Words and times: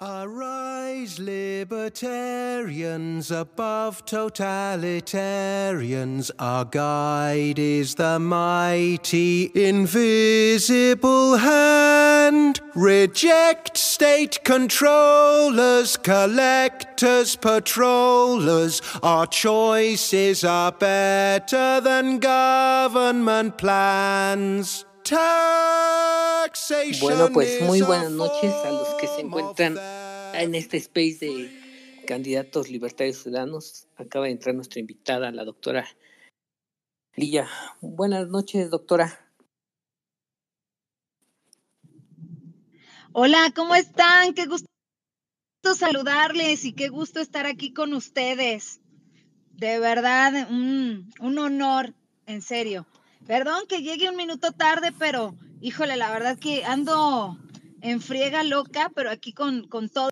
Arise, 0.00 1.18
libertarians 1.18 3.32
above 3.32 4.06
totalitarians. 4.06 6.30
Our 6.38 6.64
guide 6.66 7.58
is 7.58 7.96
the 7.96 8.20
mighty 8.20 9.50
invisible 9.56 11.38
hand. 11.38 12.60
Reject 12.76 13.76
state 13.76 14.38
controllers, 14.44 15.96
collectors, 15.96 17.34
patrollers. 17.34 18.80
Our 19.02 19.26
choices 19.26 20.44
are 20.44 20.70
better 20.70 21.80
than 21.80 22.20
government 22.20 23.58
plans. 23.58 24.84
Bueno, 27.00 27.30
pues 27.32 27.62
muy 27.62 27.80
buenas 27.80 28.10
noches 28.10 28.52
a 28.52 28.70
los 28.70 28.88
que 29.00 29.06
se 29.06 29.22
encuentran 29.22 29.78
en 30.34 30.54
este 30.54 30.76
space 30.76 31.18
de 31.20 32.02
candidatos 32.06 32.68
libertarios 32.68 33.22
ciudadanos. 33.22 33.86
Acaba 33.96 34.26
de 34.26 34.32
entrar 34.32 34.54
nuestra 34.54 34.80
invitada, 34.80 35.30
la 35.30 35.44
doctora 35.44 35.86
Lilla. 37.16 37.48
Buenas 37.80 38.28
noches, 38.28 38.68
doctora. 38.68 39.18
Hola, 43.12 43.50
¿cómo 43.56 43.74
están? 43.74 44.34
Qué 44.34 44.44
gusto 44.44 44.68
saludarles 45.74 46.66
y 46.66 46.74
qué 46.74 46.88
gusto 46.88 47.20
estar 47.20 47.46
aquí 47.46 47.72
con 47.72 47.94
ustedes. 47.94 48.80
De 49.52 49.78
verdad, 49.78 50.50
un, 50.50 51.10
un 51.20 51.38
honor, 51.38 51.94
en 52.26 52.42
serio. 52.42 52.86
Perdón 53.28 53.66
que 53.68 53.82
llegue 53.82 54.08
un 54.08 54.16
minuto 54.16 54.52
tarde, 54.52 54.90
pero 54.98 55.34
híjole, 55.60 55.98
la 55.98 56.10
verdad 56.10 56.38
que 56.38 56.64
ando 56.64 57.36
en 57.82 58.00
friega 58.00 58.42
loca, 58.42 58.90
pero 58.94 59.10
aquí 59.10 59.34
con, 59.34 59.68
con 59.68 59.90
todo 59.90 60.08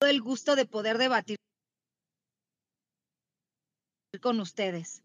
el 0.00 0.22
gusto 0.22 0.56
de 0.56 0.64
poder 0.64 0.96
debatir 0.96 1.36
con 4.22 4.40
ustedes. 4.40 5.02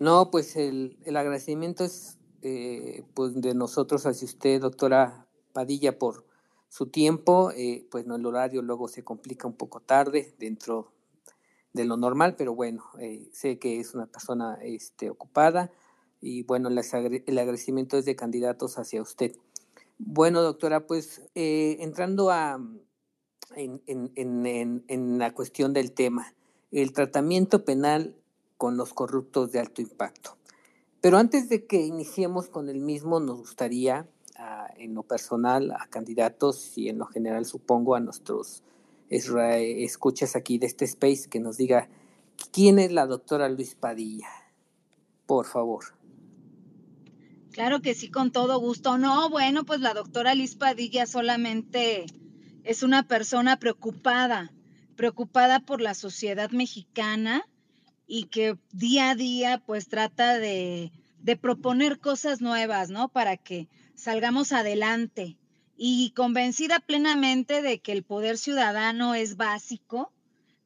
No, 0.00 0.32
pues 0.32 0.56
el, 0.56 0.98
el 1.04 1.16
agradecimiento 1.16 1.84
es 1.84 2.18
eh, 2.42 3.04
pues 3.14 3.40
de 3.40 3.54
nosotros 3.54 4.06
hacia 4.06 4.26
usted, 4.26 4.60
doctora 4.60 5.28
Padilla, 5.52 5.96
por 6.00 6.26
su 6.68 6.86
tiempo. 6.86 7.52
Eh, 7.52 7.86
pues 7.92 8.06
no, 8.06 8.16
el 8.16 8.26
horario 8.26 8.60
luego 8.60 8.88
se 8.88 9.04
complica 9.04 9.46
un 9.46 9.56
poco 9.56 9.78
tarde 9.78 10.34
dentro 10.40 10.95
de 11.76 11.84
lo 11.84 11.96
normal, 11.96 12.34
pero 12.36 12.54
bueno, 12.54 12.84
eh, 12.98 13.28
sé 13.32 13.58
que 13.58 13.78
es 13.78 13.94
una 13.94 14.06
persona 14.06 14.58
este, 14.62 15.10
ocupada 15.10 15.70
y 16.20 16.42
bueno, 16.42 16.68
el 16.68 17.38
agradecimiento 17.38 17.98
es 17.98 18.04
de 18.04 18.16
candidatos 18.16 18.78
hacia 18.78 19.02
usted. 19.02 19.36
Bueno, 19.98 20.42
doctora, 20.42 20.86
pues 20.86 21.22
eh, 21.34 21.76
entrando 21.80 22.30
a, 22.30 22.60
en, 23.54 23.80
en, 23.86 24.84
en, 24.88 25.18
la 25.18 25.32
cuestión 25.32 25.72
del 25.72 25.92
tema, 25.92 26.34
el 26.72 26.92
tratamiento 26.92 27.64
penal 27.64 28.16
con 28.56 28.76
los 28.76 28.92
corruptos 28.92 29.52
de 29.52 29.60
alto 29.60 29.82
impacto. 29.82 30.36
Pero 31.00 31.18
antes 31.18 31.48
de 31.48 31.66
que 31.66 31.82
iniciemos 31.82 32.48
con 32.48 32.68
el 32.68 32.80
mismo, 32.80 33.20
nos 33.20 33.38
gustaría, 33.38 34.08
ah, 34.38 34.68
en 34.76 34.94
lo 34.94 35.02
personal, 35.02 35.70
a 35.70 35.86
candidatos 35.88 36.76
y 36.76 36.88
en 36.88 36.98
lo 36.98 37.06
general, 37.06 37.44
supongo, 37.44 37.94
a 37.94 38.00
nuestros 38.00 38.62
escuchas 39.08 40.36
aquí 40.36 40.58
de 40.58 40.66
este 40.66 40.84
space 40.84 41.28
que 41.28 41.40
nos 41.40 41.56
diga 41.56 41.88
quién 42.52 42.78
es 42.78 42.92
la 42.92 43.06
doctora 43.06 43.48
Luis 43.48 43.74
Padilla, 43.74 44.28
por 45.26 45.46
favor. 45.46 45.84
Claro 47.52 47.80
que 47.80 47.94
sí, 47.94 48.10
con 48.10 48.32
todo 48.32 48.60
gusto. 48.60 48.98
No, 48.98 49.30
bueno, 49.30 49.64
pues 49.64 49.80
la 49.80 49.94
doctora 49.94 50.34
Luis 50.34 50.56
Padilla 50.56 51.06
solamente 51.06 52.04
es 52.64 52.82
una 52.82 53.04
persona 53.04 53.58
preocupada, 53.58 54.52
preocupada 54.94 55.60
por 55.60 55.80
la 55.80 55.94
sociedad 55.94 56.50
mexicana 56.50 57.48
y 58.06 58.24
que 58.24 58.58
día 58.72 59.10
a 59.10 59.14
día 59.14 59.62
pues 59.64 59.88
trata 59.88 60.38
de, 60.38 60.92
de 61.20 61.36
proponer 61.36 61.98
cosas 61.98 62.40
nuevas, 62.40 62.90
¿no? 62.90 63.08
Para 63.08 63.36
que 63.36 63.68
salgamos 63.94 64.52
adelante 64.52 65.38
y 65.76 66.10
convencida 66.12 66.80
plenamente 66.80 67.62
de 67.62 67.80
que 67.80 67.92
el 67.92 68.02
poder 68.02 68.38
ciudadano 68.38 69.14
es 69.14 69.36
básico 69.36 70.12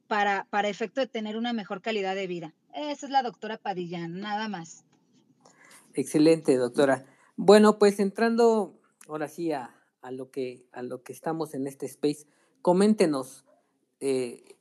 para, 0.07 0.47
para 0.51 0.69
efecto 0.69 1.01
de 1.01 1.07
tener 1.07 1.37
una 1.37 1.53
mejor 1.53 1.83
calidad 1.83 2.15
de 2.15 2.27
vida. 2.27 2.55
Esa 2.75 3.07
es 3.07 3.13
la 3.13 3.23
doctora 3.23 3.57
Padillán, 3.57 4.21
nada 4.21 4.49
más. 4.49 4.85
Excelente, 5.95 6.57
doctora. 6.57 7.05
Bueno, 7.37 7.79
pues 7.79 7.99
entrando 7.99 8.81
ahora 9.09 9.29
sí 9.29 9.53
a, 9.53 9.75
lo, 10.11 10.31
que, 10.31 10.67
a 10.73 10.83
lo 10.83 11.03
que 11.03 11.13
estamos 11.13 11.55
en 11.55 11.67
este 11.67 11.87
space, 11.87 12.27
coméntenos 12.63 13.45
eh, 13.99 14.57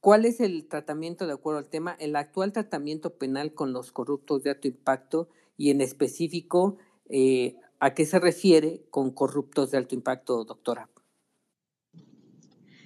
cuál 0.00 0.24
es 0.24 0.40
el 0.40 0.66
tratamiento 0.66 1.26
de 1.26 1.34
acuerdo 1.34 1.58
al 1.58 1.68
tema, 1.68 1.96
el 2.00 2.16
actual 2.16 2.52
tratamiento 2.52 3.18
penal 3.18 3.54
con 3.54 3.72
los 3.72 3.92
corruptos 3.92 4.42
de 4.42 4.50
alto 4.50 4.66
impacto 4.66 5.28
y 5.56 5.70
en 5.70 5.80
específico 5.80 6.76
eh, 7.08 7.56
¿A 7.84 7.94
qué 7.94 8.06
se 8.06 8.20
refiere 8.20 8.86
con 8.90 9.10
corruptos 9.10 9.72
de 9.72 9.76
alto 9.76 9.96
impacto, 9.96 10.44
doctora? 10.44 10.88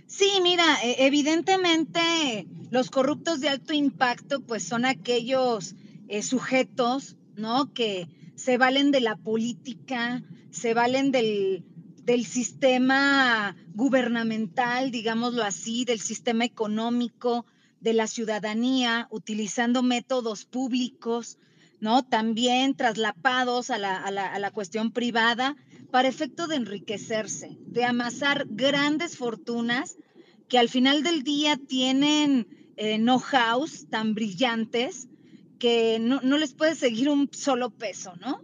Sí, 0.06 0.30
mira, 0.42 0.64
e, 0.82 1.04
evidentemente 1.04 2.46
los 2.70 2.88
corruptos 2.88 3.40
de 3.40 3.50
alto 3.50 3.74
impacto 3.74 4.40
pues 4.40 4.64
son 4.64 4.86
aquellos 4.86 5.74
eh, 6.08 6.22
sujetos, 6.22 7.16
¿no? 7.36 7.74
Que 7.74 8.08
se 8.36 8.56
valen 8.56 8.90
de 8.90 9.02
la 9.02 9.16
política, 9.16 10.24
se 10.50 10.72
valen 10.72 11.12
del, 11.12 11.66
del 12.04 12.24
sistema 12.24 13.54
gubernamental, 13.74 14.90
digámoslo 14.90 15.42
así, 15.42 15.84
del 15.84 16.00
sistema 16.00 16.46
económico, 16.46 17.44
de 17.80 17.92
la 17.92 18.06
ciudadanía, 18.06 19.08
utilizando 19.10 19.82
métodos 19.82 20.46
públicos, 20.46 21.36
También 22.08 22.74
traslapados 22.74 23.70
a 23.70 23.78
la, 23.78 23.96
a 23.96 24.10
la, 24.10 24.26
a 24.32 24.38
la 24.38 24.50
cuestión 24.50 24.90
privada 24.90 25.56
para 25.92 26.08
efecto 26.08 26.48
de 26.48 26.56
enriquecerse, 26.56 27.56
de 27.66 27.84
amasar 27.84 28.46
grandes 28.50 29.16
fortunas 29.16 29.96
que 30.48 30.58
al 30.58 30.68
final 30.68 31.02
del 31.04 31.22
día 31.22 31.56
tienen 31.56 32.48
eh, 32.76 32.98
know-hows 32.98 33.86
tan 33.88 34.14
brillantes 34.14 35.08
que 35.60 35.98
no, 36.00 36.20
no, 36.22 36.38
les 36.38 36.54
puede 36.54 36.74
seguir 36.74 37.08
un 37.08 37.30
solo 37.32 37.70
peso, 37.70 38.14
¿no? 38.16 38.42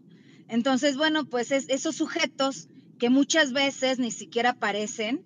Entonces, 0.48 0.96
bueno, 0.96 1.24
pues 1.24 1.50
es, 1.50 1.68
esos 1.68 1.96
sujetos 1.96 2.68
que 2.98 3.10
muchas 3.10 3.52
veces 3.52 3.98
ni 3.98 4.12
siquiera 4.12 4.50
aparecen, 4.50 5.24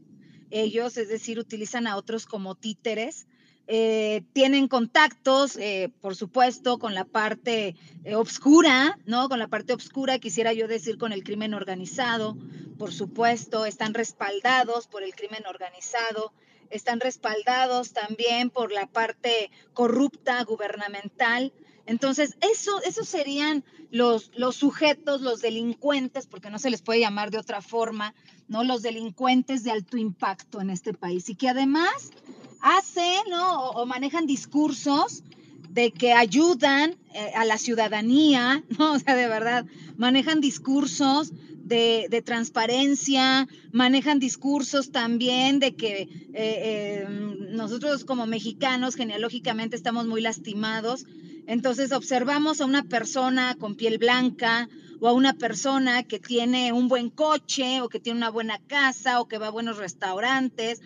ellos, 0.51 0.97
es 0.97 1.09
decir, 1.09 1.39
utilizan 1.39 1.87
a 1.87 1.97
otros 1.97 2.25
como 2.25 2.55
títeres, 2.55 3.27
eh, 3.69 4.23
tienen 4.33 4.69
contactos, 4.69 5.57
eh, 5.57 5.91
por 6.01 6.15
supuesto, 6.15 6.79
con 6.79 6.95
la 6.95 7.05
parte 7.05 7.75
eh, 8.05 8.15
obscura, 8.15 8.97
¿no? 9.07 9.29
Con 9.29 9.41
la 9.41 9.49
parte 9.49 9.73
obscura, 9.73 10.21
quisiera 10.21 10.53
yo 10.53 10.69
decir, 10.69 10.99
con 10.99 11.13
el 11.13 11.25
crimen 11.25 11.53
organizado, 11.53 12.37
por 12.79 12.93
supuesto, 12.93 13.67
están 13.67 13.95
respaldados 13.95 14.87
por 14.87 15.03
el 15.03 15.15
crimen 15.17 15.45
organizado, 15.49 16.33
están 16.71 17.01
respaldados 17.01 17.93
también 17.93 18.51
por 18.51 18.71
la 18.71 18.87
parte 18.87 19.51
corrupta 19.73 20.43
gubernamental. 20.45 21.53
Entonces, 21.87 22.37
eso, 22.41 22.81
esos 22.83 23.09
serían 23.09 23.65
los, 23.91 24.31
los 24.37 24.57
sujetos, 24.57 25.23
los 25.23 25.41
delincuentes, 25.41 26.29
porque 26.29 26.51
no 26.51 26.61
se 26.61 26.71
les 26.71 26.83
puede 26.83 27.01
llamar 27.01 27.33
de 27.33 27.39
otra 27.39 27.63
forma, 27.63 28.15
¿no? 28.47 28.63
Los 28.63 28.83
delincuentes 28.83 29.65
de 29.65 29.73
alto 29.73 29.97
impacto 29.97 30.61
en 30.61 30.71
este 30.71 30.95
país 30.95 31.29
y 31.29 31.35
que 31.35 31.49
además 31.49 32.13
hacen 32.61 33.23
¿no? 33.31 33.71
o, 33.71 33.87
manejan 33.87 34.27
discursos 34.27 35.23
de 35.71 35.93
que 35.93 36.13
ayudan 36.13 36.97
eh, 37.13 37.33
a 37.35 37.45
la 37.45 37.59
ciudadanía, 37.59 38.65
¿no? 38.79 38.95
O 38.95 38.99
sea, 38.99 39.15
de 39.15 39.29
verdad, 39.29 39.67
manejan 39.97 40.41
discursos 40.41 41.33
de, 41.67 42.07
de 42.09 42.23
transparencia, 42.23 43.49
manejan 43.73 44.21
discursos 44.21 44.93
también 44.93 45.59
de 45.59 45.75
que 45.75 46.03
eh, 46.03 46.09
eh, 46.35 47.07
nosotros 47.51 48.05
como 48.05 48.27
mexicanos 48.27 48.95
genealógicamente 48.95 49.75
estamos 49.75 50.07
muy 50.07 50.21
lastimados. 50.21 51.07
Entonces 51.47 51.93
observamos 51.93 52.61
a 52.61 52.67
una 52.67 52.85
persona 52.85 53.57
con 53.59 53.75
piel 53.75 53.99
blanca 53.99 54.69
o 55.01 55.09
a 55.09 55.13
una 55.13 55.35
persona 55.35 56.05
que 56.05 56.21
tiene 56.21 56.73
un 56.73 56.89
buen 56.89 57.11
coche 57.11 57.81
o 57.81 57.89
que 57.89 58.01
tiene 58.01 58.19
una 58.19 58.31
buena 58.31 58.59
casa 58.67 59.21
o 59.21 59.29
que 59.29 59.39
va 59.39 59.49
a 59.49 59.51
buenos 59.51 59.77
restaurantes 59.77 60.81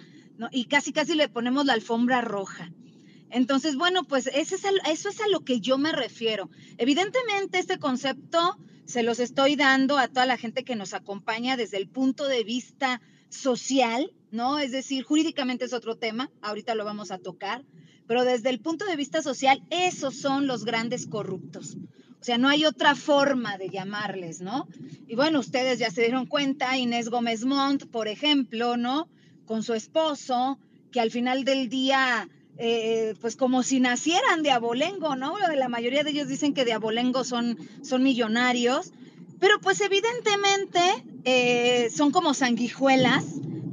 y 0.50 0.64
casi 0.64 0.92
casi 0.92 1.14
le 1.14 1.28
ponemos 1.28 1.66
la 1.66 1.74
alfombra 1.74 2.20
roja. 2.20 2.72
Entonces, 3.30 3.76
bueno, 3.76 4.04
pues 4.04 4.26
eso 4.26 4.56
es, 4.56 4.64
a, 4.64 4.70
eso 4.90 5.08
es 5.08 5.20
a 5.20 5.28
lo 5.28 5.40
que 5.40 5.60
yo 5.60 5.78
me 5.78 5.92
refiero. 5.92 6.50
Evidentemente, 6.78 7.58
este 7.58 7.78
concepto 7.78 8.58
se 8.84 9.02
los 9.02 9.20
estoy 9.20 9.54
dando 9.54 9.98
a 9.98 10.08
toda 10.08 10.26
la 10.26 10.36
gente 10.36 10.64
que 10.64 10.74
nos 10.74 10.94
acompaña 10.94 11.56
desde 11.56 11.76
el 11.76 11.88
punto 11.88 12.26
de 12.26 12.42
vista 12.42 13.00
social, 13.28 14.12
¿no? 14.32 14.58
Es 14.58 14.72
decir, 14.72 15.04
jurídicamente 15.04 15.64
es 15.64 15.72
otro 15.72 15.96
tema, 15.96 16.30
ahorita 16.42 16.74
lo 16.74 16.84
vamos 16.84 17.12
a 17.12 17.18
tocar, 17.18 17.64
pero 18.08 18.24
desde 18.24 18.50
el 18.50 18.58
punto 18.58 18.84
de 18.84 18.96
vista 18.96 19.22
social, 19.22 19.62
esos 19.70 20.16
son 20.16 20.48
los 20.48 20.64
grandes 20.64 21.06
corruptos. 21.06 21.76
O 22.20 22.24
sea, 22.24 22.36
no 22.36 22.48
hay 22.48 22.66
otra 22.66 22.96
forma 22.96 23.56
de 23.56 23.70
llamarles, 23.70 24.40
¿no? 24.40 24.68
Y 25.06 25.14
bueno, 25.14 25.38
ustedes 25.38 25.78
ya 25.78 25.90
se 25.90 26.02
dieron 26.02 26.26
cuenta, 26.26 26.76
Inés 26.76 27.08
Gómez 27.08 27.44
Montt, 27.44 27.86
por 27.86 28.08
ejemplo, 28.08 28.76
¿no? 28.76 29.08
Con 29.50 29.64
su 29.64 29.74
esposo, 29.74 30.60
que 30.92 31.00
al 31.00 31.10
final 31.10 31.42
del 31.42 31.68
día, 31.68 32.28
eh, 32.56 33.16
pues 33.20 33.34
como 33.34 33.64
si 33.64 33.80
nacieran 33.80 34.44
de 34.44 34.52
abolengo, 34.52 35.16
¿no? 35.16 35.36
La 35.56 35.68
mayoría 35.68 36.04
de 36.04 36.10
ellos 36.10 36.28
dicen 36.28 36.54
que 36.54 36.64
de 36.64 36.72
abolengo 36.72 37.24
son, 37.24 37.58
son 37.82 38.04
millonarios, 38.04 38.92
pero 39.40 39.60
pues 39.60 39.80
evidentemente 39.80 40.78
eh, 41.24 41.90
son 41.92 42.12
como 42.12 42.32
sanguijuelas 42.32 43.24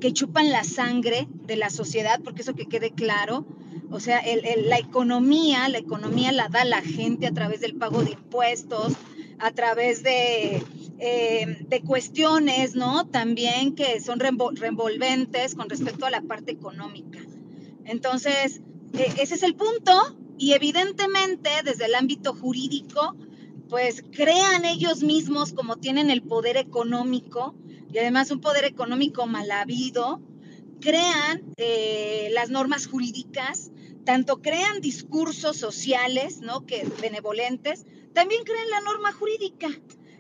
que 0.01 0.11
chupan 0.13 0.49
la 0.49 0.63
sangre 0.63 1.27
de 1.45 1.57
la 1.57 1.69
sociedad, 1.69 2.21
porque 2.23 2.41
eso 2.41 2.55
que 2.55 2.65
quede 2.65 2.89
claro, 2.89 3.45
o 3.91 3.99
sea, 3.99 4.23
la 4.65 4.79
economía, 4.79 5.69
la 5.69 5.77
economía 5.77 6.31
la 6.31 6.47
da 6.47 6.65
la 6.65 6.81
gente 6.81 7.27
a 7.27 7.33
través 7.33 7.61
del 7.61 7.75
pago 7.75 8.03
de 8.03 8.13
impuestos, 8.13 8.93
a 9.39 9.51
través 9.51 10.03
de, 10.03 10.63
eh, 10.99 11.65
de 11.67 11.81
cuestiones, 11.81 12.75
¿no? 12.75 13.07
También 13.07 13.75
que 13.75 13.99
son 13.99 14.19
revolventes 14.19 15.55
con 15.55 15.69
respecto 15.69 16.05
a 16.05 16.09
la 16.09 16.21
parte 16.21 16.51
económica. 16.51 17.19
Entonces, 17.85 18.61
e, 18.93 19.21
ese 19.21 19.35
es 19.35 19.43
el 19.43 19.55
punto 19.55 20.17
y 20.37 20.53
evidentemente 20.53 21.49
desde 21.63 21.85
el 21.85 21.95
ámbito 21.95 22.33
jurídico, 22.33 23.15
pues 23.69 24.03
crean 24.11 24.65
ellos 24.65 25.03
mismos 25.03 25.53
como 25.53 25.77
tienen 25.77 26.09
el 26.09 26.21
poder 26.21 26.57
económico 26.57 27.55
y 27.91 27.97
además 27.99 28.31
un 28.31 28.41
poder 28.41 28.65
económico 28.65 29.27
mal 29.27 29.51
habido, 29.51 30.21
crean 30.79 31.43
eh, 31.57 32.29
las 32.33 32.49
normas 32.49 32.87
jurídicas 32.87 33.71
tanto 34.07 34.41
crean 34.41 34.79
discursos 34.79 35.57
sociales, 35.57 36.39
¿no? 36.39 36.65
Que 36.65 36.87
benevolentes, 37.01 37.85
también 38.13 38.45
crean 38.45 38.69
la 38.69 38.79
norma 38.79 39.11
jurídica. 39.11 39.67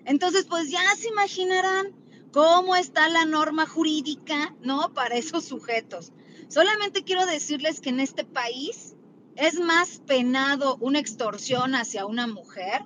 Entonces, 0.03 0.43
pues 0.43 0.69
ya 0.69 0.83
se 0.97 1.07
imaginarán 1.07 1.95
cómo 2.33 2.75
está 2.75 3.07
la 3.07 3.23
norma 3.23 3.65
jurídica, 3.65 4.53
¿no? 4.61 4.93
Para 4.93 5.15
esos 5.15 5.45
sujetos. 5.45 6.11
Solamente 6.49 7.05
quiero 7.05 7.25
decirles 7.25 7.79
que 7.79 7.87
en 7.87 8.01
este 8.01 8.25
país 8.25 8.97
es 9.37 9.57
más 9.57 10.01
penado 10.05 10.75
una 10.81 10.99
extorsión 10.99 11.73
hacia 11.73 12.05
una 12.05 12.27
mujer 12.27 12.83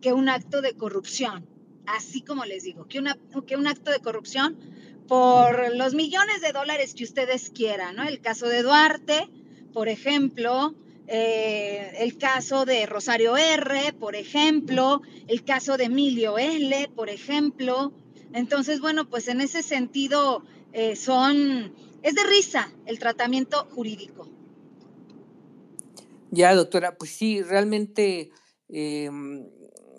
que 0.00 0.14
un 0.14 0.30
acto 0.30 0.62
de 0.62 0.72
corrupción. 0.72 1.46
Así 1.84 2.22
como 2.22 2.46
les 2.46 2.62
digo, 2.62 2.86
que, 2.88 3.04
que 3.46 3.56
un 3.56 3.66
acto 3.66 3.90
de 3.90 4.00
corrupción 4.00 4.58
por 5.06 5.76
los 5.76 5.92
millones 5.92 6.40
de 6.40 6.52
dólares 6.52 6.94
que 6.94 7.04
ustedes 7.04 7.50
quieran, 7.50 7.96
¿no? 7.96 8.04
El 8.04 8.22
caso 8.22 8.46
de 8.46 8.62
Duarte, 8.62 9.28
por 9.72 9.88
ejemplo, 9.88 10.74
eh, 11.06 11.92
el 11.98 12.18
caso 12.18 12.64
de 12.64 12.86
Rosario 12.86 13.36
R, 13.36 13.92
por 13.94 14.14
ejemplo, 14.14 15.02
el 15.26 15.44
caso 15.44 15.76
de 15.76 15.84
Emilio 15.84 16.38
L, 16.38 16.88
por 16.94 17.10
ejemplo. 17.10 17.92
Entonces, 18.32 18.80
bueno, 18.80 19.08
pues 19.08 19.28
en 19.28 19.40
ese 19.40 19.62
sentido 19.62 20.44
eh, 20.72 20.94
son, 20.94 21.74
es 22.02 22.14
de 22.14 22.22
risa 22.24 22.72
el 22.86 22.98
tratamiento 22.98 23.66
jurídico. 23.72 24.28
Ya, 26.30 26.54
doctora, 26.54 26.96
pues 26.96 27.10
sí, 27.10 27.42
realmente 27.42 28.30
em, 28.68 29.48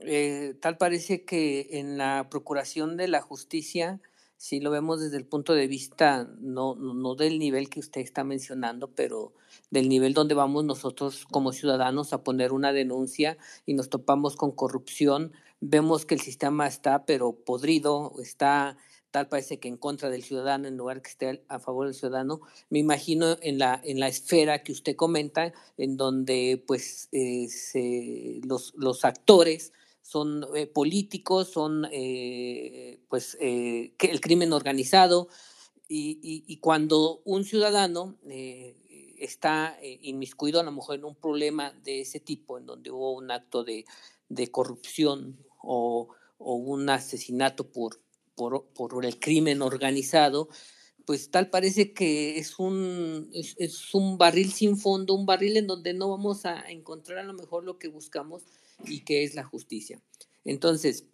eh, 0.03 0.55
tal 0.61 0.77
parece 0.77 1.25
que 1.25 1.67
en 1.71 1.97
la 1.97 2.29
procuración 2.29 2.95
de 2.95 3.09
la 3.09 3.21
justicia 3.21 3.99
si 4.41 4.59
lo 4.59 4.71
vemos 4.71 4.99
desde 4.99 5.17
el 5.17 5.27
punto 5.27 5.53
de 5.53 5.67
vista 5.67 6.27
no, 6.39 6.73
no 6.73 7.13
del 7.13 7.37
nivel 7.37 7.69
que 7.69 7.79
usted 7.79 8.01
está 8.01 8.23
mencionando, 8.23 8.87
pero 8.87 9.33
del 9.69 9.87
nivel 9.87 10.15
donde 10.15 10.33
vamos 10.33 10.65
nosotros 10.65 11.27
como 11.29 11.51
ciudadanos 11.51 12.11
a 12.11 12.23
poner 12.23 12.51
una 12.51 12.73
denuncia 12.73 13.37
y 13.67 13.75
nos 13.75 13.91
topamos 13.91 14.35
con 14.35 14.51
corrupción, 14.51 15.31
vemos 15.59 16.07
que 16.07 16.15
el 16.15 16.21
sistema 16.21 16.65
está 16.65 17.05
pero 17.05 17.33
podrido, 17.33 18.13
está 18.19 18.77
tal 19.11 19.27
parece 19.27 19.59
que 19.59 19.67
en 19.67 19.77
contra 19.77 20.09
del 20.09 20.23
ciudadano 20.23 20.67
en 20.67 20.75
lugar 20.75 21.03
que 21.03 21.11
esté 21.11 21.45
a 21.47 21.59
favor 21.59 21.85
del 21.85 21.93
ciudadano. 21.93 22.41
Me 22.71 22.79
imagino 22.79 23.37
en 23.43 23.59
la, 23.59 23.79
en 23.83 23.99
la 23.99 24.07
esfera 24.07 24.63
que 24.63 24.71
usted 24.71 24.95
comenta, 24.95 25.53
en 25.77 25.97
donde 25.97 26.63
pues 26.65 27.09
eh, 27.11 28.41
los, 28.43 28.73
los 28.75 29.05
actores 29.05 29.71
son 30.01 30.45
eh, 30.55 30.67
políticos, 30.67 31.49
son 31.49 31.87
eh, 31.91 32.99
pues 33.07 33.37
eh, 33.39 33.93
el 33.99 34.21
crimen 34.21 34.53
organizado 34.53 35.29
y, 35.87 36.57
cuando 36.61 37.21
un 37.25 37.43
ciudadano 37.43 38.17
está 39.17 39.77
inmiscuido 39.81 40.61
a 40.61 40.63
lo 40.63 40.71
mejor 40.71 40.95
en 40.95 41.03
un 41.03 41.15
problema 41.15 41.71
de 41.83 41.99
ese 41.99 42.21
tipo, 42.21 42.57
en 42.57 42.65
donde 42.65 42.91
hubo 42.91 43.11
un 43.13 43.29
acto 43.29 43.65
de, 43.65 43.83
corrupción 44.51 45.37
o, 45.61 46.07
un 46.39 46.89
asesinato 46.89 47.73
por, 47.73 47.99
por, 48.35 48.67
por, 48.73 49.05
el 49.05 49.19
crimen 49.19 49.61
organizado, 49.61 50.47
pues 51.05 51.29
tal 51.29 51.49
parece 51.49 51.91
que 51.91 52.39
es 52.39 52.57
un, 52.57 53.29
es 53.33 53.93
un 53.93 54.17
barril 54.17 54.53
sin 54.53 54.77
fondo, 54.77 55.13
un 55.13 55.25
barril 55.25 55.57
en 55.57 55.67
donde 55.67 55.93
no 55.93 56.09
vamos 56.09 56.45
a 56.45 56.61
encontrar 56.71 57.17
a 57.17 57.23
lo 57.23 57.33
mejor 57.33 57.65
lo 57.65 57.77
que 57.77 57.89
buscamos 57.89 58.43
y 58.85 59.01
qué 59.01 59.23
es 59.23 59.35
la 59.35 59.43
justicia. 59.43 60.01
Entonces, 60.43 61.05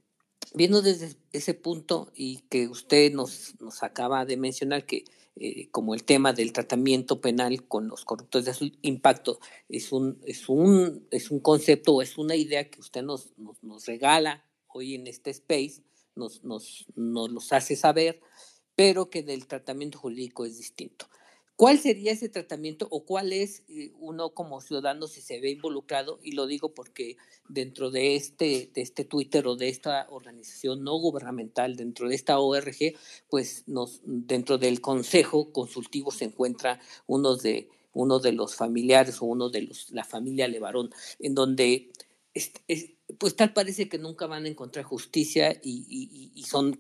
viendo 0.54 0.82
desde 0.82 1.16
ese 1.34 1.54
punto 1.54 2.12
y 2.16 2.42
que 2.50 2.68
usted 2.68 3.12
nos, 3.12 3.60
nos 3.60 3.84
acaba 3.84 4.26
de 4.26 4.38
mencionar 4.38 4.86
que 4.86 5.06
eh, 5.40 5.70
como 5.70 5.94
el 5.94 6.04
tema 6.04 6.34
del 6.34 6.52
tratamiento 6.52 7.22
penal 7.22 7.68
con 7.68 7.88
los 7.88 8.06
corruptos 8.06 8.46
de 8.46 8.54
su 8.54 8.72
impacto 8.82 9.40
es 9.70 9.92
un, 9.92 10.20
es 10.26 10.50
un, 10.50 11.08
es 11.12 11.30
un 11.30 11.40
concepto 11.40 11.94
o 11.94 12.02
es 12.02 12.18
una 12.18 12.36
idea 12.36 12.70
que 12.70 12.80
usted 12.80 13.04
nos, 13.04 13.38
nos, 13.38 13.62
nos 13.62 13.86
regala 13.86 14.46
hoy 14.68 14.96
en 14.96 15.06
este 15.06 15.30
space, 15.30 15.84
nos, 16.16 16.44
nos, 16.44 16.88
nos 16.96 17.32
los 17.32 17.54
hace 17.54 17.76
saber, 17.76 18.20
pero 18.76 19.10
que 19.10 19.22
del 19.22 19.48
tratamiento 19.48 20.00
jurídico 20.00 20.46
es 20.46 20.58
distinto. 20.58 21.08
¿Cuál 21.58 21.80
sería 21.80 22.12
ese 22.12 22.30
tratamiento 22.30 22.88
o 22.92 23.04
cuál 23.04 23.34
es 23.34 23.64
eh, 23.68 23.92
uno 24.00 24.30
como 24.36 24.62
ciudadano 24.62 25.08
si 25.08 25.22
se 25.22 25.40
ve 25.40 25.50
involucrado? 25.50 26.20
Y 26.22 26.34
lo 26.34 26.46
digo 26.46 26.76
porque 26.76 27.18
dentro 27.50 27.90
de 27.90 28.16
este, 28.16 28.70
de 28.76 28.82
este 28.82 29.06
Twitter 29.06 29.48
o 29.48 29.56
de 29.56 29.68
esta 29.68 30.06
organización 30.12 30.84
no 30.84 31.00
gubernamental, 31.00 31.76
dentro 31.76 32.10
de 32.10 32.14
esta 32.14 32.38
ORG, 32.38 32.94
pues 33.28 33.64
nos, 33.66 34.02
dentro 34.06 34.60
del 34.60 34.82
consejo 34.82 35.52
consultivo 35.52 36.12
se 36.12 36.26
encuentra 36.26 36.80
uno 37.08 37.36
de, 37.36 37.70
uno 37.92 38.20
de 38.20 38.34
los 38.34 38.54
familiares 38.54 39.20
o 39.24 39.26
uno 39.26 39.50
de 39.50 39.64
los, 39.64 39.90
la 39.90 40.04
familia 40.04 40.48
Levarón, 40.48 40.92
en 41.18 41.34
donde 41.34 41.90
pues 43.18 43.36
tal 43.36 43.54
parece 43.54 43.88
que 43.88 43.98
nunca 43.98 44.28
van 44.28 44.46
a 44.46 44.50
encontrar 44.50 44.84
justicia 44.84 45.58
y, 45.64 46.44
son, 46.46 46.80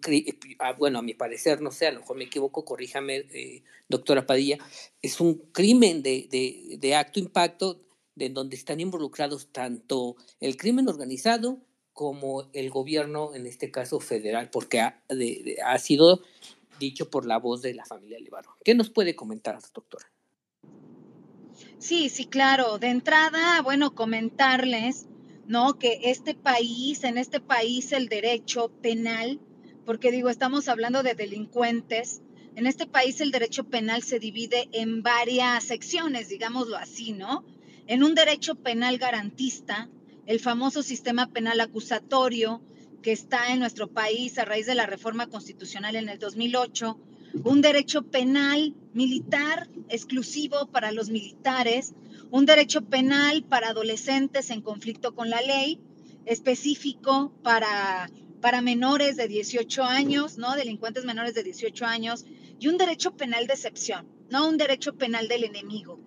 ah, 0.59 0.73
bueno, 0.73 0.99
a 0.99 1.01
mi 1.01 1.13
parecer, 1.13 1.61
no 1.61 1.71
sé, 1.71 1.87
a 1.87 1.91
lo 1.91 2.01
mejor 2.01 2.17
me 2.17 2.25
equivoco, 2.25 2.65
corríjame, 2.65 3.25
eh, 3.31 3.63
doctora 3.87 4.25
Padilla, 4.25 4.57
es 5.01 5.21
un 5.21 5.35
crimen 5.51 6.03
de, 6.03 6.27
de, 6.79 6.95
acto 6.95 7.19
impacto 7.19 7.81
de 8.15 8.29
donde 8.29 8.55
están 8.55 8.79
involucrados 8.79 9.47
tanto 9.51 10.17
el 10.39 10.57
crimen 10.57 10.89
organizado 10.89 11.59
como 11.93 12.49
el 12.53 12.69
gobierno, 12.69 13.33
en 13.33 13.47
este 13.47 13.71
caso 13.71 13.99
federal, 13.99 14.49
porque 14.51 14.81
ha, 14.81 15.01
ha 15.65 15.79
sido 15.79 16.21
dicho 16.79 17.09
por 17.09 17.25
la 17.25 17.37
voz 17.39 17.61
de 17.61 17.73
la 17.73 17.85
familia 17.85 18.19
Levarón. 18.19 18.53
¿Qué 18.63 18.75
nos 18.75 18.89
puede 18.89 19.15
comentar, 19.15 19.57
doctora? 19.73 20.05
Sí, 21.79 22.09
sí, 22.09 22.25
claro. 22.25 22.77
De 22.79 22.87
entrada, 22.87 23.61
bueno, 23.61 23.95
comentarles 23.95 25.06
¿no? 25.47 25.79
Que 25.79 25.99
este 26.03 26.35
país, 26.35 27.03
en 27.03 27.17
este 27.17 27.39
país 27.39 27.91
el 27.93 28.09
derecho 28.09 28.69
penal, 28.81 29.39
porque 29.85 30.11
digo, 30.11 30.29
estamos 30.29 30.67
hablando 30.67 31.03
de 31.03 31.15
delincuentes, 31.15 32.21
en 32.55 32.67
este 32.67 32.85
país 32.85 33.21
el 33.21 33.31
derecho 33.31 33.63
penal 33.63 34.03
se 34.03 34.19
divide 34.19 34.67
en 34.73 35.03
varias 35.03 35.63
secciones, 35.63 36.27
digámoslo 36.27 36.75
así, 36.75 37.13
¿no? 37.13 37.45
En 37.87 38.03
un 38.03 38.15
derecho 38.15 38.55
penal 38.55 38.97
garantista, 38.97 39.89
el 40.25 40.39
famoso 40.39 40.83
sistema 40.83 41.27
penal 41.31 41.61
acusatorio 41.61 42.61
que 43.01 43.13
está 43.13 43.53
en 43.53 43.59
nuestro 43.59 43.87
país 43.87 44.37
a 44.37 44.45
raíz 44.45 44.65
de 44.65 44.75
la 44.75 44.85
reforma 44.85 45.27
constitucional 45.27 45.95
en 45.95 46.09
el 46.09 46.19
2008, 46.19 46.99
un 47.43 47.61
derecho 47.61 48.01
penal 48.01 48.73
militar 48.93 49.69
exclusivo 49.89 50.67
para 50.67 50.91
los 50.91 51.09
militares, 51.09 51.93
un 52.31 52.45
derecho 52.45 52.81
penal 52.81 53.43
para 53.43 53.69
adolescentes 53.69 54.49
en 54.49 54.61
conflicto 54.61 55.15
con 55.15 55.29
la 55.29 55.41
ley, 55.41 55.79
específico 56.25 57.31
para, 57.43 58.09
para 58.41 58.61
menores 58.61 59.15
de 59.15 59.27
18 59.27 59.83
años, 59.83 60.37
¿no? 60.37 60.55
Delincuentes 60.55 61.05
menores 61.05 61.33
de 61.33 61.43
18 61.43 61.85
años, 61.85 62.25
y 62.59 62.67
un 62.67 62.77
derecho 62.77 63.15
penal 63.15 63.47
de 63.47 63.53
excepción, 63.53 64.07
¿no? 64.29 64.47
Un 64.47 64.57
derecho 64.57 64.95
penal 64.95 65.27
del 65.27 65.45
enemigo. 65.45 65.99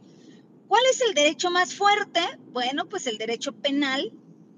¿Cuál 0.69 0.83
es 0.91 1.01
el 1.01 1.15
derecho 1.15 1.51
más 1.51 1.75
fuerte? 1.75 2.21
Bueno, 2.53 2.89
pues 2.89 3.07
el 3.07 3.19
derecho 3.19 3.53
penal 3.53 4.13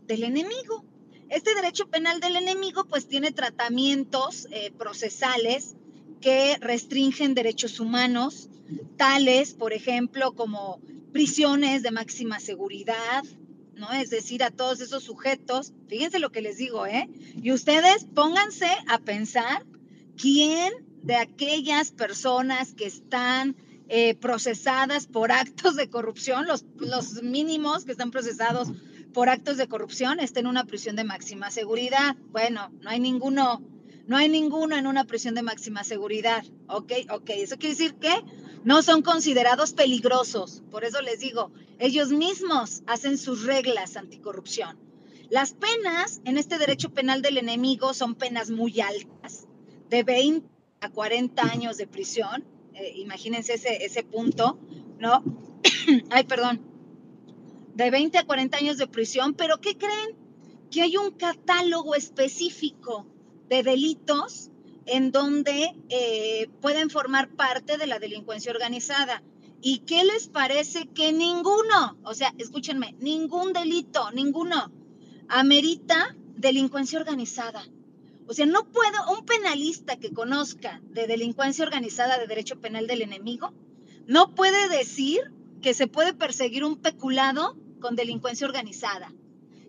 del 0.06 0.24
enemigo. 0.24 0.84
Este 1.30 1.54
derecho 1.54 1.88
penal 1.88 2.20
del 2.20 2.36
enemigo 2.36 2.84
pues 2.84 3.08
tiene 3.08 3.30
tratamientos 3.30 4.46
eh, 4.50 4.70
procesales 4.76 5.74
que 6.20 6.58
restringen 6.60 7.34
derechos 7.34 7.80
humanos, 7.80 8.50
tales, 8.96 9.54
por 9.54 9.72
ejemplo, 9.72 10.32
como 10.34 10.80
prisiones 11.12 11.82
de 11.82 11.90
máxima 11.90 12.40
seguridad, 12.40 13.24
¿no? 13.74 13.92
Es 13.92 14.10
decir, 14.10 14.42
a 14.42 14.50
todos 14.50 14.80
esos 14.80 15.04
sujetos, 15.04 15.72
fíjense 15.88 16.18
lo 16.18 16.32
que 16.32 16.42
les 16.42 16.56
digo, 16.56 16.86
¿eh? 16.86 17.08
Y 17.42 17.52
ustedes 17.52 18.06
pónganse 18.14 18.68
a 18.88 18.98
pensar 18.98 19.64
quién 20.16 20.72
de 21.02 21.16
aquellas 21.16 21.90
personas 21.90 22.74
que 22.74 22.86
están 22.86 23.56
eh, 23.88 24.14
procesadas 24.14 25.06
por 25.06 25.32
actos 25.32 25.76
de 25.76 25.90
corrupción, 25.90 26.46
los, 26.46 26.64
los 26.76 27.22
mínimos 27.22 27.84
que 27.84 27.92
están 27.92 28.10
procesados 28.10 28.72
por 29.12 29.28
actos 29.28 29.56
de 29.56 29.68
corrupción, 29.68 30.20
está 30.20 30.40
en 30.40 30.46
una 30.46 30.64
prisión 30.64 30.96
de 30.96 31.04
máxima 31.04 31.50
seguridad. 31.50 32.16
Bueno, 32.30 32.70
no 32.80 32.88
hay 32.88 33.00
ninguno, 33.00 33.62
no 34.06 34.16
hay 34.16 34.28
ninguno 34.28 34.76
en 34.76 34.86
una 34.86 35.04
prisión 35.04 35.34
de 35.34 35.42
máxima 35.42 35.84
seguridad. 35.84 36.44
Ok, 36.68 36.92
ok, 37.10 37.30
eso 37.30 37.58
quiere 37.58 37.74
decir 37.74 37.94
que 37.94 38.14
no 38.64 38.82
son 38.82 39.02
considerados 39.02 39.72
peligrosos. 39.72 40.62
Por 40.70 40.84
eso 40.84 41.00
les 41.00 41.20
digo, 41.20 41.50
ellos 41.78 42.10
mismos 42.10 42.82
hacen 42.86 43.18
sus 43.18 43.44
reglas 43.44 43.96
anticorrupción. 43.96 44.78
Las 45.30 45.54
penas 45.54 46.20
en 46.24 46.36
este 46.36 46.58
derecho 46.58 46.90
penal 46.90 47.22
del 47.22 47.38
enemigo 47.38 47.94
son 47.94 48.14
penas 48.14 48.50
muy 48.50 48.80
altas, 48.80 49.46
de 49.88 50.02
20 50.02 50.46
a 50.80 50.90
40 50.90 51.42
años 51.42 51.76
de 51.76 51.86
prisión. 51.86 52.44
Eh, 52.74 52.92
imagínense 52.96 53.54
ese, 53.54 53.84
ese 53.84 54.02
punto, 54.02 54.58
¿no? 54.98 55.24
Ay, 56.10 56.24
perdón. 56.24 56.60
De 57.74 57.90
20 57.90 58.18
a 58.18 58.26
40 58.26 58.58
años 58.58 58.76
de 58.76 58.86
prisión, 58.86 59.34
pero 59.34 59.60
¿qué 59.60 59.76
creen? 59.76 60.16
Que 60.70 60.82
hay 60.82 60.96
un 60.96 61.10
catálogo 61.12 61.94
específico 61.94 63.06
de 63.48 63.62
delitos 63.62 64.51
en 64.86 65.12
donde 65.12 65.74
eh, 65.88 66.48
pueden 66.60 66.90
formar 66.90 67.28
parte 67.30 67.78
de 67.78 67.86
la 67.86 67.98
delincuencia 67.98 68.52
organizada. 68.52 69.22
¿Y 69.60 69.78
qué 69.80 70.04
les 70.04 70.28
parece 70.28 70.88
que 70.88 71.12
ninguno, 71.12 71.98
o 72.02 72.14
sea, 72.14 72.34
escúchenme, 72.38 72.96
ningún 72.98 73.52
delito, 73.52 74.10
ninguno, 74.10 74.72
amerita 75.28 76.16
delincuencia 76.36 76.98
organizada? 76.98 77.64
O 78.26 78.34
sea, 78.34 78.46
no 78.46 78.70
puedo, 78.70 79.16
un 79.16 79.24
penalista 79.24 79.96
que 79.96 80.12
conozca 80.12 80.80
de 80.84 81.06
delincuencia 81.06 81.64
organizada 81.64 82.18
de 82.18 82.26
derecho 82.26 82.60
penal 82.60 82.86
del 82.86 83.02
enemigo, 83.02 83.52
no 84.06 84.34
puede 84.34 84.68
decir 84.68 85.32
que 85.60 85.74
se 85.74 85.86
puede 85.86 86.12
perseguir 86.12 86.64
un 86.64 86.76
peculado 86.76 87.56
con 87.80 87.94
delincuencia 87.94 88.46
organizada 88.46 89.12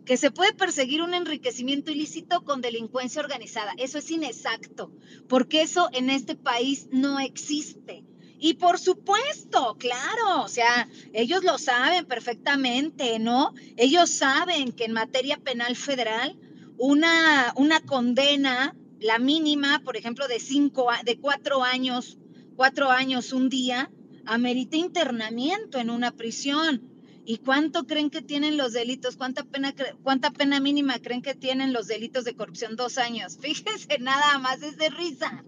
que 0.05 0.17
se 0.17 0.31
puede 0.31 0.53
perseguir 0.53 1.01
un 1.01 1.13
enriquecimiento 1.13 1.91
ilícito 1.91 2.43
con 2.43 2.61
delincuencia 2.61 3.21
organizada. 3.21 3.73
Eso 3.77 3.97
es 3.97 4.11
inexacto, 4.11 4.91
porque 5.27 5.61
eso 5.61 5.89
en 5.93 6.09
este 6.09 6.35
país 6.35 6.87
no 6.91 7.19
existe. 7.19 8.03
Y 8.39 8.55
por 8.55 8.77
supuesto, 8.77 9.77
claro, 9.79 10.43
o 10.43 10.49
sea, 10.49 10.89
ellos 11.13 11.45
lo 11.45 11.57
saben 11.57 12.05
perfectamente, 12.05 13.17
¿no? 13.17 13.53
Ellos 13.77 14.09
saben 14.09 14.73
que 14.73 14.83
en 14.83 14.91
materia 14.91 15.37
penal 15.37 15.77
federal, 15.77 16.37
una, 16.77 17.53
una 17.55 17.79
condena, 17.79 18.75
la 18.99 19.17
mínima, 19.17 19.79
por 19.79 19.95
ejemplo, 19.95 20.27
de 20.27 20.41
cinco, 20.41 20.89
de 21.05 21.19
cuatro 21.19 21.63
años, 21.63 22.17
cuatro 22.57 22.89
años, 22.89 23.31
un 23.31 23.47
día, 23.47 23.89
amerita 24.25 24.75
internamiento 24.75 25.77
en 25.77 25.89
una 25.89 26.11
prisión. 26.11 26.92
¿Y 27.25 27.37
cuánto 27.37 27.85
creen 27.85 28.09
que 28.09 28.21
tienen 28.21 28.57
los 28.57 28.73
delitos? 28.73 29.15
¿Cuánta 29.15 29.43
pena, 29.43 29.73
cuánta 30.03 30.31
pena 30.31 30.59
mínima 30.59 30.99
creen 30.99 31.21
que 31.21 31.35
tienen 31.35 31.71
los 31.71 31.87
delitos 31.87 32.25
de 32.25 32.35
corrupción? 32.35 32.75
Dos 32.75 32.97
años. 32.97 33.37
Fíjense, 33.41 33.99
nada 33.99 34.37
más 34.39 34.61
es 34.61 34.77
de 34.77 34.89
risa. 34.89 35.43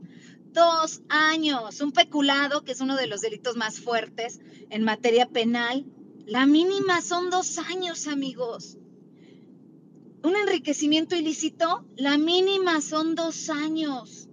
Dos 0.53 1.01
años. 1.09 1.81
Un 1.81 1.91
peculado, 1.91 2.63
que 2.63 2.71
es 2.71 2.79
uno 2.79 2.95
de 2.95 3.07
los 3.07 3.21
delitos 3.21 3.57
más 3.57 3.81
fuertes 3.81 4.39
en 4.69 4.83
materia 4.83 5.27
penal. 5.27 5.85
La 6.25 6.45
mínima 6.45 7.01
son 7.01 7.29
dos 7.29 7.57
años, 7.57 8.07
amigos. 8.07 8.77
Un 10.23 10.35
enriquecimiento 10.35 11.15
ilícito, 11.15 11.85
la 11.97 12.17
mínima 12.17 12.81
son 12.81 13.15
dos 13.15 13.49
años. 13.49 14.27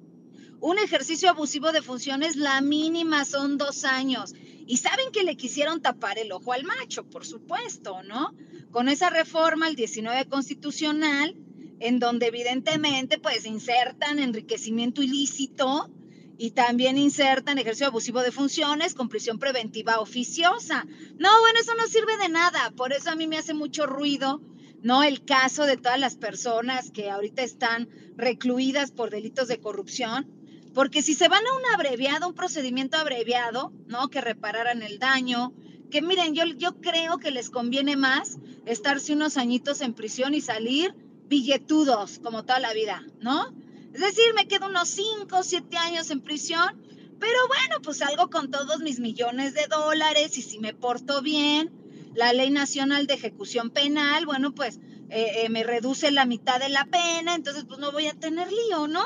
Un 0.62 0.78
ejercicio 0.78 1.28
abusivo 1.28 1.72
de 1.72 1.82
funciones, 1.82 2.36
la 2.36 2.60
mínima 2.60 3.24
son 3.24 3.58
dos 3.58 3.84
años. 3.84 4.32
Y 4.64 4.76
saben 4.76 5.10
que 5.10 5.24
le 5.24 5.36
quisieron 5.36 5.82
tapar 5.82 6.20
el 6.20 6.30
ojo 6.30 6.52
al 6.52 6.62
macho, 6.62 7.02
por 7.02 7.26
supuesto, 7.26 8.04
¿no? 8.04 8.32
Con 8.70 8.88
esa 8.88 9.10
reforma 9.10 9.66
al 9.66 9.74
19 9.74 10.26
constitucional, 10.26 11.34
en 11.80 11.98
donde 11.98 12.28
evidentemente 12.28 13.18
pues 13.18 13.44
insertan 13.44 14.20
enriquecimiento 14.20 15.02
ilícito 15.02 15.90
y 16.38 16.52
también 16.52 16.96
insertan 16.96 17.58
ejercicio 17.58 17.88
abusivo 17.88 18.22
de 18.22 18.30
funciones 18.30 18.94
con 18.94 19.08
prisión 19.08 19.40
preventiva 19.40 19.98
oficiosa. 19.98 20.86
No, 21.18 21.40
bueno, 21.40 21.58
eso 21.60 21.74
no 21.74 21.88
sirve 21.88 22.16
de 22.18 22.28
nada, 22.28 22.70
por 22.76 22.92
eso 22.92 23.10
a 23.10 23.16
mí 23.16 23.26
me 23.26 23.36
hace 23.36 23.52
mucho 23.52 23.86
ruido, 23.86 24.40
¿no? 24.80 25.02
El 25.02 25.24
caso 25.24 25.66
de 25.66 25.76
todas 25.76 25.98
las 25.98 26.14
personas 26.14 26.92
que 26.92 27.10
ahorita 27.10 27.42
están 27.42 27.88
recluidas 28.16 28.92
por 28.92 29.10
delitos 29.10 29.48
de 29.48 29.58
corrupción 29.58 30.40
porque 30.74 31.02
si 31.02 31.14
se 31.14 31.28
van 31.28 31.46
a 31.46 31.54
un 31.54 31.74
abreviado, 31.74 32.28
un 32.28 32.34
procedimiento 32.34 32.96
abreviado, 32.96 33.72
¿no? 33.86 34.08
Que 34.08 34.20
repararan 34.20 34.82
el 34.82 34.98
daño, 34.98 35.52
que 35.90 36.02
miren, 36.02 36.34
yo, 36.34 36.44
yo 36.44 36.80
creo 36.80 37.18
que 37.18 37.30
les 37.30 37.50
conviene 37.50 37.96
más 37.96 38.38
estarse 38.64 39.12
unos 39.12 39.36
añitos 39.36 39.80
en 39.82 39.94
prisión 39.94 40.34
y 40.34 40.40
salir 40.40 40.94
billetudos 41.28 42.18
como 42.20 42.44
toda 42.44 42.60
la 42.60 42.72
vida, 42.72 43.04
¿no? 43.20 43.54
Es 43.92 44.00
decir, 44.00 44.24
me 44.34 44.48
quedo 44.48 44.66
unos 44.66 44.88
5, 44.88 45.42
7 45.42 45.76
años 45.76 46.10
en 46.10 46.22
prisión, 46.22 46.82
pero 47.18 47.38
bueno, 47.48 47.82
pues 47.82 47.98
salgo 47.98 48.30
con 48.30 48.50
todos 48.50 48.80
mis 48.80 49.00
millones 49.00 49.54
de 49.54 49.66
dólares 49.66 50.38
y 50.38 50.42
si 50.42 50.58
me 50.58 50.72
porto 50.72 51.20
bien, 51.20 51.70
la 52.14 52.32
ley 52.32 52.50
nacional 52.50 53.06
de 53.06 53.14
ejecución 53.14 53.70
penal, 53.70 54.26
bueno, 54.26 54.54
pues 54.54 54.78
eh, 55.10 55.44
eh, 55.44 55.48
me 55.50 55.62
reduce 55.62 56.10
la 56.10 56.24
mitad 56.24 56.58
de 56.58 56.70
la 56.70 56.86
pena, 56.86 57.34
entonces 57.34 57.64
pues 57.64 57.78
no 57.78 57.92
voy 57.92 58.06
a 58.06 58.14
tener 58.14 58.48
lío, 58.50 58.88
¿no? 58.88 59.04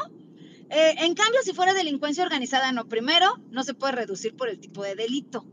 Eh, 0.70 0.94
en 0.98 1.14
cambio, 1.14 1.40
si 1.42 1.52
fuera 1.52 1.74
delincuencia 1.74 2.24
organizada, 2.24 2.72
no, 2.72 2.86
primero, 2.86 3.40
no 3.50 3.62
se 3.62 3.74
puede 3.74 3.92
reducir 3.92 4.34
por 4.34 4.48
el 4.48 4.58
tipo 4.58 4.82
de 4.82 4.94
delito. 4.94 5.44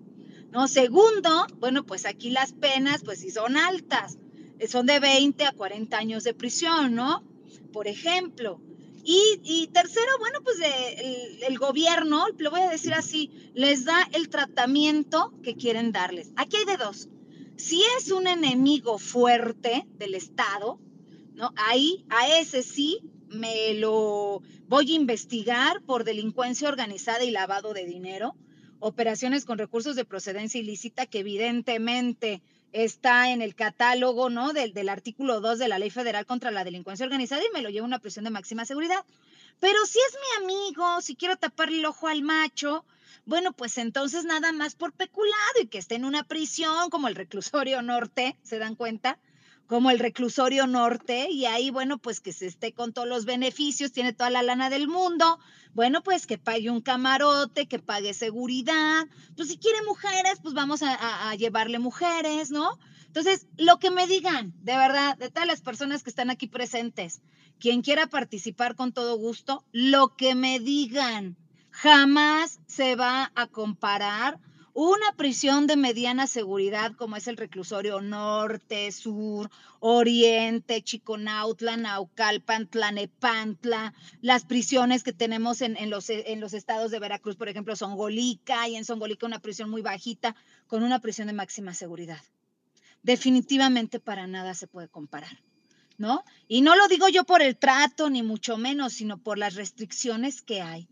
No, 0.52 0.68
segundo, 0.68 1.48
bueno, 1.58 1.84
pues 1.86 2.06
aquí 2.06 2.30
las 2.30 2.54
penas, 2.54 3.04
pues 3.04 3.20
sí 3.20 3.32
son 3.32 3.58
altas, 3.58 4.18
eh, 4.60 4.68
son 4.68 4.86
de 4.86 5.00
20 5.00 5.46
a 5.46 5.52
40 5.52 5.98
años 5.98 6.24
de 6.24 6.34
prisión, 6.34 6.96
¿no? 6.96 7.24
Por 7.72 7.88
ejemplo. 7.88 8.62
Y, 9.06 9.68
tercero, 9.74 10.12
bueno, 10.20 10.40
pues 10.46 10.58
el, 10.60 11.44
el, 11.44 11.60
gobierno, 11.60 12.26
lo 12.38 12.52
voy 12.52 12.62
a 12.62 12.70
decir 12.70 12.94
así, 12.94 13.52
les 13.54 13.84
da 13.84 14.08
el 14.14 14.30
tratamiento 14.30 15.34
que 15.44 15.56
quieren 15.56 15.92
darles. 15.92 16.32
Aquí 16.38 16.56
hay 16.56 16.64
de 16.64 16.78
dos. 16.78 17.10
Si 17.58 17.84
es 17.98 18.12
un 18.12 18.28
enemigo 18.28 18.98
fuerte 19.00 19.86
del 19.98 20.16
Estado, 20.16 20.80
¿no? 21.36 21.52
Ahí, 21.58 22.06
a 22.10 22.40
ese 22.40 22.64
sí, 22.64 23.02
me 23.34 23.74
lo 23.74 24.42
voy 24.68 24.92
a 24.92 24.96
investigar 24.96 25.82
por 25.82 26.04
delincuencia 26.04 26.70
organizada 26.70 27.24
y 27.24 27.32
lavado 27.32 27.74
de 27.74 27.86
dinero, 27.86 28.36
operaciones 28.80 29.46
con 29.46 29.58
recursos 29.58 29.96
de 29.96 30.06
procedencia 30.06 30.60
ilícita 30.60 31.06
que 31.06 31.20
evidentemente 31.20 32.42
está 32.72 33.30
en 33.32 33.42
el 33.42 33.56
catálogo, 33.56 34.30
¿no? 34.30 34.52
Del, 34.52 34.74
del 34.74 34.90
artículo 34.90 35.42
2 35.42 35.60
de 35.60 35.68
la 35.68 35.80
Ley 35.80 35.90
Federal 35.90 36.26
contra 36.26 36.52
la 36.52 36.64
Delincuencia 36.64 37.06
Organizada 37.06 37.44
y 37.44 37.54
me 37.54 37.62
lo 37.62 37.70
llevo 37.70 37.86
a 37.86 37.88
una 37.88 38.00
prisión 38.00 38.26
de 38.26 38.32
máxima 38.32 38.66
seguridad. 38.66 39.06
Pero 39.60 39.86
si 39.86 40.00
es 40.00 40.18
mi 40.20 40.46
amigo, 40.46 41.02
si 41.02 41.16
quiero 41.16 41.38
taparle 41.38 41.80
el 41.80 41.86
ojo 41.86 42.08
al 42.08 42.24
macho, 42.24 42.84
bueno, 43.26 43.54
pues 43.54 43.78
entonces 43.78 44.26
nada 44.26 44.52
más 44.52 44.76
por 44.76 44.92
peculado 44.92 45.62
y 45.62 45.68
que 45.68 45.78
esté 45.78 45.96
en 45.96 46.06
una 46.06 46.24
prisión 46.24 46.90
como 46.90 47.08
el 47.08 47.16
reclusorio 47.16 47.82
norte, 47.82 48.38
¿se 48.44 48.58
dan 48.58 48.76
cuenta? 48.76 49.20
Como 49.74 49.90
el 49.90 49.98
reclusorio 49.98 50.68
norte, 50.68 51.32
y 51.32 51.46
ahí, 51.46 51.72
bueno, 51.72 51.98
pues 51.98 52.20
que 52.20 52.32
se 52.32 52.46
esté 52.46 52.74
con 52.74 52.94
todos 52.94 53.08
los 53.08 53.26
beneficios, 53.26 53.92
tiene 53.92 54.14
toda 54.14 54.30
la 54.30 54.44
lana 54.44 54.70
del 54.70 54.88
mundo, 54.88 55.40
bueno, 55.74 56.04
pues 56.04 56.28
que 56.28 56.38
pague 56.38 56.70
un 56.70 56.80
camarote, 56.80 57.66
que 57.66 57.80
pague 57.80 58.14
seguridad, 58.14 59.08
pues 59.36 59.48
si 59.48 59.58
quiere 59.58 59.80
mujeres, 59.88 60.36
pues 60.44 60.54
vamos 60.54 60.84
a, 60.84 61.34
llevarle 61.38 61.80
mujeres, 61.80 62.52
¿no? 62.52 62.78
Entonces, 63.08 63.48
lo 63.58 63.80
que 63.80 63.90
me 63.90 64.06
digan, 64.06 64.54
de 64.62 64.78
verdad, 64.78 65.18
de 65.18 65.32
todas 65.32 65.48
las 65.48 65.62
personas 65.62 66.04
que 66.04 66.12
están 66.12 66.30
aquí 66.30 66.46
presentes, 66.46 67.24
quien 67.60 67.82
quiera 67.82 68.06
participar 68.06 68.76
con 68.76 68.94
todo 68.94 69.18
gusto, 69.18 69.66
lo 69.72 70.16
que 70.16 70.36
me 70.36 70.60
digan, 70.60 71.36
jamás 71.72 72.60
se 72.68 72.96
va 72.96 73.32
a 73.34 73.48
comparar 73.48 74.40
una 74.74 75.12
prisión 75.16 75.68
de 75.68 75.76
mediana 75.76 76.26
seguridad 76.26 76.94
como 76.96 77.16
es 77.16 77.28
el 77.28 77.38
reclusorio 77.38 78.02
norte, 78.02 78.92
sur, 78.92 79.50
oriente, 79.80 80.82
Chiconautla, 80.82 81.78
Naucalpan, 81.78 82.68
Tlanepantla, 82.68 83.94
las 84.22 84.46
prisiones 84.46 85.04
que 85.04 85.14
tenemos 85.14 85.62
en, 85.62 85.90
los, 85.90 86.10
en 86.10 86.40
los 86.40 86.54
estados 86.54 86.90
de 86.90 87.00
Veracruz, 87.00 87.36
por 87.36 87.50
ejemplo, 87.50 87.76
Songolica, 87.76 88.68
y 88.68 88.76
en 88.76 88.86
Songolica 88.86 89.28
una 89.28 89.40
prisión 89.40 89.70
muy 89.70 89.82
bajita 89.82 90.36
con 90.68 90.84
una 90.84 91.00
prisión 91.00 91.28
de 91.28 91.34
máxima 91.34 91.74
seguridad. 91.74 92.22
Definitivamente 93.04 94.00
para 94.00 94.26
nada 94.28 94.54
se 94.54 94.68
puede 94.68 94.88
comparar. 94.88 95.40
¿No? 95.96 96.24
Y 96.48 96.62
no 96.62 96.76
lo 96.76 96.88
digo 96.88 97.08
yo 97.08 97.24
por 97.24 97.44
el 97.44 97.56
trato, 97.56 98.10
ni 98.10 98.24
mucho 98.24 98.58
menos, 98.58 98.94
sino 98.94 99.20
por 99.20 99.38
las 99.38 99.54
restricciones 99.54 100.42
que 100.42 100.60
hay. 100.60 100.88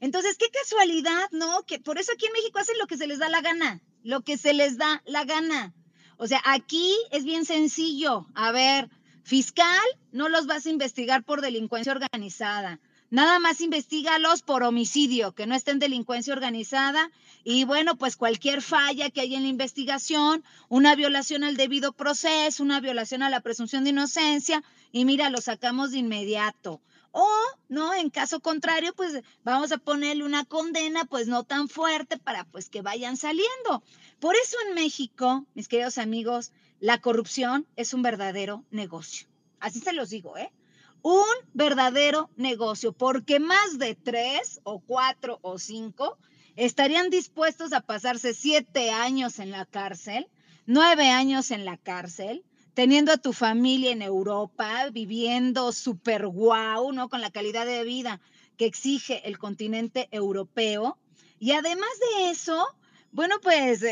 Entonces, 0.00 0.36
qué 0.36 0.46
casualidad, 0.50 1.28
¿no? 1.32 1.62
Que 1.64 1.78
por 1.78 1.98
eso 1.98 2.12
aquí 2.12 2.26
en 2.26 2.32
México 2.32 2.58
hacen 2.58 2.78
lo 2.78 2.86
que 2.86 2.96
se 2.96 3.06
les 3.06 3.18
da 3.18 3.28
la 3.28 3.40
gana, 3.40 3.80
lo 4.02 4.22
que 4.22 4.36
se 4.36 4.52
les 4.52 4.76
da 4.76 5.02
la 5.06 5.24
gana. 5.24 5.74
O 6.18 6.26
sea, 6.26 6.42
aquí 6.44 6.94
es 7.10 7.24
bien 7.24 7.44
sencillo. 7.44 8.26
A 8.34 8.52
ver, 8.52 8.90
fiscal, 9.22 9.84
no 10.12 10.28
los 10.28 10.46
vas 10.46 10.66
a 10.66 10.70
investigar 10.70 11.24
por 11.24 11.40
delincuencia 11.40 11.92
organizada. 11.92 12.80
Nada 13.08 13.38
más 13.38 13.60
investigalos 13.60 14.42
por 14.42 14.64
homicidio, 14.64 15.32
que 15.32 15.46
no 15.46 15.54
estén 15.54 15.78
delincuencia 15.78 16.32
organizada. 16.32 17.10
Y 17.44 17.64
bueno, 17.64 17.96
pues 17.96 18.16
cualquier 18.16 18.62
falla 18.62 19.10
que 19.10 19.20
haya 19.20 19.36
en 19.36 19.44
la 19.44 19.48
investigación, 19.48 20.42
una 20.68 20.96
violación 20.96 21.44
al 21.44 21.56
debido 21.56 21.92
proceso, 21.92 22.62
una 22.62 22.80
violación 22.80 23.22
a 23.22 23.30
la 23.30 23.40
presunción 23.40 23.84
de 23.84 23.90
inocencia, 23.90 24.64
y 24.90 25.04
mira, 25.04 25.30
lo 25.30 25.40
sacamos 25.40 25.92
de 25.92 25.98
inmediato. 25.98 26.80
O, 27.18 27.26
¿no? 27.70 27.94
En 27.94 28.10
caso 28.10 28.40
contrario, 28.40 28.92
pues 28.94 29.22
vamos 29.42 29.72
a 29.72 29.78
ponerle 29.78 30.22
una 30.22 30.44
condena, 30.44 31.06
pues 31.06 31.28
no 31.28 31.44
tan 31.44 31.70
fuerte 31.70 32.18
para 32.18 32.44
pues 32.44 32.68
que 32.68 32.82
vayan 32.82 33.16
saliendo. 33.16 33.82
Por 34.20 34.36
eso 34.36 34.58
en 34.68 34.74
México, 34.74 35.46
mis 35.54 35.66
queridos 35.66 35.96
amigos, 35.96 36.52
la 36.78 37.00
corrupción 37.00 37.66
es 37.74 37.94
un 37.94 38.02
verdadero 38.02 38.64
negocio. 38.70 39.28
Así 39.60 39.80
se 39.80 39.94
los 39.94 40.10
digo, 40.10 40.36
¿eh? 40.36 40.52
un 41.00 41.24
verdadero 41.54 42.28
negocio, 42.36 42.92
porque 42.92 43.40
más 43.40 43.78
de 43.78 43.94
tres 43.94 44.60
o 44.64 44.80
cuatro 44.80 45.38
o 45.40 45.58
cinco 45.58 46.18
estarían 46.54 47.08
dispuestos 47.08 47.72
a 47.72 47.80
pasarse 47.80 48.34
siete 48.34 48.90
años 48.90 49.38
en 49.38 49.52
la 49.52 49.64
cárcel, 49.64 50.28
nueve 50.66 51.08
años 51.08 51.50
en 51.50 51.64
la 51.64 51.78
cárcel, 51.78 52.44
teniendo 52.76 53.10
a 53.10 53.16
tu 53.16 53.32
familia 53.32 53.90
en 53.90 54.02
Europa, 54.02 54.90
viviendo 54.92 55.72
súper 55.72 56.26
guau, 56.26 56.92
¿no? 56.92 57.08
Con 57.08 57.22
la 57.22 57.30
calidad 57.30 57.64
de 57.64 57.82
vida 57.84 58.20
que 58.58 58.66
exige 58.66 59.26
el 59.26 59.38
continente 59.38 60.08
europeo. 60.10 60.98
Y 61.38 61.52
además 61.52 61.88
de 61.98 62.28
eso, 62.28 62.66
bueno, 63.12 63.36
pues 63.40 63.82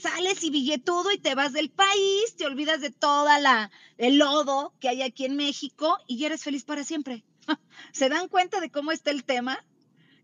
sales 0.00 0.44
y 0.44 0.50
billetudo 0.50 1.10
y 1.10 1.18
te 1.18 1.34
vas 1.34 1.52
del 1.52 1.70
país, 1.70 2.36
te 2.36 2.46
olvidas 2.46 2.80
de 2.80 2.92
toda 2.92 3.40
la 3.40 3.72
el 3.98 4.18
lodo 4.18 4.74
que 4.78 4.88
hay 4.88 5.02
aquí 5.02 5.24
en 5.24 5.34
México 5.34 5.98
y 6.06 6.24
eres 6.24 6.44
feliz 6.44 6.62
para 6.62 6.84
siempre. 6.84 7.24
¿Se 7.92 8.08
dan 8.08 8.28
cuenta 8.28 8.60
de 8.60 8.70
cómo 8.70 8.92
está 8.92 9.10
el 9.10 9.24
tema? 9.24 9.58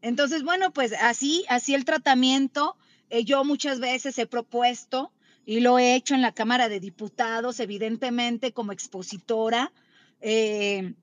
Entonces, 0.00 0.44
bueno, 0.44 0.72
pues 0.72 0.92
así, 0.92 1.44
así 1.48 1.75
el 1.75 1.84
tratamiento. 1.84 2.76
Eh, 3.10 3.25
yo 3.25 3.42
muchas 3.42 3.80
veces 3.80 4.16
he 4.18 4.26
propuesto 4.26 5.10
y 5.47 5.61
lo 5.61 5.79
he 5.79 5.95
hecho 5.95 6.15
en 6.15 6.23
la 6.23 6.33
Cámara 6.33 6.69
de 6.69 6.81
Diputados, 6.81 7.61
evidentemente 7.61 8.53
como 8.53 8.73
expositora, 8.73 9.73
eh, 10.21 10.95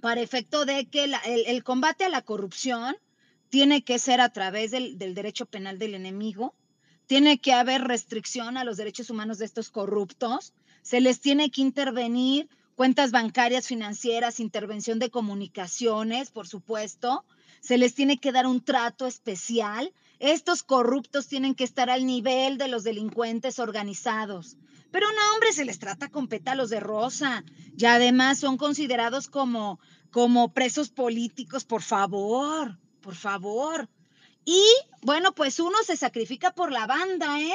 para 0.00 0.20
efecto 0.20 0.64
de 0.64 0.86
que 0.86 1.12
el, 1.46 1.64
combate 1.64 2.04
a 2.04 2.08
la 2.08 2.22
corrupción 2.22 2.96
tiene 3.48 3.82
que 3.82 3.98
ser 3.98 4.20
a 4.20 4.28
través 4.30 4.70
del 4.70 5.14
derecho 5.14 5.46
penal 5.46 5.78
del 5.78 5.94
enemigo, 5.94 6.54
tiene 7.06 7.38
que 7.38 7.52
haber 7.52 7.82
restricción 7.82 8.56
a 8.56 8.64
los 8.64 8.76
derechos 8.76 9.10
humanos 9.10 9.38
de 9.38 9.46
estos 9.46 9.70
corruptos, 9.70 10.54
se 10.82 11.00
les 11.00 11.20
tiene 11.20 11.50
que 11.50 11.62
intervenir 11.62 12.48
cuentas 12.76 13.10
bancarias, 13.10 13.66
financieras, 13.66 14.40
intervención 14.40 14.98
de 14.98 15.10
comunicaciones, 15.10 16.30
por 16.30 16.46
supuesto, 16.46 17.24
se 17.60 17.78
les 17.78 17.94
tiene 17.94 18.18
que 18.18 18.32
dar 18.32 18.46
un 18.46 18.62
trato 18.62 19.06
especial. 19.06 19.92
Estos 20.24 20.62
corruptos 20.62 21.28
tienen 21.28 21.54
que 21.54 21.64
estar 21.64 21.90
al 21.90 22.06
nivel 22.06 22.56
de 22.56 22.68
los 22.68 22.82
delincuentes 22.82 23.58
organizados. 23.58 24.56
Pero 24.90 25.06
no, 25.12 25.34
hombre, 25.34 25.52
se 25.52 25.66
les 25.66 25.78
trata 25.78 26.08
con 26.08 26.28
pétalos 26.28 26.70
de 26.70 26.80
rosa 26.80 27.44
y 27.76 27.84
además 27.84 28.38
son 28.38 28.56
considerados 28.56 29.28
como, 29.28 29.78
como 30.10 30.54
presos 30.54 30.88
políticos, 30.88 31.66
por 31.66 31.82
favor, 31.82 32.78
por 33.02 33.16
favor. 33.16 33.90
Y 34.46 34.64
bueno, 35.02 35.34
pues 35.34 35.60
uno 35.60 35.76
se 35.84 35.94
sacrifica 35.94 36.54
por 36.54 36.72
la 36.72 36.86
banda, 36.86 37.42
¿eh? 37.42 37.52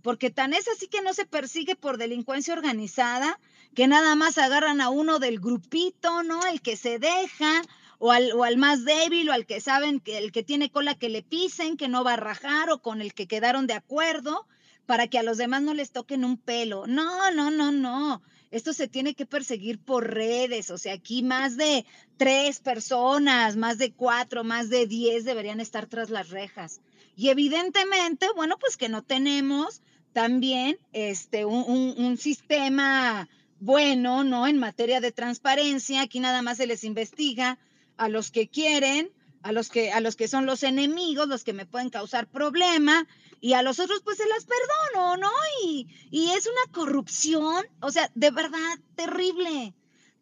Porque 0.00 0.30
tan 0.30 0.54
es 0.54 0.66
así 0.66 0.88
que 0.88 1.02
no 1.02 1.12
se 1.12 1.26
persigue 1.26 1.76
por 1.76 1.98
delincuencia 1.98 2.54
organizada, 2.54 3.38
que 3.74 3.86
nada 3.86 4.14
más 4.14 4.38
agarran 4.38 4.80
a 4.80 4.88
uno 4.88 5.18
del 5.18 5.40
grupito, 5.40 6.22
¿no? 6.22 6.40
El 6.46 6.62
que 6.62 6.78
se 6.78 6.98
deja, 6.98 7.60
o 7.98 8.12
al, 8.12 8.32
o 8.32 8.44
al 8.44 8.56
más 8.56 8.84
débil, 8.84 9.28
o 9.28 9.32
al 9.32 9.46
que 9.46 9.60
saben 9.60 10.00
que 10.00 10.18
el 10.18 10.32
que 10.32 10.42
tiene 10.42 10.70
cola 10.70 10.94
que 10.94 11.08
le 11.08 11.22
pisen, 11.22 11.76
que 11.76 11.88
no 11.88 12.04
va 12.04 12.14
a 12.14 12.16
rajar, 12.16 12.70
o 12.70 12.80
con 12.80 13.00
el 13.00 13.14
que 13.14 13.26
quedaron 13.26 13.66
de 13.66 13.74
acuerdo, 13.74 14.46
para 14.86 15.08
que 15.08 15.18
a 15.18 15.22
los 15.22 15.36
demás 15.36 15.62
no 15.62 15.74
les 15.74 15.90
toquen 15.90 16.24
un 16.24 16.38
pelo. 16.38 16.86
No, 16.86 17.30
no, 17.30 17.50
no, 17.50 17.72
no 17.72 18.22
esto 18.50 18.72
se 18.72 18.88
tiene 18.88 19.14
que 19.14 19.26
perseguir 19.26 19.78
por 19.78 20.12
redes, 20.12 20.70
o 20.70 20.78
sea, 20.78 20.94
aquí 20.94 21.22
más 21.22 21.56
de 21.56 21.84
tres 22.16 22.60
personas, 22.60 23.56
más 23.56 23.78
de 23.78 23.92
cuatro, 23.92 24.44
más 24.44 24.70
de 24.70 24.86
diez 24.86 25.24
deberían 25.24 25.60
estar 25.60 25.86
tras 25.86 26.10
las 26.10 26.30
rejas. 26.30 26.80
Y 27.16 27.28
evidentemente, 27.28 28.26
bueno, 28.34 28.56
pues 28.58 28.76
que 28.76 28.88
no 28.88 29.02
tenemos 29.02 29.82
también 30.12 30.78
este, 30.92 31.44
un, 31.44 31.94
un 31.98 32.16
sistema 32.16 33.28
bueno, 33.60 34.24
¿no? 34.24 34.46
En 34.46 34.58
materia 34.58 35.00
de 35.00 35.12
transparencia, 35.12 36.02
aquí 36.02 36.20
nada 36.20 36.42
más 36.42 36.56
se 36.56 36.66
les 36.66 36.84
investiga 36.84 37.58
a 37.98 38.08
los 38.08 38.30
que 38.30 38.48
quieren, 38.48 39.12
a 39.42 39.52
los 39.52 39.68
que, 39.68 39.92
a 39.92 40.00
los 40.00 40.16
que 40.16 40.28
son 40.28 40.46
los 40.46 40.62
enemigos, 40.62 41.28
los 41.28 41.44
que 41.44 41.52
me 41.52 41.66
pueden 41.66 41.90
causar 41.90 42.26
problema, 42.26 43.06
y 43.40 43.52
a 43.52 43.62
los 43.62 43.78
otros 43.78 44.00
pues 44.02 44.16
se 44.16 44.28
las 44.28 44.46
perdono, 44.46 45.16
¿no? 45.16 45.30
Y, 45.64 45.86
y 46.10 46.30
es 46.30 46.46
una 46.46 46.72
corrupción, 46.72 47.66
o 47.80 47.90
sea, 47.90 48.10
de 48.14 48.30
verdad, 48.30 48.78
terrible, 48.96 49.74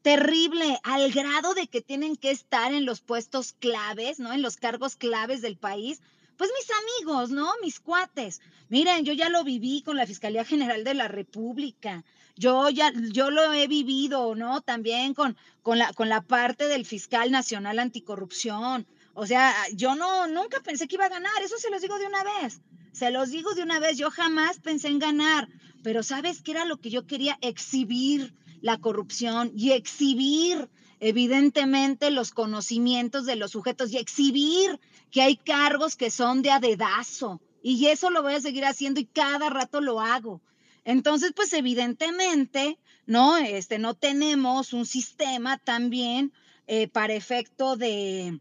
terrible, 0.03 0.79
al 0.83 1.11
grado 1.13 1.55
de 1.55 1.67
que 1.67 1.81
tienen 1.81 2.17
que 2.17 2.31
estar 2.31 2.73
en 2.73 2.85
los 2.85 3.01
puestos 3.01 3.53
claves, 3.53 4.19
¿no? 4.19 4.33
En 4.33 4.43
los 4.43 4.57
cargos 4.57 4.97
claves 4.97 5.43
del 5.43 5.57
país. 5.57 6.01
Pues 6.37 6.51
mis 6.59 6.71
amigos, 6.71 7.31
¿no? 7.31 7.51
Mis 7.63 7.81
cuates. 7.81 8.43
Miren, 8.69 9.05
yo 9.05 9.15
ya 9.15 9.31
lo 9.31 9.43
viví 9.43 9.83
con 9.83 9.97
la 9.97 10.07
Fiscalía 10.07 10.45
General 10.45 10.85
de 10.85 10.95
la 10.95 11.09
República. 11.09 12.05
Yo 12.37 12.69
ya, 12.69 12.93
yo 13.13 13.31
lo 13.31 13.53
he 13.53 13.67
vivido, 13.67 14.35
¿no? 14.35 14.61
También 14.61 15.15
con, 15.15 15.37
con, 15.63 15.79
la, 15.79 15.93
con 15.95 16.09
la 16.09 16.21
parte 16.21 16.69
del 16.69 16.85
Fiscal 16.85 17.31
Nacional 17.31 17.79
Anticorrupción. 17.79 18.87
O 19.15 19.27
sea, 19.27 19.55
yo 19.73 19.95
no, 19.95 20.27
nunca 20.27 20.61
pensé 20.61 20.87
que 20.87 20.97
iba 20.97 21.07
a 21.07 21.11
ganar, 21.11 21.43
eso 21.43 21.57
se 21.57 21.71
los 21.71 21.81
digo 21.81 21.99
de 21.99 22.07
una 22.07 22.23
vez. 22.23 22.61
Se 22.93 23.11
los 23.11 23.31
digo 23.31 23.55
de 23.55 23.63
una 23.63 23.81
vez, 23.81 23.97
yo 23.97 24.11
jamás 24.11 24.59
pensé 24.61 24.89
en 24.89 24.99
ganar, 24.99 25.49
pero 25.83 26.03
¿sabes 26.03 26.43
qué 26.43 26.51
era 26.51 26.67
lo 26.67 26.77
que 26.77 26.91
yo 26.91 27.07
quería? 27.07 27.39
Exhibir 27.41 28.35
la 28.61 28.79
corrupción 28.79 29.53
y 29.55 29.73
exhibir 29.73 30.69
evidentemente 31.01 32.11
los 32.11 32.31
conocimientos 32.33 33.27
de 33.27 33.37
los 33.37 33.53
sujetos 33.53 33.93
y 33.93 33.99
exhibir 33.99 34.81
que 35.11 35.23
hay 35.23 35.37
cargos 35.37 35.97
que 35.97 36.11
son 36.11 36.43
de 36.43 36.51
adedazo. 36.51 37.41
Y 37.63 37.87
eso 37.87 38.11
lo 38.11 38.23
voy 38.23 38.35
a 38.35 38.41
seguir 38.41 38.65
haciendo 38.65 39.01
y 39.01 39.07
cada 39.07 39.51
rato 39.51 39.81
lo 39.81 40.01
hago. 40.01 40.41
Entonces, 40.87 41.33
pues 41.35 41.53
evidentemente, 41.53 42.79
¿no? 43.07 43.37
Este, 43.37 43.79
no 43.81 43.95
tenemos 43.95 44.73
un 44.73 44.87
sistema 44.87 45.59
también 45.59 46.33
eh, 46.69 46.87
para 46.87 47.13
efecto 47.13 47.77
de, 47.77 48.39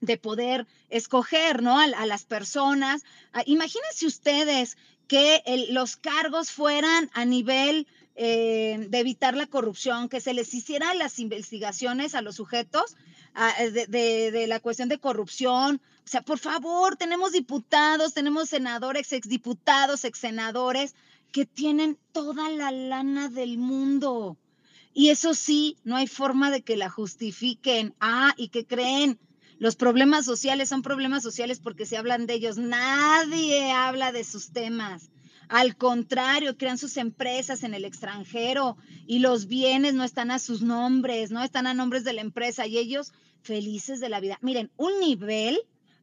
de 0.00 0.16
poder 0.18 0.66
escoger, 0.90 1.62
¿no? 1.62 1.78
A, 1.78 1.86
las 1.86 2.24
personas. 2.24 3.04
Ah, 3.32 3.44
imagínense 3.46 4.06
ustedes 4.06 4.76
que 5.06 5.40
los 5.70 5.96
cargos 5.96 6.50
fueran 6.50 7.10
a 7.14 7.24
nivel 7.24 7.86
eh, 8.16 8.86
de 8.90 8.98
evitar 8.98 9.36
la 9.36 9.46
corrupción, 9.46 10.08
que 10.08 10.20
se 10.20 10.34
les 10.34 10.52
hicieran 10.54 10.98
las 10.98 11.20
investigaciones 11.20 12.16
a 12.16 12.22
los 12.22 12.34
sujetos 12.34 12.96
ah, 13.36 13.54
de, 13.72 13.86
de, 14.32 14.46
la 14.48 14.58
cuestión 14.58 14.88
de 14.88 14.98
corrupción. 14.98 15.80
O 16.08 16.10
sea, 16.10 16.22
por 16.22 16.38
favor, 16.38 16.96
tenemos 16.96 17.32
diputados, 17.32 18.14
tenemos 18.14 18.48
senadores, 18.48 19.12
exdiputados, 19.12 20.06
exsenadores, 20.06 20.94
que 21.32 21.44
tienen 21.44 21.98
toda 22.12 22.48
la 22.48 22.70
lana 22.70 23.28
del 23.28 23.58
mundo. 23.58 24.38
Y 24.94 25.10
eso 25.10 25.34
sí, 25.34 25.76
no 25.84 25.96
hay 25.96 26.06
forma 26.06 26.50
de 26.50 26.62
que 26.62 26.78
la 26.78 26.88
justifiquen. 26.88 27.94
Ah, 28.00 28.32
y 28.38 28.48
que 28.48 28.64
creen, 28.64 29.18
los 29.58 29.76
problemas 29.76 30.24
sociales 30.24 30.70
son 30.70 30.80
problemas 30.80 31.22
sociales 31.22 31.60
porque 31.60 31.84
se 31.84 31.98
hablan 31.98 32.24
de 32.24 32.32
ellos. 32.32 32.56
Nadie 32.56 33.70
habla 33.70 34.10
de 34.10 34.24
sus 34.24 34.50
temas. 34.50 35.10
Al 35.50 35.76
contrario, 35.76 36.56
crean 36.56 36.78
sus 36.78 36.96
empresas 36.96 37.64
en 37.64 37.74
el 37.74 37.84
extranjero 37.84 38.78
y 39.06 39.18
los 39.18 39.46
bienes 39.46 39.92
no 39.92 40.04
están 40.04 40.30
a 40.30 40.38
sus 40.38 40.62
nombres, 40.62 41.30
no 41.30 41.42
están 41.44 41.66
a 41.66 41.74
nombres 41.74 42.02
de 42.02 42.14
la 42.14 42.22
empresa 42.22 42.66
y 42.66 42.78
ellos 42.78 43.12
felices 43.42 44.00
de 44.00 44.08
la 44.08 44.20
vida. 44.20 44.38
Miren, 44.40 44.70
un 44.78 45.00
nivel 45.00 45.58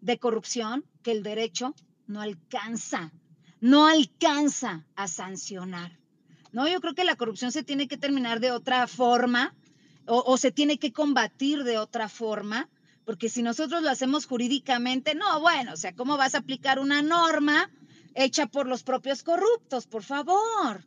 de 0.05 0.19
corrupción 0.19 0.85
que 1.01 1.11
el 1.11 1.23
derecho 1.23 1.73
no 2.05 2.21
alcanza, 2.21 3.11
no 3.59 3.87
alcanza 3.87 4.85
a 4.95 5.07
sancionar. 5.07 5.97
No, 6.51 6.67
yo 6.67 6.79
creo 6.79 6.93
que 6.93 7.03
la 7.03 7.15
corrupción 7.15 7.51
se 7.51 7.63
tiene 7.63 7.87
que 7.87 7.97
terminar 7.97 8.39
de 8.39 8.51
otra 8.51 8.85
forma 8.87 9.55
o, 10.05 10.37
se 10.37 10.51
tiene 10.51 10.77
que 10.77 10.93
combatir 10.93 11.63
de 11.63 11.79
otra 11.79 12.07
forma 12.07 12.69
porque 13.03 13.29
si 13.29 13.41
nosotros 13.41 13.81
lo 13.81 13.89
hacemos 13.89 14.27
jurídicamente, 14.27 15.15
no, 15.15 15.39
bueno, 15.39 15.73
o 15.73 15.77
sea, 15.77 15.95
¿cómo 15.95 16.17
vas 16.17 16.35
a 16.35 16.39
aplicar 16.39 16.79
una 16.79 17.01
norma 17.01 17.71
hecha 18.13 18.45
por 18.45 18.67
los 18.67 18.83
propios 18.83 19.23
corruptos? 19.23 19.87
Por 19.87 20.03
favor, 20.03 20.85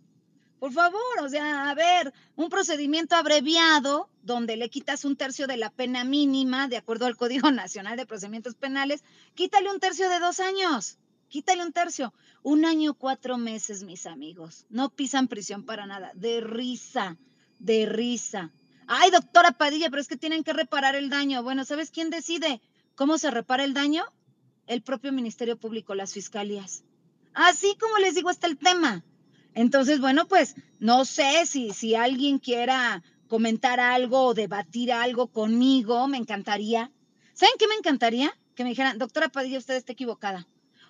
por 0.58 0.72
favor, 0.72 1.20
o 1.22 1.28
sea, 1.28 1.70
a 1.70 1.74
ver, 1.74 2.12
un 2.36 2.48
procedimiento 2.50 3.14
abreviado 3.14 4.08
donde 4.22 4.56
le 4.56 4.68
quitas 4.68 5.04
un 5.04 5.16
tercio 5.16 5.46
de 5.46 5.56
la 5.56 5.70
pena 5.70 6.04
mínima, 6.04 6.68
de 6.68 6.76
acuerdo 6.76 7.06
al 7.06 7.16
Código 7.16 7.50
Nacional 7.52 7.96
de 7.96 8.06
Procedimientos 8.06 8.54
Penales, 8.54 9.04
quítale 9.34 9.70
un 9.70 9.80
tercio 9.80 10.08
de 10.08 10.18
dos 10.18 10.40
años. 10.40 10.98
quítale 11.28 11.62
un 11.62 11.72
tercio. 11.72 12.12
Un 12.42 12.64
año, 12.64 12.94
cuatro 12.94 13.36
meses, 13.36 13.84
mis 13.84 14.06
amigos. 14.06 14.64
No 14.70 14.90
pisan 14.90 15.28
prisión 15.28 15.64
para 15.64 15.86
nada. 15.86 16.10
De 16.14 16.40
risa, 16.40 17.18
de 17.58 17.86
risa. 17.86 18.50
Ay, 18.86 19.10
doctora 19.10 19.52
Padilla, 19.52 19.90
pero 19.90 20.00
es 20.00 20.08
que 20.08 20.16
tienen 20.16 20.42
que 20.42 20.54
reparar 20.54 20.94
el 20.96 21.10
daño. 21.10 21.42
Bueno, 21.42 21.64
¿sabes 21.64 21.90
quién 21.90 22.08
decide 22.10 22.62
cómo 22.94 23.18
se 23.18 23.30
repara 23.30 23.64
el 23.64 23.74
daño? 23.74 24.04
El 24.66 24.82
propio 24.82 25.12
Ministerio 25.12 25.58
Público, 25.58 25.94
las 25.94 26.14
fiscalías. 26.14 26.84
Así 27.34 27.76
como 27.78 27.98
les 27.98 28.14
digo, 28.14 28.30
está 28.30 28.46
el 28.46 28.56
tema. 28.56 29.04
Entonces, 29.54 30.00
bueno, 30.00 30.26
pues 30.26 30.54
no 30.78 31.04
sé 31.04 31.46
si, 31.46 31.72
si 31.72 31.94
alguien 31.94 32.38
quiera 32.38 33.02
comentar 33.28 33.80
algo 33.80 34.26
o 34.26 34.34
debatir 34.34 34.92
algo 34.92 35.28
conmigo, 35.28 36.08
me 36.08 36.16
encantaría. 36.16 36.90
¿Saben 37.34 37.54
qué 37.58 37.68
me 37.68 37.74
encantaría? 37.74 38.32
Que 38.54 38.64
me 38.64 38.70
dijeran, 38.70 38.98
doctora 38.98 39.28
Padilla, 39.28 39.58
usted 39.58 39.76
está 39.76 39.92
equivocada. 39.92 40.46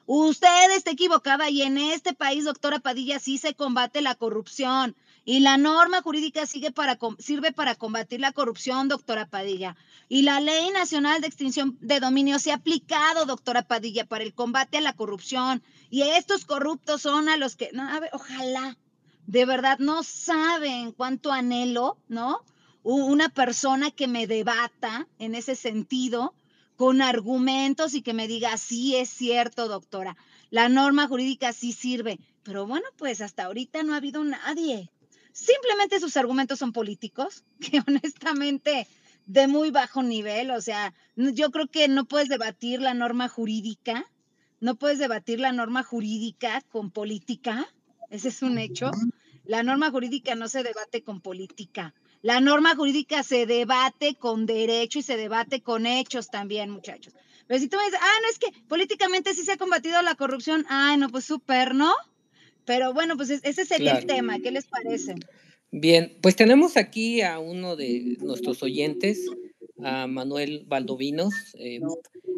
Usted 0.07 0.71
está 0.75 0.91
equivocada 0.91 1.51
y 1.51 1.63
en 1.63 1.77
este 1.77 2.15
país, 2.15 2.45
doctora 2.45 2.79
Padilla, 2.79 3.19
sí 3.19 3.37
se 3.37 3.55
combate 3.55 4.01
la 4.01 4.15
corrupción. 4.15 4.97
Y 5.29 5.41
la 5.41 5.59
norma 5.59 6.01
jurídica 6.01 6.47
sigue 6.47 6.71
para, 6.71 6.99
sirve 7.19 7.53
para 7.53 7.75
combatir 7.75 8.19
la 8.19 8.33
corrupción, 8.33 8.89
doctora 8.89 9.27
Padilla. 9.27 9.77
Y 10.09 10.23
la 10.23 10.41
ley 10.41 10.71
nacional 10.71 11.21
de 11.21 11.27
extinción 11.27 11.77
de 11.83 12.01
dominio 12.01 12.39
se 12.39 12.51
ha 12.51 12.55
aplicado, 12.55 13.27
doctora 13.27 13.61
Padilla, 13.61 14.07
para 14.07 14.25
el 14.25 14.33
combate 14.33 14.79
a 14.79 14.81
la 14.81 14.95
corrupción. 14.95 15.63
Y 15.91 16.01
estos 16.01 16.47
corruptos 16.47 17.03
son 17.03 17.29
a 17.29 17.37
los 17.37 17.57
que, 17.57 17.69
no, 17.75 17.87
a 17.87 18.01
ver, 18.01 18.09
ojalá, 18.15 18.79
de 19.27 19.45
verdad 19.45 19.79
no 19.81 20.03
saben 20.03 20.93
cuánto 20.93 21.31
anhelo, 21.31 21.99
¿no? 22.09 22.41
Una 22.83 23.29
persona 23.29 23.91
que 23.91 24.09
me 24.09 24.27
debata 24.27 25.09
en 25.19 25.35
ese 25.35 25.57
sentido 25.57 26.33
con 26.77 27.03
argumentos 27.03 27.93
y 27.93 28.01
que 28.01 28.15
me 28.15 28.29
diga, 28.29 28.57
sí 28.57 28.97
es 28.97 29.11
cierto, 29.11 29.69
doctora, 29.69 30.17
la 30.49 30.71
norma 30.71 31.07
jurídica 31.07 31.53
sí 31.53 31.75
sirve. 31.75 32.19
Pero 32.45 32.67
bueno, 32.67 32.87
pues 32.97 33.21
hasta 33.21 33.45
ahorita 33.45 33.83
no 33.83 33.93
ha 33.93 33.99
habido 33.99 34.25
nadie. 34.25 34.91
Simplemente 35.39 36.01
sus 36.01 36.17
argumentos 36.17 36.59
son 36.59 36.73
políticos, 36.73 37.45
que 37.61 37.81
honestamente 37.87 38.89
de 39.27 39.47
muy 39.47 39.71
bajo 39.71 40.03
nivel, 40.03 40.51
o 40.51 40.61
sea, 40.61 40.95
yo 41.15 41.51
creo 41.51 41.69
que 41.69 41.87
no 41.87 42.07
puedes 42.07 42.29
debatir 42.29 42.81
la 42.81 42.95
norma 42.95 43.29
jurídica, 43.29 44.11
no 44.59 44.75
puedes 44.75 44.99
debatir 44.99 45.39
la 45.39 45.53
norma 45.53 45.85
jurídica 45.85 46.63
con 46.71 46.91
política, 46.91 47.69
ese 48.11 48.29
es 48.29 48.43
un 48.43 48.59
hecho. 48.59 48.91
La 49.45 49.63
norma 49.63 49.91
jurídica 49.91 50.35
no 50.35 50.49
se 50.49 50.63
debate 50.63 51.05
con 51.05 51.21
política. 51.21 51.95
La 52.23 52.41
norma 52.41 52.75
jurídica 52.75 53.23
se 53.23 53.47
debate 53.47 54.15
con 54.15 54.45
derecho 54.45 54.99
y 54.99 55.03
se 55.03 55.17
debate 55.17 55.63
con 55.63 55.87
hechos 55.87 56.31
también, 56.31 56.71
muchachos. 56.71 57.15
Pero 57.47 57.61
si 57.61 57.69
tú 57.69 57.77
me 57.77 57.85
dices, 57.85 58.01
ah, 58.03 58.19
no 58.23 58.29
es 58.31 58.39
que 58.39 58.61
políticamente 58.67 59.35
sí 59.35 59.45
se 59.45 59.53
ha 59.53 59.57
combatido 59.57 60.01
la 60.03 60.17
corrupción, 60.17 60.67
ah, 60.69 60.97
no, 60.99 61.11
pues 61.11 61.27
súper, 61.27 61.75
¿no? 61.75 61.95
Pero 62.69 62.93
bueno, 62.93 63.17
pues 63.17 63.31
ese 63.31 63.65
sería 63.65 63.95
el 63.95 64.05
tema, 64.05 64.39
¿qué 64.41 64.51
les 64.51 64.67
parece? 64.67 65.15
Bien, 65.73 66.19
pues 66.21 66.37
tenemos 66.37 66.77
aquí 66.77 67.23
a 67.23 67.39
uno 67.39 67.77
de 67.77 68.19
nuestros 68.21 68.63
oyentes, 68.63 69.25
a 69.83 70.07
Manuel 70.07 70.67
Valdovinos, 70.69 71.33
eh, 71.55 71.81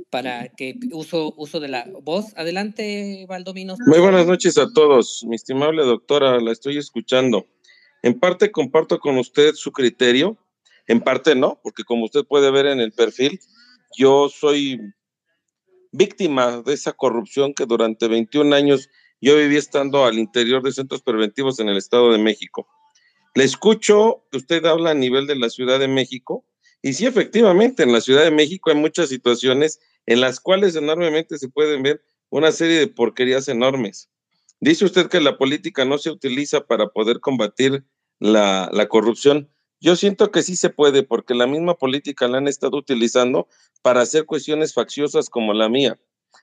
para 0.09 0.49
que 0.49 0.77
uso, 0.93 1.35
uso 1.37 1.59
de 1.59 1.66
la 1.66 1.85
voz. 2.03 2.27
Adelante, 2.37 3.27
Valdovinos. 3.29 3.81
Muy 3.87 3.99
buenas 3.99 4.25
noches 4.25 4.57
a 4.57 4.73
todos, 4.73 5.25
mi 5.27 5.35
estimable 5.35 5.83
doctora, 5.83 6.38
la 6.40 6.53
estoy 6.53 6.79
escuchando. 6.79 7.49
En 8.03 8.21
parte 8.21 8.53
comparto 8.53 9.01
con 9.01 9.19
usted 9.19 9.55
su 9.55 9.73
criterio, 9.73 10.38
en 10.87 11.01
parte 11.01 11.35
no, 11.35 11.59
porque 11.61 11.83
como 11.83 12.05
usted 12.05 12.25
puede 12.25 12.53
ver 12.53 12.66
en 12.66 12.79
el 12.79 12.93
perfil, 12.93 13.40
yo 13.99 14.29
soy 14.29 14.79
víctima 15.90 16.62
de 16.64 16.73
esa 16.73 16.93
corrupción 16.93 17.53
que 17.53 17.66
durante 17.66 18.07
21 18.07 18.55
años 18.55 18.88
yo 19.20 19.37
viví 19.37 19.56
estando 19.56 20.04
al 20.04 20.18
interior 20.18 20.62
de 20.62 20.72
centros 20.72 21.02
preventivos 21.02 21.61
en 21.61 21.68
el 21.68 21.76
Estado 21.76 22.12
de 22.12 22.18
México. 22.18 22.68
Le 23.35 23.44
escucho 23.44 24.24
que 24.30 24.38
usted 24.38 24.64
habla 24.64 24.90
a 24.90 24.94
nivel 24.94 25.26
de 25.26 25.37
la 25.37 25.50
Ciudad 25.50 25.78
de 25.78 25.88
México 25.88 26.44
y 26.83 26.94
sí, 26.94 27.06
efectivamente, 27.06 27.83
en 27.83 27.92
la 27.92 28.00
Ciudad 28.00 28.24
de 28.24 28.30
México 28.30 28.70
hay 28.70 28.76
muchas 28.76 29.09
situaciones 29.09 29.80
en 30.06 30.20
las 30.20 30.40
cuales 30.40 30.74
enormemente 30.76 31.38
se 31.38 31.48
pueden 31.48 31.83
ver 31.83 32.02
una 32.30 32.52
serie 32.52 32.78
de 32.78 32.87
porquerías 32.87 33.48
enormes. 33.48 34.09
Dice 34.61 34.85
usted 34.85 35.09
que 35.09 35.20
la 35.20 35.37
política 35.37 35.85
no 35.85 35.98
se 35.98 36.11
utiliza 36.11 36.66
para 36.66 36.88
poder 36.88 37.20
combatir 37.20 37.85
la, 38.18 38.70
la, 38.72 38.88
corrupción. 38.88 39.48
Yo 39.80 39.96
siento 39.96 40.30
que 40.30 40.42
sí 40.42 40.56
se 40.56 40.70
puede, 40.70 41.02
porque 41.02 41.35
la 41.35 41.46
misma 41.46 41.74
política 41.74 42.28
la 42.28 42.38
han 42.38 42.48
estado 42.48 42.76
utilizando 42.76 43.48
para 43.83 44.02
hacer 44.02 44.26
cuestiones 44.26 44.74
facciosas 44.74 45.30
como 45.30 45.54
la 45.54 45.68
mía, 45.68 45.98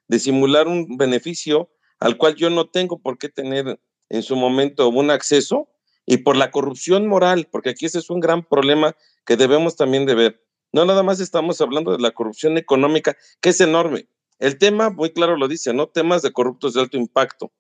de 0.08 0.20
simular 0.20 0.68
un 0.68 0.98
beneficio 0.98 1.70
al 2.00 2.18
cual 2.18 2.36
yo 2.36 2.50
no 2.50 2.70
tengo 2.70 3.00
por 3.00 3.18
qué 3.18 3.30
tener 3.30 3.80
en 4.10 4.24
su 4.24 4.36
momento 4.36 4.90
un 4.90 5.12
acceso 5.12 5.68
y 6.06 6.18
por 6.18 6.38
la 6.38 6.52
corrupción 6.52 7.08
moral, 7.08 7.48
porque 7.52 7.72
aquí 7.72 7.86
ese 7.86 8.00
es 8.00 8.10
un 8.10 8.20
gran 8.20 8.44
problema 8.44 8.96
que 9.26 9.36
debemos 9.36 9.76
también 9.76 10.06
de 10.06 10.16
ver. 10.16 10.44
No 10.72 10.86
nada 10.86 11.04
más 11.04 11.20
estamos 11.20 11.60
hablando 11.62 11.92
de 11.92 12.00
la 12.00 12.12
corrupción 12.12 12.58
económica, 12.58 13.18
que 13.42 13.50
es 13.50 13.60
enorme. 13.62 14.08
El 14.40 14.58
tema, 14.58 14.90
muy 14.90 15.12
claro 15.12 15.36
lo 15.36 15.48
dice, 15.48 15.74
¿no? 15.74 15.88
Temas 15.88 16.22
de 16.22 16.32
corruptos 16.32 16.74
de 16.74 16.82
alto 16.82 16.98
impacto. 16.98 17.52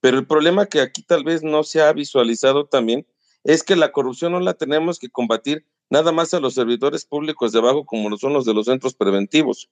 Pero 0.00 0.18
el 0.18 0.26
problema 0.26 0.66
que 0.66 0.80
aquí 0.80 1.02
tal 1.02 1.24
vez 1.24 1.42
no 1.42 1.64
se 1.64 1.80
ha 1.80 1.92
visualizado 1.92 2.66
también 2.66 3.06
es 3.44 3.62
que 3.62 3.76
la 3.76 3.92
corrupción 3.92 4.32
no 4.32 4.40
la 4.40 4.54
tenemos 4.54 4.98
que 4.98 5.08
combatir 5.08 5.64
nada 5.88 6.12
más 6.12 6.34
a 6.34 6.40
los 6.40 6.54
servidores 6.54 7.04
públicos 7.04 7.52
de 7.52 7.60
abajo 7.60 7.86
como 7.86 8.10
lo 8.10 8.18
son 8.18 8.32
los 8.32 8.44
de 8.44 8.54
los 8.54 8.66
centros 8.66 8.94
preventivos. 8.94 9.70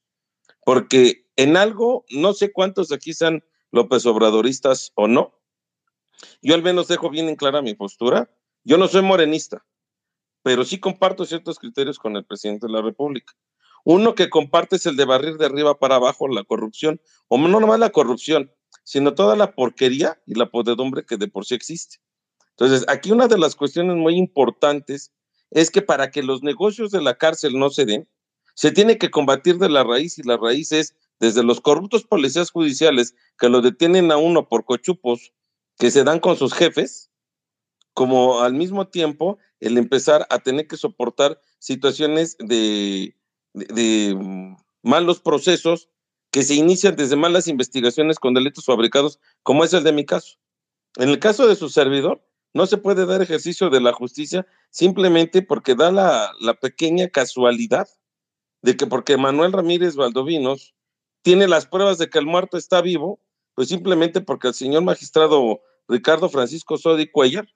Porque 0.65 1.27
en 1.37 1.57
algo, 1.57 2.05
no 2.11 2.33
sé 2.33 2.53
cuántos 2.53 2.91
aquí 2.93 3.13
sean 3.13 3.45
López 3.75 4.07
Obradoristas 4.07 4.93
o 4.95 5.09
no, 5.09 5.35
yo 6.43 6.55
al 6.55 6.63
menos 6.63 6.87
dejo 6.87 7.11
bien 7.11 7.29
en 7.29 7.35
clara 7.35 7.61
mi 7.61 7.75
postura. 7.75 8.31
Yo 8.63 8.79
no 8.79 8.87
soy 8.87 9.03
morenista, 9.03 9.67
pero 10.43 10.65
sí 10.65 10.79
comparto 10.79 11.25
ciertos 11.25 11.59
criterios 11.59 11.99
con 11.99 12.17
el 12.17 12.25
presidente 12.25 12.67
de 12.67 12.73
la 12.73 12.83
República. 12.83 13.35
Uno 13.85 14.15
que 14.15 14.31
comparte 14.31 14.77
es 14.77 14.87
el 14.87 14.97
de 14.97 15.05
barrir 15.05 15.37
de 15.39 15.47
arriba 15.47 15.79
para 15.79 15.97
abajo 15.97 16.29
la 16.29 16.45
corrupción, 16.45 17.01
o 17.29 17.37
no 17.37 17.61
nomás 17.61 17.81
la 17.81 17.91
corrupción, 17.91 18.51
sino 18.85 19.15
toda 19.15 19.35
la 19.35 19.55
porquería 19.55 20.23
y 20.25 20.35
la 20.35 20.51
podedumbre 20.51 21.05
que 21.05 21.17
de 21.17 21.29
por 21.29 21.45
sí 21.45 21.55
existe. 21.55 21.97
Entonces, 22.51 22.87
aquí 22.89 23.11
una 23.11 23.27
de 23.27 23.39
las 23.39 23.57
cuestiones 23.57 23.97
muy 23.97 24.17
importantes 24.17 25.13
es 25.51 25.71
que 25.71 25.83
para 25.83 26.13
que 26.13 26.23
los 26.23 26.43
negocios 26.43 26.93
de 26.93 27.03
la 27.03 27.19
cárcel 27.19 27.59
no 27.59 27.71
se 27.71 27.85
den, 27.85 28.09
se 28.55 28.71
tiene 28.71 28.99
que 28.99 29.11
combatir 29.11 29.59
de 29.59 29.69
la 29.69 29.83
raíz 29.83 30.19
y 30.19 30.23
la 30.23 30.37
raíz 30.37 30.71
es 30.71 30.95
desde 31.21 31.43
los 31.43 31.61
corruptos 31.61 32.05
policías 32.05 32.51
judiciales 32.51 33.15
que 33.39 33.49
lo 33.49 33.61
detienen 33.61 34.11
a 34.13 34.17
uno 34.17 34.49
por 34.49 34.65
cochupos 34.65 35.33
que 35.79 35.91
se 35.91 36.05
dan 36.05 36.21
con 36.21 36.37
sus 36.37 36.55
jefes, 36.55 37.11
como 37.95 38.41
al 38.41 38.55
mismo 38.55 38.89
tiempo 38.89 39.39
el 39.61 39.79
empezar 39.79 40.27
a 40.31 40.41
tener 40.41 40.67
que 40.67 40.77
soportar 40.77 41.41
situaciones 41.59 42.37
de, 42.39 43.15
mm, 43.55 44.57
malos 44.83 45.21
procesos 45.21 45.89
que 46.31 46.43
se 46.43 46.55
inician 46.55 46.97
desde 46.97 47.17
malas 47.17 47.47
investigaciones 47.47 48.19
con 48.19 48.35
delitos 48.35 48.65
fabricados, 48.65 49.21
como 49.43 49.65
es 49.65 49.73
el 49.73 49.85
de 49.85 49.93
mi 49.93 50.05
caso. 50.05 50.37
En 50.97 51.09
el 51.09 51.21
caso 51.21 51.47
de 51.47 51.55
su 51.55 51.69
servidor, 51.69 52.27
no 52.53 52.67
se 52.67 52.77
puede 52.77 53.07
dar 53.07 53.23
ejercicio 53.23 53.71
de 53.71 53.81
la 53.81 53.93
justicia 53.93 54.47
simplemente 54.71 55.43
porque 55.43 55.75
da 55.75 55.91
la, 55.91 56.33
la 56.41 56.55
pequeña 56.55 57.09
casualidad 57.09 57.89
de 58.63 58.77
que 58.77 58.87
porque 58.87 59.17
Manuel 59.17 59.53
Ramírez 59.53 59.97
Valdovinos 59.97 60.75
tiene 61.25 61.49
las 61.49 61.65
pruebas 61.67 61.97
de 61.97 62.11
que 62.11 62.19
el 62.19 62.27
muerto 62.27 62.59
está 62.59 62.83
vivo, 62.83 63.19
pues 63.55 63.69
simplemente 63.69 64.21
porque 64.21 64.49
al 64.49 64.55
señor 64.55 64.83
magistrado 64.83 65.63
Ricardo 65.89 66.29
Francisco 66.29 66.77
Sodi 66.77 67.11
Cuellar 67.11 67.49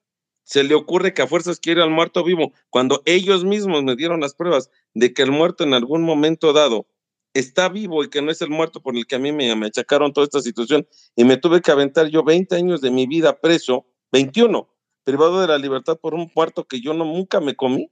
se 0.42 0.64
le 0.64 0.74
ocurre 0.74 1.12
que 1.12 1.20
a 1.20 1.26
fuerzas 1.26 1.60
quiere 1.60 1.82
al 1.82 1.90
muerto 1.90 2.24
vivo, 2.24 2.54
cuando 2.70 3.02
ellos 3.04 3.44
mismos 3.44 3.84
me 3.84 3.94
dieron 3.94 4.20
las 4.20 4.34
pruebas 4.34 4.70
de 4.94 5.12
que 5.12 5.20
el 5.20 5.32
muerto 5.32 5.64
en 5.64 5.74
algún 5.74 6.02
momento 6.02 6.54
dado 6.54 6.86
está 7.34 7.68
vivo 7.68 8.02
y 8.02 8.08
que 8.08 8.22
no 8.22 8.30
es 8.30 8.40
el 8.40 8.48
muerto 8.48 8.80
por 8.80 8.96
el 8.96 9.06
que 9.06 9.16
a 9.16 9.18
mí 9.18 9.32
me, 9.32 9.54
me 9.54 9.66
achacaron 9.66 10.14
toda 10.14 10.24
esta 10.24 10.40
situación 10.40 10.88
y 11.14 11.24
me 11.24 11.36
tuve 11.36 11.60
que 11.60 11.70
aventar 11.70 12.06
yo 12.06 12.24
20 12.24 12.56
años 12.56 12.80
de 12.80 12.90
mi 12.90 13.06
vida 13.06 13.38
preso, 13.38 13.84
21, 14.12 14.66
privado 15.04 15.42
de 15.42 15.46
la 15.46 15.58
libertad 15.58 15.98
por 16.00 16.14
un 16.14 16.32
muerto 16.34 16.66
que 16.66 16.80
yo 16.80 16.94
no, 16.94 17.04
nunca 17.04 17.38
me 17.40 17.54
comí 17.54 17.90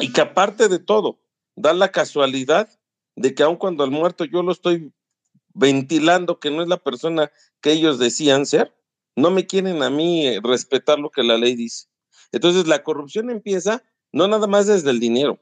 y 0.00 0.12
que 0.12 0.20
aparte 0.20 0.68
de 0.68 0.78
todo, 0.78 1.18
da 1.56 1.72
la 1.72 1.90
casualidad 1.90 2.68
de 3.16 3.34
que 3.34 3.42
aun 3.42 3.56
cuando 3.56 3.84
al 3.84 3.90
muerto 3.90 4.24
yo 4.24 4.42
lo 4.42 4.52
estoy 4.52 4.92
ventilando 5.54 6.40
que 6.40 6.50
no 6.50 6.62
es 6.62 6.68
la 6.68 6.78
persona 6.78 7.30
que 7.60 7.72
ellos 7.72 7.98
decían 7.98 8.46
ser, 8.46 8.74
no 9.16 9.30
me 9.30 9.46
quieren 9.46 9.82
a 9.82 9.90
mí 9.90 10.26
eh, 10.26 10.40
respetar 10.42 10.98
lo 10.98 11.10
que 11.10 11.22
la 11.22 11.38
ley 11.38 11.54
dice. 11.54 11.86
Entonces 12.32 12.66
la 12.66 12.82
corrupción 12.82 13.30
empieza 13.30 13.84
no 14.12 14.28
nada 14.28 14.46
más 14.46 14.66
desde 14.66 14.90
el 14.90 15.00
dinero. 15.00 15.40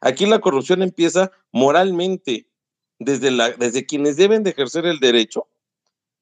Aquí 0.00 0.26
la 0.26 0.40
corrupción 0.40 0.82
empieza 0.82 1.30
moralmente, 1.52 2.48
desde, 2.98 3.30
la, 3.30 3.50
desde 3.50 3.86
quienes 3.86 4.16
deben 4.16 4.42
de 4.42 4.50
ejercer 4.50 4.86
el 4.86 4.98
derecho, 4.98 5.48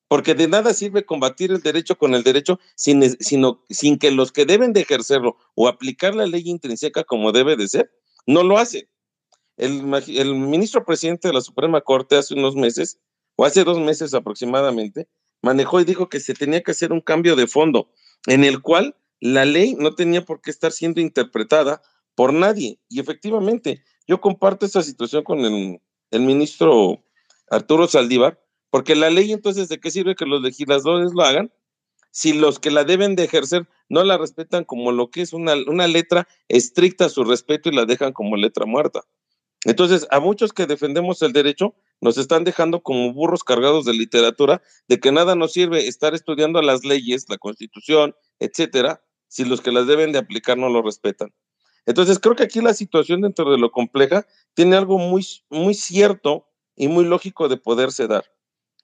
porque 0.08 0.34
de 0.34 0.48
nada 0.48 0.74
sirve 0.74 1.04
combatir 1.04 1.52
el 1.52 1.62
derecho 1.62 1.96
con 1.96 2.14
el 2.14 2.22
derecho 2.22 2.58
sin, 2.74 3.02
sino, 3.20 3.64
sin 3.70 3.98
que 3.98 4.10
los 4.10 4.32
que 4.32 4.44
deben 4.44 4.72
de 4.72 4.80
ejercerlo 4.80 5.36
o 5.54 5.68
aplicar 5.68 6.14
la 6.14 6.26
ley 6.26 6.42
intrínseca 6.46 7.04
como 7.04 7.32
debe 7.32 7.56
de 7.56 7.68
ser, 7.68 7.92
no 8.26 8.42
lo 8.42 8.58
hacen. 8.58 8.88
El, 9.60 9.82
el 10.08 10.34
ministro 10.34 10.84
presidente 10.84 11.28
de 11.28 11.34
la 11.34 11.40
Suprema 11.40 11.80
Corte 11.80 12.16
hace 12.16 12.34
unos 12.34 12.56
meses 12.56 12.98
o 13.36 13.44
hace 13.44 13.64
dos 13.64 13.78
meses 13.78 14.12
aproximadamente, 14.12 15.08
manejó 15.40 15.80
y 15.80 15.84
dijo 15.84 16.08
que 16.10 16.20
se 16.20 16.34
tenía 16.34 16.62
que 16.62 16.72
hacer 16.72 16.92
un 16.92 17.00
cambio 17.00 17.36
de 17.36 17.46
fondo 17.46 17.90
en 18.26 18.44
el 18.44 18.60
cual 18.60 18.96
la 19.20 19.46
ley 19.46 19.74
no 19.78 19.94
tenía 19.94 20.24
por 20.24 20.42
qué 20.42 20.50
estar 20.50 20.72
siendo 20.72 21.00
interpretada 21.00 21.80
por 22.14 22.34
nadie. 22.34 22.78
Y 22.90 23.00
efectivamente, 23.00 23.82
yo 24.06 24.20
comparto 24.20 24.66
esa 24.66 24.82
situación 24.82 25.24
con 25.24 25.40
el, 25.40 25.80
el 26.10 26.20
ministro 26.20 27.02
Arturo 27.48 27.88
Saldívar, 27.88 28.38
porque 28.68 28.94
la 28.94 29.08
ley 29.08 29.32
entonces, 29.32 29.68
¿de 29.68 29.80
qué 29.80 29.90
sirve 29.90 30.14
que 30.14 30.26
los 30.26 30.42
legisladores 30.42 31.12
lo 31.14 31.22
hagan? 31.22 31.50
Si 32.10 32.32
los 32.32 32.58
que 32.58 32.70
la 32.70 32.84
deben 32.84 33.16
de 33.16 33.24
ejercer 33.24 33.68
no 33.88 34.04
la 34.04 34.18
respetan 34.18 34.64
como 34.64 34.92
lo 34.92 35.10
que 35.10 35.22
es 35.22 35.32
una, 35.32 35.54
una 35.66 35.86
letra 35.86 36.28
estricta 36.48 37.06
a 37.06 37.08
su 37.08 37.24
respeto 37.24 37.70
y 37.70 37.74
la 37.74 37.86
dejan 37.86 38.12
como 38.12 38.36
letra 38.36 38.66
muerta. 38.66 39.02
Entonces, 39.64 40.06
a 40.10 40.20
muchos 40.20 40.52
que 40.52 40.66
defendemos 40.66 41.20
el 41.22 41.32
derecho, 41.32 41.74
nos 42.00 42.16
están 42.16 42.44
dejando 42.44 42.82
como 42.82 43.12
burros 43.12 43.44
cargados 43.44 43.84
de 43.84 43.92
literatura, 43.92 44.62
de 44.88 45.00
que 45.00 45.12
nada 45.12 45.34
nos 45.34 45.52
sirve 45.52 45.86
estar 45.86 46.14
estudiando 46.14 46.62
las 46.62 46.84
leyes, 46.84 47.26
la 47.28 47.36
constitución, 47.36 48.14
etcétera, 48.38 49.02
si 49.28 49.44
los 49.44 49.60
que 49.60 49.70
las 49.70 49.86
deben 49.86 50.12
de 50.12 50.18
aplicar 50.18 50.56
no 50.56 50.70
lo 50.70 50.82
respetan. 50.82 51.32
Entonces, 51.86 52.18
creo 52.18 52.36
que 52.36 52.44
aquí 52.44 52.60
la 52.60 52.74
situación 52.74 53.20
dentro 53.20 53.50
de 53.50 53.58
lo 53.58 53.70
compleja 53.70 54.26
tiene 54.54 54.76
algo 54.76 54.98
muy, 54.98 55.26
muy 55.50 55.74
cierto 55.74 56.46
y 56.74 56.88
muy 56.88 57.04
lógico 57.04 57.48
de 57.48 57.56
poderse 57.58 58.06
dar. 58.06 58.24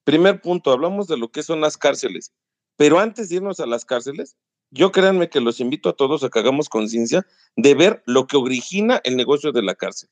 Primer 0.04 0.40
punto, 0.40 0.70
hablamos 0.70 1.08
de 1.08 1.16
lo 1.16 1.30
que 1.30 1.42
son 1.42 1.60
las 1.60 1.76
cárceles, 1.76 2.32
pero 2.76 2.98
antes 2.98 3.28
de 3.28 3.36
irnos 3.36 3.60
a 3.60 3.66
las 3.66 3.84
cárceles, 3.84 4.36
yo 4.70 4.92
créanme 4.92 5.30
que 5.30 5.40
los 5.40 5.60
invito 5.60 5.88
a 5.88 5.96
todos 5.96 6.22
a 6.22 6.28
que 6.28 6.38
hagamos 6.38 6.68
conciencia 6.68 7.26
de 7.56 7.74
ver 7.74 8.02
lo 8.06 8.26
que 8.26 8.36
origina 8.36 9.00
el 9.04 9.16
negocio 9.16 9.52
de 9.52 9.62
la 9.62 9.74
cárcel. 9.74 10.10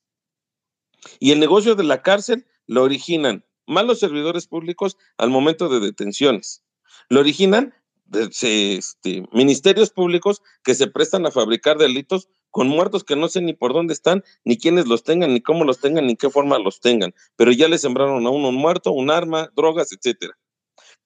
Y 1.18 1.32
el 1.32 1.40
negocio 1.40 1.74
de 1.74 1.84
la 1.84 2.02
cárcel 2.02 2.46
lo 2.66 2.82
originan 2.82 3.44
malos 3.66 4.00
servidores 4.00 4.46
públicos 4.46 4.96
al 5.16 5.30
momento 5.30 5.68
de 5.68 5.80
detenciones. 5.80 6.62
Lo 7.08 7.20
originan 7.20 7.74
este, 8.12 9.24
ministerios 9.32 9.90
públicos 9.90 10.42
que 10.62 10.74
se 10.74 10.86
prestan 10.86 11.26
a 11.26 11.30
fabricar 11.30 11.78
delitos 11.78 12.28
con 12.50 12.68
muertos 12.68 13.02
que 13.02 13.16
no 13.16 13.28
sé 13.28 13.40
ni 13.40 13.52
por 13.52 13.72
dónde 13.72 13.94
están, 13.94 14.22
ni 14.44 14.56
quiénes 14.56 14.86
los 14.86 15.02
tengan, 15.02 15.34
ni 15.34 15.40
cómo 15.40 15.64
los 15.64 15.80
tengan, 15.80 16.06
ni 16.06 16.14
qué 16.14 16.30
forma 16.30 16.58
los 16.58 16.80
tengan, 16.80 17.12
pero 17.34 17.50
ya 17.50 17.68
le 17.68 17.78
sembraron 17.78 18.24
a 18.24 18.30
uno 18.30 18.50
un 18.50 18.54
muerto, 18.54 18.92
un 18.92 19.10
arma, 19.10 19.50
drogas, 19.56 19.90
etcétera. 19.90 20.38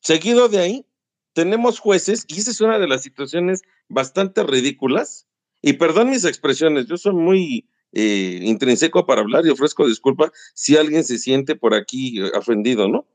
Seguido 0.01 0.49
de 0.49 0.59
ahí, 0.59 0.87
tenemos 1.33 1.79
jueces, 1.79 2.27
y 2.29 2.39
esa 2.39 2.51
es 2.51 2.61
una 2.61 2.79
de 2.79 2.87
las 2.87 3.03
situaciones 3.03 3.63
bastante 3.89 4.43
ridículas, 4.43 5.27
y 5.63 5.75
perdón 5.75 6.11
mis 6.11 6.27
expresiones, 6.27 6.87
yo 6.87 6.99
soy 6.99 7.15
muy 7.15 7.67
eh, 7.93 8.41
intrínseco 8.43 9.07
para 9.07 9.23
hablar 9.23 9.47
y 9.47 9.51
ofrezco 9.51 9.87
disculpa 9.87 10.31
si 10.55 10.77
alguien 10.77 11.05
se 11.05 11.19
siente 11.19 11.57
por 11.57 11.75
aquí 11.75 12.21
ofendido, 12.35 12.89
¿no? 12.89 13.07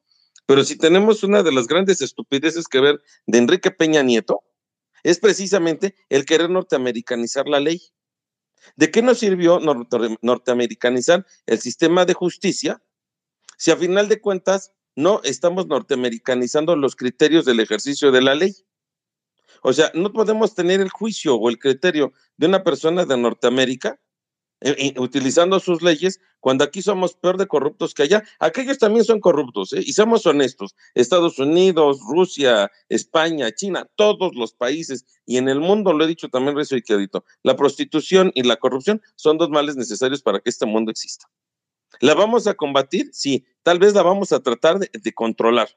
Pero 0.46 0.64
si 0.64 0.78
tenemos 0.78 1.24
una 1.24 1.44
de 1.44 1.52
las 1.52 1.68
grandes 1.68 2.02
estupideces 2.02 2.68
que 2.68 2.82
ver 2.82 3.02
de 3.28 3.38
Enrique 3.38 3.72
Peña 3.72 4.04
Nieto, 4.04 4.42
es 5.04 5.20
precisamente 5.20 5.96
el 6.10 6.26
querer 6.26 6.50
norteamericanizar 6.50 7.48
la 7.48 7.60
ley. 7.60 7.82
¿De 8.76 8.92
qué 8.92 9.02
nos 9.02 9.20
sirvió 9.20 9.60
norteamericanizar 10.22 11.26
el 11.46 11.60
sistema 11.60 12.06
de 12.06 12.14
justicia 12.14 12.82
si 13.58 13.72
a 13.72 13.78
final 13.78 14.08
de 14.08 14.22
cuentas 14.22 14.74
no 14.96 15.22
estamos 15.24 15.68
norteamericanizando 15.68 16.76
los 16.76 16.96
criterios 16.96 17.46
del 17.46 17.60
ejercicio 17.60 18.12
de 18.12 18.22
la 18.22 18.36
ley? 18.36 18.56
O 19.62 19.74
sea, 19.74 19.92
no 19.94 20.12
podemos 20.12 20.56
tener 20.56 20.82
el 20.82 20.90
juicio 20.90 21.36
o 21.36 21.50
el 21.50 21.60
criterio 21.60 22.14
de 22.38 22.48
una 22.48 22.64
persona 22.64 23.06
de 23.06 23.18
Norteamérica 23.18 24.00
eh, 24.64 24.94
utilizando 24.98 25.60
sus 25.60 25.82
leyes, 25.82 26.20
cuando 26.40 26.64
aquí 26.64 26.82
somos 26.82 27.16
peor 27.16 27.38
de 27.38 27.48
corruptos 27.48 27.94
que 27.94 28.04
allá. 28.04 28.24
Aquellos 28.40 28.78
también 28.78 29.06
son 29.06 29.20
corruptos, 29.20 29.74
¿eh? 29.74 29.84
y 29.86 29.94
seamos 29.94 30.26
honestos. 30.26 30.76
Estados 30.94 31.38
Unidos, 31.40 32.00
Rusia, 32.08 32.72
España, 32.90 33.52
China, 33.52 33.88
todos 33.96 34.36
los 34.36 34.54
países 34.54 35.06
y 35.26 35.38
en 35.38 35.50
el 35.50 35.60
mundo, 35.60 35.94
lo 35.94 36.04
he 36.04 36.08
dicho 36.08 36.30
también 36.30 36.56
recio 36.56 36.78
y 36.78 36.82
quedito, 36.82 37.26
la 37.44 37.56
prostitución 37.56 38.32
y 38.36 38.44
la 38.44 38.58
corrupción 38.58 39.02
son 39.16 39.38
dos 39.38 39.50
males 39.50 39.76
necesarios 39.76 40.22
para 40.22 40.40
que 40.40 40.50
este 40.50 40.66
mundo 40.66 40.92
exista. 40.92 41.28
¿La 42.00 42.14
vamos 42.14 42.48
a 42.48 42.56
combatir? 42.56 43.10
Sí, 43.14 43.46
tal 43.62 43.80
vez 43.80 43.94
la 43.94 44.04
vamos 44.04 44.32
a 44.32 44.42
tratar 44.42 44.80
de, 44.80 45.14
controlar, 45.14 45.70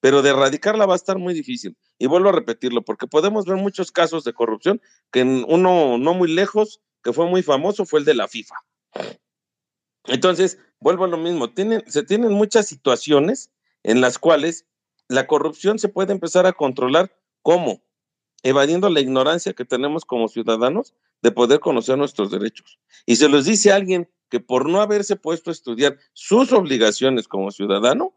pero 0.00 0.22
de 0.22 0.30
erradicarla 0.30 0.86
va 0.86 0.94
a 0.94 0.96
estar 0.96 1.18
muy 1.18 1.34
difícil. 1.34 1.76
Y 1.98 2.06
vuelvo 2.06 2.28
a 2.28 2.32
repetirlo, 2.32 2.82
porque 2.82 3.06
podemos 3.06 3.46
ver 3.46 3.56
muchos 3.56 3.90
casos 3.90 4.24
de 4.24 4.34
corrupción 4.34 4.80
que 5.10 5.22
uno 5.22 5.98
no 5.98 6.14
muy 6.14 6.28
lejos 6.28 6.80
que 7.06 7.12
fue 7.12 7.26
muy 7.26 7.44
famoso 7.44 7.86
fue 7.86 8.00
el 8.00 8.04
de 8.04 8.14
la 8.14 8.26
FIFA. 8.26 8.56
Entonces, 10.06 10.58
vuelvo 10.80 11.04
a 11.04 11.08
lo 11.08 11.16
mismo, 11.16 11.48
tienen, 11.54 11.84
se 11.86 12.02
tienen 12.02 12.32
muchas 12.32 12.66
situaciones 12.66 13.52
en 13.84 14.00
las 14.00 14.18
cuales 14.18 14.66
la 15.06 15.28
corrupción 15.28 15.78
se 15.78 15.88
puede 15.88 16.10
empezar 16.10 16.46
a 16.46 16.52
controlar 16.52 17.16
¿cómo? 17.42 17.80
Evadiendo 18.42 18.90
la 18.90 18.98
ignorancia 18.98 19.52
que 19.52 19.64
tenemos 19.64 20.04
como 20.04 20.26
ciudadanos 20.26 20.94
de 21.22 21.30
poder 21.30 21.60
conocer 21.60 21.96
nuestros 21.96 22.32
derechos. 22.32 22.80
Y 23.06 23.14
se 23.14 23.28
los 23.28 23.44
dice 23.44 23.70
alguien 23.70 24.10
que 24.28 24.40
por 24.40 24.68
no 24.68 24.80
haberse 24.80 25.14
puesto 25.14 25.50
a 25.50 25.52
estudiar 25.52 25.96
sus 26.12 26.52
obligaciones 26.52 27.28
como 27.28 27.52
ciudadano, 27.52 28.16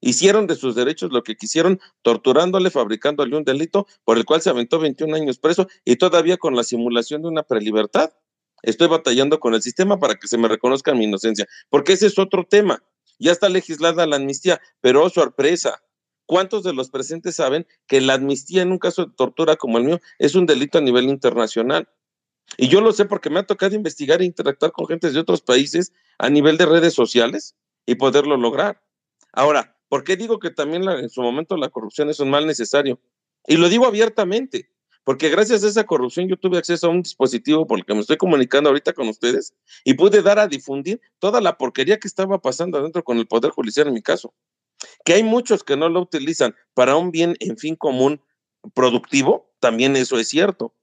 hicieron 0.00 0.46
de 0.46 0.56
sus 0.56 0.74
derechos 0.74 1.12
lo 1.12 1.22
que 1.22 1.36
quisieron, 1.36 1.82
torturándole, 2.00 2.70
fabricándole 2.70 3.36
un 3.36 3.44
delito 3.44 3.86
por 4.04 4.16
el 4.16 4.24
cual 4.24 4.40
se 4.40 4.48
aventó 4.48 4.78
21 4.78 5.14
años 5.16 5.38
preso 5.38 5.68
y 5.84 5.96
todavía 5.96 6.38
con 6.38 6.56
la 6.56 6.64
simulación 6.64 7.20
de 7.20 7.28
una 7.28 7.42
prelibertad 7.42 8.10
estoy 8.62 8.88
batallando 8.88 9.40
con 9.40 9.54
el 9.54 9.62
sistema 9.62 9.98
para 9.98 10.14
que 10.14 10.28
se 10.28 10.38
me 10.38 10.48
reconozca 10.48 10.94
mi 10.94 11.04
inocencia, 11.04 11.46
porque 11.68 11.92
ese 11.92 12.06
es 12.06 12.18
otro 12.18 12.44
tema. 12.44 12.82
Ya 13.18 13.32
está 13.32 13.48
legislada 13.48 14.06
la 14.06 14.16
amnistía, 14.16 14.60
pero 14.80 15.04
oh, 15.04 15.10
sorpresa, 15.10 15.82
¿cuántos 16.26 16.64
de 16.64 16.72
los 16.72 16.90
presentes 16.90 17.36
saben 17.36 17.66
que 17.86 18.00
la 18.00 18.14
amnistía 18.14 18.62
en 18.62 18.72
un 18.72 18.78
caso 18.78 19.06
de 19.06 19.12
tortura 19.14 19.56
como 19.56 19.78
el 19.78 19.84
mío 19.84 20.00
es 20.18 20.34
un 20.34 20.46
delito 20.46 20.78
a 20.78 20.80
nivel 20.80 21.04
internacional? 21.04 21.88
Y 22.56 22.68
yo 22.68 22.80
lo 22.80 22.92
sé 22.92 23.04
porque 23.04 23.30
me 23.30 23.40
ha 23.40 23.46
tocado 23.46 23.74
investigar 23.74 24.20
e 24.20 24.24
interactuar 24.24 24.72
con 24.72 24.86
gente 24.86 25.10
de 25.10 25.18
otros 25.18 25.42
países 25.42 25.92
a 26.18 26.28
nivel 26.28 26.58
de 26.58 26.66
redes 26.66 26.94
sociales 26.94 27.54
y 27.86 27.94
poderlo 27.94 28.36
lograr. 28.36 28.82
Ahora, 29.32 29.76
¿por 29.88 30.04
qué 30.04 30.16
digo 30.16 30.38
que 30.38 30.50
también 30.50 30.82
en 30.88 31.08
su 31.08 31.22
momento 31.22 31.56
la 31.56 31.70
corrupción 31.70 32.10
es 32.10 32.20
un 32.20 32.30
mal 32.30 32.46
necesario? 32.46 33.00
Y 33.46 33.56
lo 33.56 33.68
digo 33.68 33.86
abiertamente 33.86 34.70
porque 35.04 35.30
gracias 35.30 35.64
a 35.64 35.68
esa 35.68 35.84
corrupción 35.84 36.28
yo 36.28 36.36
tuve 36.36 36.58
acceso 36.58 36.86
a 36.86 36.90
un 36.90 37.02
dispositivo 37.02 37.66
por 37.66 37.78
el 37.78 37.84
que 37.84 37.94
me 37.94 38.00
estoy 38.00 38.16
comunicando 38.16 38.68
ahorita 38.68 38.92
con 38.92 39.08
ustedes 39.08 39.54
y 39.84 39.94
pude 39.94 40.22
dar 40.22 40.38
a 40.38 40.46
difundir 40.46 41.00
toda 41.18 41.40
la 41.40 41.58
porquería 41.58 41.98
que 41.98 42.08
estaba 42.08 42.40
pasando 42.40 42.78
adentro 42.78 43.02
con 43.02 43.18
el 43.18 43.26
Poder 43.26 43.50
Judicial 43.50 43.88
en 43.88 43.94
mi 43.94 44.02
caso. 44.02 44.32
Que 45.04 45.14
hay 45.14 45.22
muchos 45.22 45.64
que 45.64 45.76
no 45.76 45.88
lo 45.88 46.00
utilizan 46.00 46.54
para 46.74 46.96
un 46.96 47.10
bien 47.10 47.36
en 47.40 47.56
fin 47.56 47.76
común 47.76 48.20
productivo, 48.74 49.52
también 49.58 49.96
eso 49.96 50.18
es 50.18 50.28
cierto. 50.28 50.74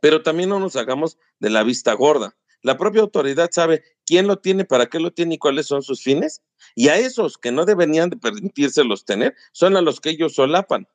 Pero 0.00 0.22
también 0.22 0.48
no 0.48 0.60
nos 0.60 0.76
hagamos 0.76 1.18
de 1.38 1.50
la 1.50 1.62
vista 1.62 1.92
gorda. 1.94 2.36
La 2.62 2.76
propia 2.76 3.00
autoridad 3.00 3.50
sabe 3.50 3.82
quién 4.06 4.26
lo 4.26 4.38
tiene, 4.38 4.64
para 4.64 4.86
qué 4.86 5.00
lo 5.00 5.12
tiene 5.12 5.34
y 5.34 5.38
cuáles 5.38 5.66
son 5.66 5.82
sus 5.82 6.02
fines. 6.02 6.42
Y 6.74 6.88
a 6.88 6.96
esos 6.96 7.38
que 7.38 7.50
no 7.50 7.64
deberían 7.64 8.10
de 8.10 8.16
permitírselos 8.16 9.04
tener 9.04 9.34
son 9.52 9.76
a 9.76 9.80
los 9.80 10.00
que 10.00 10.10
ellos 10.10 10.34
solapan. 10.34 10.86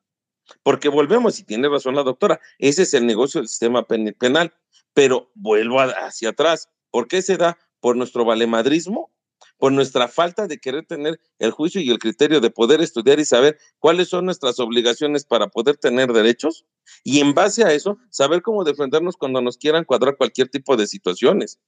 Porque 0.62 0.88
volvemos, 0.88 1.38
y 1.38 1.44
tiene 1.44 1.68
razón 1.68 1.94
la 1.94 2.02
doctora, 2.02 2.40
ese 2.58 2.82
es 2.82 2.94
el 2.94 3.06
negocio 3.06 3.40
del 3.40 3.48
sistema 3.48 3.86
penal. 3.86 4.54
Pero 4.94 5.30
vuelvo 5.34 5.80
hacia 5.80 6.30
atrás. 6.30 6.68
¿Por 6.90 7.08
qué 7.08 7.22
se 7.22 7.36
da? 7.36 7.58
Por 7.80 7.96
nuestro 7.96 8.24
valemadrismo, 8.24 9.12
por 9.58 9.72
nuestra 9.72 10.08
falta 10.08 10.46
de 10.46 10.58
querer 10.58 10.86
tener 10.86 11.20
el 11.38 11.50
juicio 11.50 11.80
y 11.80 11.90
el 11.90 11.98
criterio 11.98 12.40
de 12.40 12.50
poder 12.50 12.80
estudiar 12.80 13.20
y 13.20 13.24
saber 13.24 13.58
cuáles 13.78 14.08
son 14.08 14.24
nuestras 14.24 14.58
obligaciones 14.60 15.24
para 15.24 15.48
poder 15.48 15.76
tener 15.76 16.12
derechos 16.12 16.64
y 17.04 17.20
en 17.20 17.34
base 17.34 17.64
a 17.64 17.72
eso 17.72 17.98
saber 18.10 18.42
cómo 18.42 18.64
defendernos 18.64 19.16
cuando 19.16 19.40
nos 19.40 19.58
quieran 19.58 19.84
cuadrar 19.84 20.16
cualquier 20.16 20.48
tipo 20.48 20.76
de 20.76 20.86
situaciones. 20.86 21.58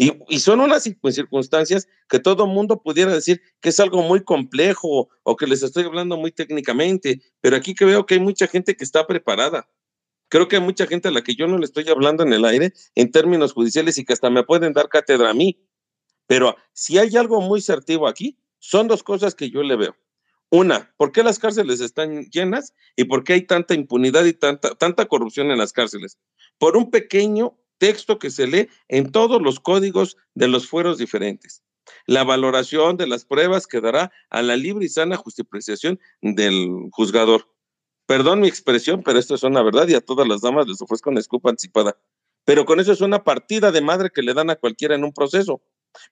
Y, 0.00 0.38
son 0.38 0.60
unas 0.60 0.84
circunstancias 0.84 1.88
que 2.08 2.20
todo 2.20 2.46
mundo 2.46 2.80
pudiera 2.80 3.12
decir 3.12 3.42
que 3.60 3.70
es 3.70 3.80
algo 3.80 4.00
muy 4.02 4.22
complejo 4.22 5.08
o 5.24 5.36
que 5.36 5.48
les 5.48 5.64
estoy 5.64 5.84
hablando 5.84 6.16
muy 6.16 6.30
técnicamente, 6.30 7.20
pero 7.40 7.56
aquí 7.56 7.74
que 7.74 7.84
veo 7.84 8.06
que 8.06 8.14
hay 8.14 8.20
mucha 8.20 8.46
gente 8.46 8.76
que 8.76 8.84
está 8.84 9.08
preparada. 9.08 9.68
Creo 10.28 10.46
que 10.46 10.54
hay 10.54 10.62
mucha 10.62 10.86
gente 10.86 11.08
a 11.08 11.10
la 11.10 11.22
que 11.22 11.34
yo 11.34 11.48
no 11.48 11.58
le 11.58 11.64
estoy 11.64 11.88
hablando 11.88 12.22
en 12.22 12.32
el 12.32 12.44
aire 12.44 12.72
en 12.94 13.10
términos 13.10 13.52
judiciales 13.52 13.98
y 13.98 14.04
que 14.04 14.12
hasta 14.12 14.30
me 14.30 14.44
pueden 14.44 14.72
dar 14.72 14.88
cátedra 14.88 15.30
a 15.30 15.34
mí. 15.34 15.58
Pero 16.28 16.54
si 16.72 16.98
hay 16.98 17.16
algo 17.16 17.40
muy 17.40 17.60
certivo 17.60 18.06
aquí, 18.06 18.38
son 18.60 18.86
dos 18.86 19.02
cosas 19.02 19.34
que 19.34 19.50
yo 19.50 19.64
le 19.64 19.74
veo. 19.74 19.96
Una, 20.50 20.94
¿por 20.96 21.10
qué 21.10 21.24
las 21.24 21.40
cárceles 21.40 21.80
están 21.80 22.26
llenas 22.26 22.72
y 22.94 23.04
por 23.04 23.24
qué 23.24 23.32
hay 23.32 23.46
tanta 23.46 23.74
impunidad 23.74 24.24
y 24.26 24.32
tanta, 24.32 24.76
tanta 24.76 25.06
corrupción 25.06 25.50
en 25.50 25.58
las 25.58 25.72
cárceles? 25.72 26.18
Por 26.56 26.76
un 26.76 26.92
pequeño 26.92 27.58
texto 27.78 28.18
que 28.18 28.30
se 28.30 28.46
lee 28.46 28.68
en 28.88 29.10
todos 29.10 29.40
los 29.40 29.60
códigos 29.60 30.16
de 30.34 30.48
los 30.48 30.68
fueros 30.68 30.98
diferentes. 30.98 31.62
La 32.06 32.24
valoración 32.24 32.96
de 32.96 33.06
las 33.06 33.24
pruebas 33.24 33.66
quedará 33.66 34.12
a 34.30 34.42
la 34.42 34.56
libre 34.56 34.84
y 34.84 34.88
sana 34.88 35.16
justificación 35.16 35.98
del 36.20 36.68
juzgador. 36.90 37.48
Perdón 38.06 38.40
mi 38.40 38.48
expresión, 38.48 39.02
pero 39.02 39.18
esto 39.18 39.34
es 39.34 39.42
una 39.42 39.62
verdad 39.62 39.88
y 39.88 39.94
a 39.94 40.00
todas 40.00 40.26
las 40.26 40.40
damas 40.40 40.66
les 40.66 40.80
ofrezco 40.80 41.10
una 41.10 41.20
escupa 41.20 41.50
anticipada. 41.50 41.96
Pero 42.44 42.64
con 42.64 42.80
eso 42.80 42.92
es 42.92 43.00
una 43.00 43.24
partida 43.24 43.70
de 43.72 43.82
madre 43.82 44.10
que 44.10 44.22
le 44.22 44.32
dan 44.32 44.50
a 44.50 44.56
cualquiera 44.56 44.94
en 44.94 45.04
un 45.04 45.12
proceso. 45.12 45.60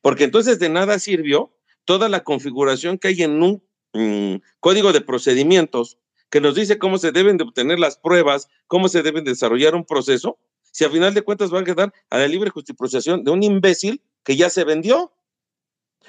Porque 0.02 0.24
entonces 0.24 0.59
de 0.59 0.68
nada 0.68 0.98
sirvió 0.98 1.57
toda 1.85 2.09
la 2.09 2.24
configuración 2.24 2.98
que 2.98 3.09
hay 3.09 3.22
en 3.22 3.42
un 3.42 3.62
mm, 3.94 4.42
código 4.61 4.92
de 4.92 5.00
procedimientos 5.00 5.98
que 6.29 6.40
nos 6.40 6.55
dice 6.55 6.79
cómo 6.79 6.98
se 6.98 7.12
deben 7.12 7.37
de 7.37 7.44
obtener 7.44 7.79
las 7.79 7.96
pruebas, 7.96 8.48
cómo 8.66 8.88
se 8.88 9.02
deben 9.02 9.24
desarrollar 9.24 9.74
un 9.74 9.85
proceso, 9.85 10.38
si 10.77 10.85
a 10.85 10.91
final 10.91 11.15
de 11.15 11.23
cuentas 11.23 11.51
va 11.51 11.61
a 11.61 11.65
quedar 11.65 11.91
a 12.11 12.19
la 12.19 12.29
libre 12.29 12.51
justificación 12.51 13.25
de 13.25 13.31
un 13.31 13.43
imbécil 13.43 14.03
que 14.23 14.37
ya 14.37 14.51
se 14.51 14.62
vendió? 14.62 15.11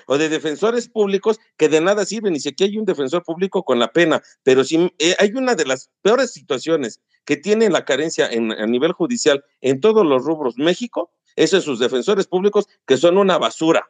O 0.08 0.17
de 0.17 0.27
defensores 0.27 0.89
públicos 0.89 1.39
que 1.56 1.69
de 1.69 1.80
nada 1.80 2.06
sirven, 2.06 2.36
y 2.36 2.41
si 2.41 2.49
aquí 2.49 2.65
hay 2.65 2.77
un 2.77 2.84
defensor 2.84 3.23
público 3.23 3.63
con 3.63 3.80
la 3.80 3.93
pena, 3.93 4.21
pero 4.43 4.65
si 4.65 4.91
eh, 4.99 5.15
hay 5.19 5.32
una 5.36 5.56
de 5.56 5.63
las 5.63 5.89
peores 6.01 6.34
situaciones 6.34 6.99
que 7.23 7.38
tiene 7.38 7.69
la 7.69 7.86
carencia 7.86 8.27
en, 8.30 8.51
a 8.51 8.67
nivel 8.67 8.91
judicial 8.91 9.41
en 9.62 9.80
todos 9.80 10.06
los 10.06 10.25
rubros 10.25 10.58
México, 10.58 11.12
es 11.38 11.53
en 11.53 11.62
sus 11.62 11.80
defensores 11.80 12.27
públicos 12.27 12.67
que 12.86 12.97
son 12.97 13.17
una 13.17 13.38
basura. 13.38 13.89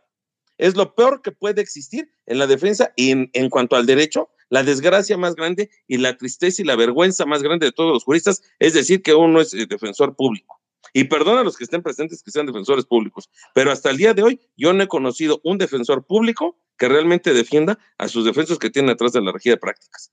Es 0.60 0.76
lo 0.76 0.94
peor 0.94 1.24
que 1.24 1.32
puede 1.32 1.60
existir 1.60 2.12
en 2.28 2.38
la 2.38 2.46
defensa 2.46 2.94
y 2.96 3.10
en, 3.10 3.32
en 3.34 3.50
cuanto 3.50 3.76
al 3.76 3.88
derecho, 3.88 4.30
la 4.50 4.62
desgracia 4.62 5.18
más 5.18 5.34
grande 5.34 5.72
y 5.88 5.98
la 5.98 6.18
tristeza 6.18 6.62
y 6.62 6.66
la 6.66 6.76
vergüenza 6.76 7.26
más 7.26 7.42
grande 7.42 7.66
de 7.66 7.72
todos 7.72 7.94
los 7.94 8.04
juristas 8.04 8.44
es 8.60 8.76
decir 8.76 9.02
que 9.02 9.16
uno 9.16 9.42
es 9.42 9.56
eh, 9.56 9.66
defensor 9.66 10.16
público. 10.16 10.57
Y 10.94 11.06
perdona 11.06 11.42
a 11.42 11.44
los 11.44 11.58
que 11.58 11.64
estén 11.64 11.82
presentes 11.82 12.24
que 12.24 12.32
sean 12.32 12.46
defensores 12.46 12.86
públicos, 12.86 13.30
pero 13.54 13.72
hasta 13.72 13.90
el 13.90 13.98
día 13.98 14.14
de 14.14 14.24
hoy 14.24 14.40
yo 14.56 14.74
no 14.74 14.84
he 14.84 14.88
conocido 14.88 15.42
un 15.44 15.58
defensor 15.58 16.06
público 16.06 16.58
que 16.78 16.88
realmente 16.88 17.34
defienda 17.34 17.80
a 17.98 18.08
sus 18.08 18.26
defensores 18.26 18.60
que 18.60 18.70
tienen 18.70 18.92
atrás 18.92 19.12
de 19.14 19.22
la 19.22 19.32
regida 19.32 19.56
de 19.56 19.60
prácticas. 19.60 20.12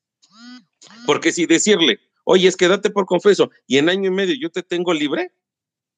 Porque 1.06 1.32
si 1.32 1.46
decirle, 1.46 2.00
oye, 2.24 2.48
es 2.48 2.56
que 2.56 2.68
date 2.68 2.90
por 2.90 3.06
confeso 3.06 3.50
y 3.66 3.78
en 3.78 3.88
año 3.88 4.08
y 4.08 4.14
medio 4.14 4.34
yo 4.34 4.50
te 4.50 4.62
tengo 4.62 4.92
libre, 4.92 5.32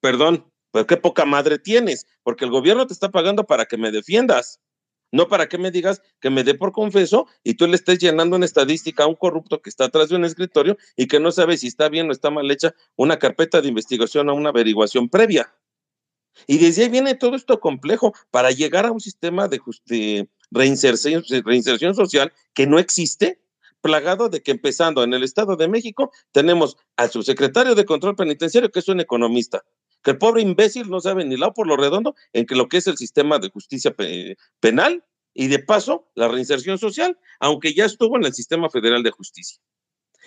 perdón, 0.01 0.51
pero 0.73 0.87
qué 0.87 0.97
poca 0.97 1.25
madre 1.25 1.59
tienes, 1.59 2.07
porque 2.23 2.45
el 2.45 2.51
gobierno 2.51 2.87
te 2.87 2.93
está 2.93 3.11
pagando 3.11 3.45
para 3.45 3.67
que 3.67 3.77
me 3.77 3.91
defiendas. 3.91 4.61
No 5.13 5.29
para 5.29 5.49
que 5.49 5.59
me 5.59 5.71
digas 5.71 6.03
que 6.21 6.31
me 6.31 6.45
dé 6.45 6.55
por 6.55 6.73
confeso 6.73 7.27
y 7.45 7.55
tú 7.55 7.67
le 7.67 7.77
estés 7.77 7.99
llenando 7.99 8.37
una 8.37 8.45
estadística 8.45 9.05
a 9.05 9.07
un 9.07 9.15
corrupto 9.15 9.63
que 9.63 9.71
está 9.71 9.85
atrás 9.85 10.09
de 10.09 10.17
un 10.17 10.25
escritorio 10.25 10.77
y 10.97 11.07
que 11.07 11.21
no 11.21 11.31
sabe 11.31 11.57
si 11.57 11.69
está 11.69 11.89
bien 11.89 12.09
o 12.09 12.13
está 12.13 12.31
mal 12.31 12.51
hecha 12.51 12.75
una 12.97 13.19
carpeta 13.19 13.61
de 13.61 13.69
investigación 13.69 14.29
o 14.29 14.35
una 14.35 14.51
averiguación 14.51 15.09
previa. 15.09 15.55
Y 16.47 16.59
desde 16.59 16.85
ahí 16.85 16.89
viene 16.91 17.15
todo 17.15 17.37
esto 17.37 17.61
complejo 17.61 18.13
para 18.31 18.51
llegar 18.51 18.87
a 18.87 18.93
un 18.93 19.01
sistema 19.01 19.49
de, 19.49 19.61
de 19.87 20.29
reinserción, 20.51 21.25
reinserción 21.45 21.95
social 21.95 22.33
que 22.53 22.67
no 22.67 22.79
existe, 22.79 23.41
plagado 23.81 24.29
de 24.29 24.43
que 24.43 24.51
empezando 24.51 25.05
en 25.05 25.15
el 25.15 25.23
Estado 25.23 25.57
de 25.57 25.69
México 25.69 26.11
tenemos 26.33 26.77
al 26.97 27.11
subsecretario 27.11 27.75
de 27.75 27.85
Control 27.85 28.17
Penitenciario, 28.17 28.71
que 28.71 28.81
es 28.81 28.89
un 28.89 29.01
economista, 29.01 29.65
que 30.07 30.13
el 30.13 30.19
pobre 30.19 30.41
imbécil 30.41 30.89
no 30.89 31.01
sabe 31.01 31.25
ni 31.25 31.37
lado 31.37 31.53
por 31.53 31.67
lo 31.67 31.77
redondo 31.77 32.15
en 32.33 32.47
que 32.47 32.55
lo 32.55 32.69
que 32.69 32.77
es 32.77 32.87
el 32.87 32.97
sistema 32.97 33.41
de 33.41 33.51
justicia 33.51 33.93
penal 34.61 35.05
y 35.35 35.49
de 35.49 35.59
paso 35.59 36.09
la 36.15 36.29
reinserción 36.29 36.79
social, 36.79 37.19
aunque 37.41 37.75
ya 37.75 37.87
estuvo 37.87 38.17
en 38.17 38.25
el 38.25 38.33
sistema 38.33 38.71
federal 38.71 39.03
de 39.03 39.11
justicia. 39.11 39.61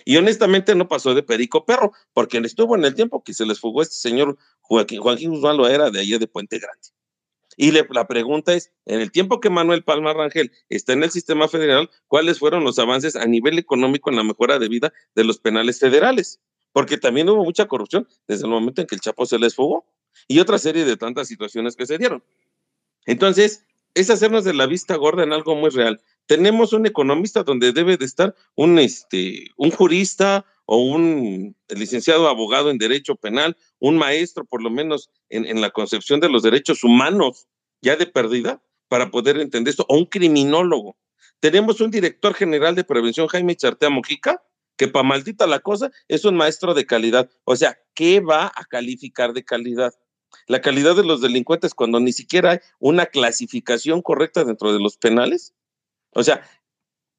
Y 0.04 0.18
honestamente 0.18 0.76
no 0.76 0.90
pasó 0.90 1.14
de 1.14 1.24
perico 1.24 1.66
perro, 1.66 1.94
porque 2.12 2.40
estuvo 2.40 2.76
en 2.76 2.84
el 2.84 2.94
tiempo 2.94 3.24
que 3.24 3.34
se 3.34 3.46
les 3.46 3.62
fugó 3.62 3.82
este 3.82 3.96
señor 3.96 4.38
Joaquín, 4.60 5.00
Joaquín 5.00 5.30
Guzmán 5.30 5.56
lo 5.56 5.66
era 5.66 5.90
de 5.90 6.02
allá 6.02 6.20
de 6.20 6.28
Puente 6.28 6.60
Grande. 6.60 6.90
Y 7.56 7.72
la 7.72 8.06
pregunta 8.06 8.54
es, 8.56 8.74
en 8.86 9.00
el 9.00 9.14
tiempo 9.14 9.40
que 9.40 9.50
Manuel 9.50 9.86
Palma 9.86 10.14
Rangel 10.14 10.52
está 10.68 10.92
en 10.92 11.04
el 11.04 11.12
sistema 11.12 11.48
federal, 11.48 11.90
¿cuáles 12.08 12.40
fueron 12.40 12.66
los 12.66 12.80
avances 12.80 13.16
a 13.16 13.26
nivel 13.26 13.58
económico 13.58 14.10
en 14.10 14.18
la 14.18 14.24
mejora 14.24 14.60
de 14.60 14.68
vida 14.68 14.92
de 15.16 15.24
los 15.24 15.40
penales 15.40 15.80
federales? 15.80 16.42
Porque 16.72 16.98
también 16.98 17.30
hubo 17.30 17.44
mucha 17.44 17.68
corrupción 17.68 18.08
desde 18.28 18.46
el 18.46 18.52
momento 18.52 18.82
en 18.82 18.88
que 18.88 18.96
el 18.96 19.02
Chapo 19.02 19.26
se 19.26 19.40
les 19.40 19.56
fugó 19.56 19.86
y 20.28 20.40
otra 20.40 20.58
serie 20.58 20.86
de 20.86 20.98
tantas 20.98 21.28
situaciones 21.28 21.76
que 21.76 21.86
se 21.86 21.98
dieron. 21.98 22.24
Entonces, 23.06 23.66
es 23.94 24.10
hacernos 24.10 24.44
de 24.44 24.54
la 24.54 24.68
vista 24.68 24.96
gorda 24.96 25.24
en 25.24 25.34
algo 25.34 25.56
muy 25.56 25.70
real. 25.70 26.02
Tenemos 26.26 26.74
un 26.74 26.86
economista 26.86 27.44
donde 27.44 27.74
debe 27.74 27.98
de 27.98 28.06
estar 28.06 28.36
un, 28.56 28.78
este, 28.78 29.48
un 29.58 29.72
jurista 29.72 30.46
o 30.66 30.78
un 30.78 31.56
licenciado 31.70 32.28
abogado 32.28 32.70
en 32.70 32.78
derecho 32.78 33.16
penal, 33.16 33.58
un 33.80 33.98
maestro 33.98 34.46
por 34.46 34.62
lo 34.62 34.70
menos 34.70 35.10
en, 35.30 35.46
en 35.46 35.62
la 35.62 35.72
concepción 35.72 36.20
de 36.20 36.30
los 36.30 36.44
derechos 36.44 36.84
humanos, 36.84 37.48
ya 37.82 37.96
de 37.96 38.06
perdida, 38.06 38.62
para 38.88 39.10
poder 39.10 39.40
entender 39.40 39.72
esto, 39.72 39.86
o 39.90 39.98
un 39.98 40.06
criminólogo. 40.06 40.98
Tenemos 41.40 41.82
un 41.82 41.90
director 41.90 42.34
general 42.34 42.76
de 42.76 42.84
prevención, 42.84 43.28
Jaime 43.28 43.56
Chartea 43.56 43.90
Mojica, 43.90 44.44
que 44.80 44.88
para 44.88 45.04
maldita 45.04 45.46
la 45.46 45.60
cosa 45.60 45.92
es 46.08 46.24
un 46.24 46.38
maestro 46.38 46.74
de 46.74 46.86
calidad. 46.86 47.30
O 47.44 47.58
sea, 47.58 47.78
¿qué 47.94 48.22
va 48.22 48.50
a 48.56 48.64
calificar 48.64 49.34
de 49.34 49.44
calidad? 49.44 49.94
La 50.48 50.62
calidad 50.62 50.96
de 50.96 51.04
los 51.04 51.20
delincuentes 51.20 51.74
cuando 51.74 52.00
ni 52.00 52.14
siquiera 52.14 52.52
hay 52.52 52.60
una 52.80 53.06
clasificación 53.06 54.02
correcta 54.02 54.46
dentro 54.46 54.72
de 54.72 54.80
los 54.80 54.96
penales. 54.96 55.54
O 56.12 56.24
sea, 56.24 56.50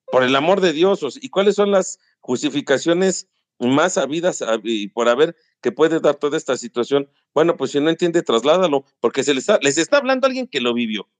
por 0.06 0.22
el 0.22 0.34
amor 0.36 0.62
de 0.62 0.72
Dios, 0.72 1.18
¿y 1.20 1.28
cuáles 1.28 1.56
son 1.56 1.70
las 1.70 1.98
justificaciones 2.20 3.28
más 3.58 3.98
habidas 3.98 4.42
y 4.64 4.88
por 4.88 5.10
haber 5.10 5.36
que 5.60 5.70
puede 5.70 6.00
dar 6.00 6.14
toda 6.14 6.38
esta 6.38 6.56
situación? 6.56 7.10
Bueno, 7.34 7.58
pues 7.58 7.72
si 7.72 7.80
no 7.80 7.90
entiende, 7.90 8.22
trasládalo, 8.22 8.86
porque 9.00 9.22
se 9.22 9.34
les 9.34 9.42
está, 9.42 9.58
les 9.60 9.76
está 9.76 9.98
hablando 9.98 10.26
alguien 10.26 10.46
que 10.46 10.62
lo 10.62 10.72
vivió, 10.72 11.10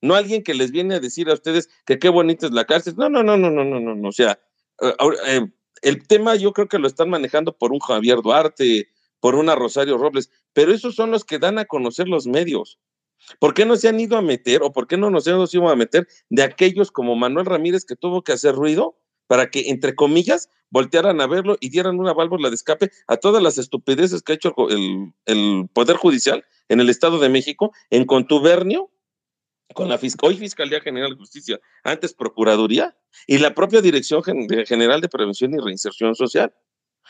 no 0.00 0.14
alguien 0.14 0.42
que 0.42 0.54
les 0.54 0.70
viene 0.70 0.94
a 0.94 1.00
decir 1.00 1.28
a 1.28 1.34
ustedes 1.34 1.68
que 1.84 1.98
qué 1.98 2.08
bonita 2.08 2.46
es 2.46 2.52
la 2.52 2.64
cárcel. 2.64 2.94
No, 2.96 3.10
no, 3.10 3.22
no, 3.22 3.36
no, 3.36 3.50
no, 3.50 3.64
no, 3.64 3.80
no, 3.80 4.08
o 4.08 4.12
sea, 4.12 4.40
eh, 4.80 4.94
eh, 5.26 5.46
el 5.82 6.06
tema 6.06 6.36
yo 6.36 6.52
creo 6.52 6.68
que 6.68 6.78
lo 6.78 6.86
están 6.86 7.10
manejando 7.10 7.56
por 7.56 7.72
un 7.72 7.80
Javier 7.80 8.22
Duarte, 8.22 8.88
por 9.20 9.34
una 9.34 9.54
Rosario 9.54 9.98
Robles, 9.98 10.30
pero 10.52 10.72
esos 10.72 10.94
son 10.94 11.10
los 11.10 11.24
que 11.24 11.38
dan 11.38 11.58
a 11.58 11.66
conocer 11.66 12.08
los 12.08 12.26
medios. 12.26 12.78
¿Por 13.38 13.54
qué 13.54 13.66
no 13.66 13.76
se 13.76 13.88
han 13.88 14.00
ido 14.00 14.16
a 14.16 14.22
meter 14.22 14.62
o 14.62 14.72
por 14.72 14.86
qué 14.86 14.96
no 14.96 15.10
nos 15.10 15.26
hemos 15.26 15.54
ido 15.54 15.68
a 15.68 15.76
meter 15.76 16.08
de 16.30 16.42
aquellos 16.42 16.90
como 16.90 17.16
Manuel 17.16 17.46
Ramírez 17.46 17.84
que 17.84 17.96
tuvo 17.96 18.22
que 18.22 18.32
hacer 18.32 18.54
ruido 18.54 18.96
para 19.26 19.50
que, 19.50 19.68
entre 19.68 19.94
comillas, 19.94 20.48
voltearan 20.70 21.20
a 21.20 21.26
verlo 21.26 21.56
y 21.60 21.68
dieran 21.68 22.00
una 22.00 22.14
válvula 22.14 22.48
de 22.48 22.54
escape 22.54 22.90
a 23.06 23.16
todas 23.16 23.42
las 23.42 23.58
estupideces 23.58 24.22
que 24.22 24.32
ha 24.32 24.34
hecho 24.36 24.54
el, 24.70 25.12
el 25.26 25.68
Poder 25.72 25.96
Judicial 25.96 26.44
en 26.68 26.80
el 26.80 26.88
Estado 26.88 27.18
de 27.18 27.28
México 27.28 27.72
en 27.90 28.06
contubernio 28.06 28.90
con 29.74 29.88
la 29.88 29.98
hoy 30.22 30.36
Fiscalía 30.36 30.80
General 30.80 31.10
de 31.10 31.16
Justicia, 31.16 31.60
antes 31.84 32.14
Procuraduría, 32.14 32.96
y 33.26 33.38
la 33.38 33.54
propia 33.54 33.80
Dirección 33.80 34.22
General 34.22 35.00
de 35.00 35.08
Prevención 35.08 35.54
y 35.54 35.58
Reinserción 35.58 36.14
Social. 36.14 36.54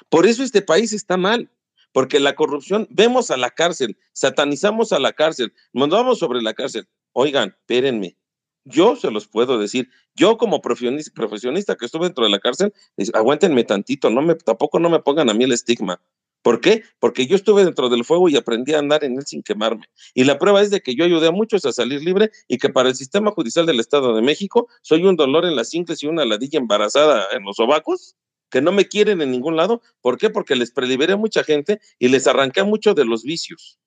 Por 0.09 0.27
eso 0.27 0.43
este 0.43 0.63
país 0.63 0.93
está 0.93 1.17
mal, 1.17 1.51
porque 1.93 2.21
la 2.21 2.35
corrupción, 2.35 2.87
vemos 2.91 3.31
a 3.31 3.37
la 3.37 3.51
cárcel, 3.51 3.97
satanizamos 4.13 4.93
a 4.93 4.99
la 4.99 5.13
cárcel, 5.13 5.53
mandamos 5.73 6.19
sobre 6.19 6.43
la 6.43 6.55
cárcel. 6.55 6.89
Oigan, 7.13 7.51
espérenme, 7.51 8.17
yo 8.65 8.97
se 8.97 9.11
los 9.11 9.27
puedo 9.27 9.59
decir, 9.59 9.89
yo 10.15 10.37
como 10.37 10.61
profesionista 10.61 11.77
que 11.77 11.87
estuve 11.87 12.05
dentro 12.05 12.25
de 12.25 12.31
la 12.31 12.39
cárcel, 12.39 12.73
aguántenme 13.15 13.65
tantito, 13.65 14.11
no 14.11 14.23
me, 14.23 14.35
tampoco 14.35 14.79
no 14.79 14.91
me 14.91 15.01
pongan 15.01 15.31
a 15.31 15.35
mí 15.35 15.45
el 15.45 15.53
estigma. 15.53 16.01
¿Por 16.43 16.61
qué? 16.61 16.83
Porque 16.99 17.27
yo 17.27 17.37
estuve 17.37 17.65
dentro 17.65 17.89
del 17.89 18.05
fuego 18.05 18.29
y 18.29 18.37
aprendí 18.37 18.73
a 18.73 18.79
andar 18.79 19.05
en 19.05 19.19
él 19.19 19.27
sin 19.27 19.43
quemarme. 19.43 19.87
Y 20.15 20.25
la 20.25 20.39
prueba 20.39 20.63
es 20.63 20.71
de 20.71 20.81
que 20.81 20.95
yo 20.95 21.05
ayudé 21.05 21.29
a 21.29 21.33
muchos 21.33 21.65
a 21.67 21.73
salir 21.73 22.03
libre 22.03 22.31
y 22.49 22.59
que 22.59 22.71
para 22.71 22.89
el 22.89 22.95
sistema 22.95 23.31
judicial 23.31 23.67
del 23.67 23.81
Estado 23.81 24.15
de 24.15 24.23
México 24.23 24.69
soy 24.83 25.05
un 25.05 25.17
dolor 25.17 25.45
en 25.45 25.57
las 25.57 25.75
ingles 25.75 26.03
y 26.03 26.07
una 26.07 26.25
ladilla 26.25 26.59
embarazada 26.59 27.27
en 27.33 27.45
los 27.45 27.57
sobacos 27.57 28.17
que 28.51 28.63
no 28.63 28.73
me 28.73 28.87
quieren 28.87 29.21
en 29.21 29.31
ningún 29.31 29.57
lado. 29.57 29.83
¿Por 30.01 30.19
qué? 30.19 30.31
Porque 30.31 30.57
les 30.57 30.73
preliberé 30.73 31.13
a 31.13 31.17
mucha 31.17 31.45
gente 31.45 31.81
y 31.99 32.09
les 32.09 32.27
arranqué 32.27 32.63
mucho 32.65 32.95
de 32.95 33.05
los 33.05 33.23
vicios. 33.23 33.79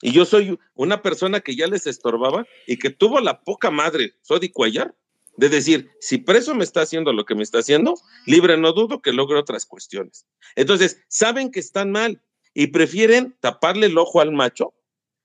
Y 0.00 0.12
yo 0.12 0.24
soy 0.24 0.58
una 0.74 1.02
persona 1.02 1.40
que 1.40 1.54
ya 1.56 1.66
les 1.66 1.86
estorbaba 1.86 2.44
y 2.66 2.78
que 2.78 2.90
tuvo 2.90 3.20
la 3.20 3.42
poca 3.42 3.70
madre, 3.70 4.14
Sodi 4.22 4.50
Cuellar, 4.50 4.94
de 5.36 5.48
decir, 5.48 5.90
si 6.00 6.18
preso 6.18 6.54
me 6.54 6.64
está 6.64 6.82
haciendo 6.82 7.12
lo 7.12 7.24
que 7.24 7.34
me 7.34 7.42
está 7.42 7.58
haciendo, 7.58 7.94
libre 8.26 8.56
no 8.56 8.72
dudo 8.72 9.02
que 9.02 9.12
logre 9.12 9.38
otras 9.38 9.66
cuestiones. 9.66 10.26
Entonces, 10.56 11.00
saben 11.08 11.50
que 11.50 11.60
están 11.60 11.90
mal 11.90 12.22
y 12.54 12.68
prefieren 12.68 13.36
taparle 13.40 13.86
el 13.86 13.98
ojo 13.98 14.20
al 14.20 14.32
macho 14.32 14.74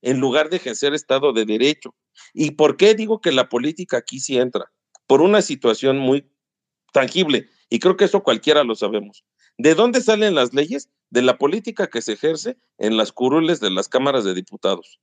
en 0.01 0.19
lugar 0.19 0.49
de 0.49 0.57
ejercer 0.57 0.93
Estado 0.93 1.33
de 1.33 1.45
Derecho. 1.45 1.93
¿Y 2.33 2.51
por 2.51 2.77
qué 2.77 2.95
digo 2.95 3.21
que 3.21 3.31
la 3.31 3.49
política 3.49 3.97
aquí 3.97 4.19
sí 4.19 4.37
entra? 4.37 4.71
Por 5.07 5.21
una 5.21 5.41
situación 5.41 5.97
muy 5.97 6.29
tangible, 6.91 7.49
y 7.69 7.79
creo 7.79 7.97
que 7.97 8.05
eso 8.05 8.23
cualquiera 8.23 8.63
lo 8.63 8.75
sabemos. 8.75 9.23
¿De 9.57 9.75
dónde 9.75 10.01
salen 10.01 10.35
las 10.35 10.53
leyes? 10.53 10.89
De 11.09 11.21
la 11.21 11.37
política 11.37 11.87
que 11.87 12.01
se 12.01 12.13
ejerce 12.13 12.57
en 12.77 12.97
las 12.97 13.12
curules 13.12 13.60
de 13.60 13.69
las 13.69 13.89
cámaras 13.89 14.23
de 14.23 14.33
diputados. 14.33 14.99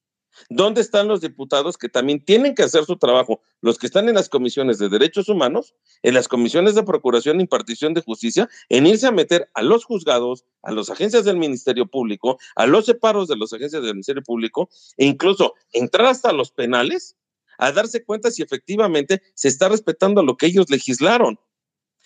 ¿Dónde 0.49 0.80
están 0.80 1.09
los 1.09 1.20
diputados 1.20 1.76
que 1.76 1.89
también 1.89 2.24
tienen 2.24 2.55
que 2.55 2.62
hacer 2.62 2.84
su 2.84 2.97
trabajo? 2.97 3.41
Los 3.61 3.78
que 3.78 3.87
están 3.87 4.09
en 4.09 4.14
las 4.14 4.28
comisiones 4.28 4.78
de 4.78 4.89
derechos 4.89 5.28
humanos, 5.28 5.74
en 6.03 6.14
las 6.14 6.28
comisiones 6.28 6.74
de 6.74 6.82
procuración 6.82 7.39
e 7.39 7.43
impartición 7.43 7.95
de 7.95 8.03
justicia, 8.03 8.49
en 8.68 8.87
irse 8.87 9.07
a 9.07 9.12
meter 9.12 9.49
a 9.55 9.62
los 9.62 9.84
juzgados, 9.84 10.45
a 10.62 10.72
las 10.72 10.91
agencias 10.91 11.24
del 11.24 11.37
Ministerio 11.37 11.87
Público, 11.87 12.39
a 12.55 12.66
los 12.66 12.87
separos 12.87 13.28
de 13.28 13.37
las 13.37 13.53
agencias 13.53 13.82
del 13.82 13.95
Ministerio 13.95 14.22
Público, 14.22 14.68
e 14.97 15.07
incluso 15.07 15.55
entrar 15.72 16.07
hasta 16.07 16.32
los 16.32 16.51
penales 16.51 17.16
a 17.59 17.72
darse 17.72 18.05
cuenta 18.05 18.30
si 18.30 18.43
efectivamente 18.43 19.22
se 19.34 19.49
está 19.49 19.68
respetando 19.68 20.22
lo 20.22 20.37
que 20.37 20.47
ellos 20.47 20.68
legislaron. 20.68 21.39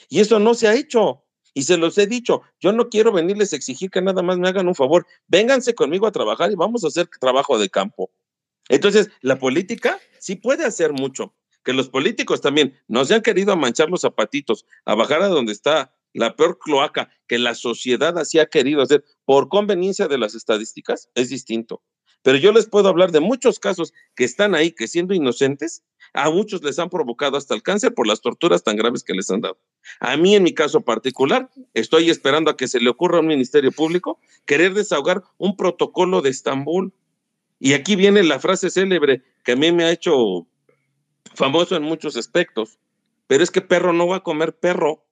Y 0.09 0.21
eso 0.21 0.39
no 0.39 0.55
se 0.55 0.69
ha 0.69 0.75
hecho. 0.75 1.25
Y 1.53 1.65
se 1.65 1.77
los 1.77 1.99
he 1.99 2.07
dicho, 2.07 2.43
yo 2.61 2.73
no 2.73 2.89
quiero 2.89 3.13
venirles 3.13 3.53
a 3.53 3.57
exigir 3.57 3.91
que 3.91 4.01
nada 4.01 4.23
más 4.23 4.39
me 4.39 4.49
hagan 4.49 4.69
un 4.69 4.75
favor. 4.75 5.07
Vénganse 5.27 5.75
conmigo 5.75 6.07
a 6.07 6.13
trabajar 6.13 6.53
y 6.53 6.55
vamos 6.55 6.85
a 6.85 6.89
hacer 6.89 7.09
trabajo 7.21 7.59
de 7.59 7.69
campo. 7.69 8.11
Entonces, 8.71 9.11
la 9.21 9.39
política 9.39 9.99
sí 10.21 10.37
puede 10.37 10.65
hacer 10.65 10.93
mucho, 10.93 11.35
que 11.65 11.73
los 11.73 11.89
políticos 11.89 12.41
también 12.41 12.79
no 12.87 13.05
se 13.05 13.15
han 13.15 13.23
querido 13.23 13.57
manchar 13.57 13.91
los 13.91 14.03
zapatitos, 14.03 14.65
a 14.85 14.95
bajar 14.95 15.23
a 15.23 15.29
donde 15.29 15.53
está 15.53 15.93
la 16.13 16.37
peor 16.37 16.59
cloaca 16.59 17.11
que 17.27 17.39
la 17.39 17.55
sociedad 17.55 18.17
así 18.17 18.39
ha 18.39 18.47
querido 18.47 18.81
hacer 18.81 19.05
por 19.25 19.49
conveniencia 19.49 20.07
de 20.07 20.19
las 20.19 20.35
estadísticas, 20.35 21.11
es 21.15 21.29
distinto. 21.29 21.83
Pero 22.23 22.39
yo 22.39 22.53
les 22.53 22.69
puedo 22.69 22.89
hablar 22.89 23.11
de 23.11 23.21
muchos 23.21 23.59
casos 23.59 23.93
que 24.15 24.25
están 24.25 24.55
ahí, 24.55 24.71
que 24.71 24.87
siendo 24.87 25.15
inocentes, 25.15 25.83
a 26.13 26.31
muchos 26.31 26.63
les 26.63 26.79
han 26.79 26.91
provocado 26.91 27.37
hasta 27.37 27.55
el 27.55 27.63
cáncer 27.63 27.95
por 27.95 28.07
las 28.07 28.21
torturas 28.21 28.63
tan 28.63 28.77
graves 28.77 29.03
que 29.03 29.15
les 29.15 29.31
han 29.31 29.41
dado. 29.41 29.59
A 29.99 30.17
mí, 30.17 30.37
en 30.37 30.43
mi 30.43 30.55
caso 30.55 30.83
particular, 30.83 31.51
estoy 31.75 32.11
esperando 32.11 32.51
a 32.51 32.57
que 32.57 32.69
se 32.69 32.81
le 32.81 32.91
ocurra 32.91 33.19
a 33.19 33.21
un 33.21 33.27
ministerio 33.27 33.73
público 33.73 34.21
querer 34.45 34.75
desahogar 34.75 35.23
un 35.39 35.57
protocolo 35.57 36.21
de 36.21 36.31
Estambul. 36.31 36.93
Y 37.61 37.75
aquí 37.75 37.95
viene 37.95 38.25
la 38.25 38.41
frase 38.41 38.71
célebre 38.71 39.23
que 39.45 39.53
a 39.53 39.57
mí 39.57 39.71
me 39.71 39.85
ha 39.85 39.93
hecho 39.93 40.49
famoso 41.35 41.77
en 41.77 41.83
muchos 41.83 42.17
aspectos. 42.17 42.81
Pero 43.29 43.45
es 43.45 43.53
que 43.53 43.61
perro 43.61 43.93
no 43.93 44.09
va 44.09 44.17
a 44.17 44.23
comer 44.23 44.59
perro. 44.59 45.07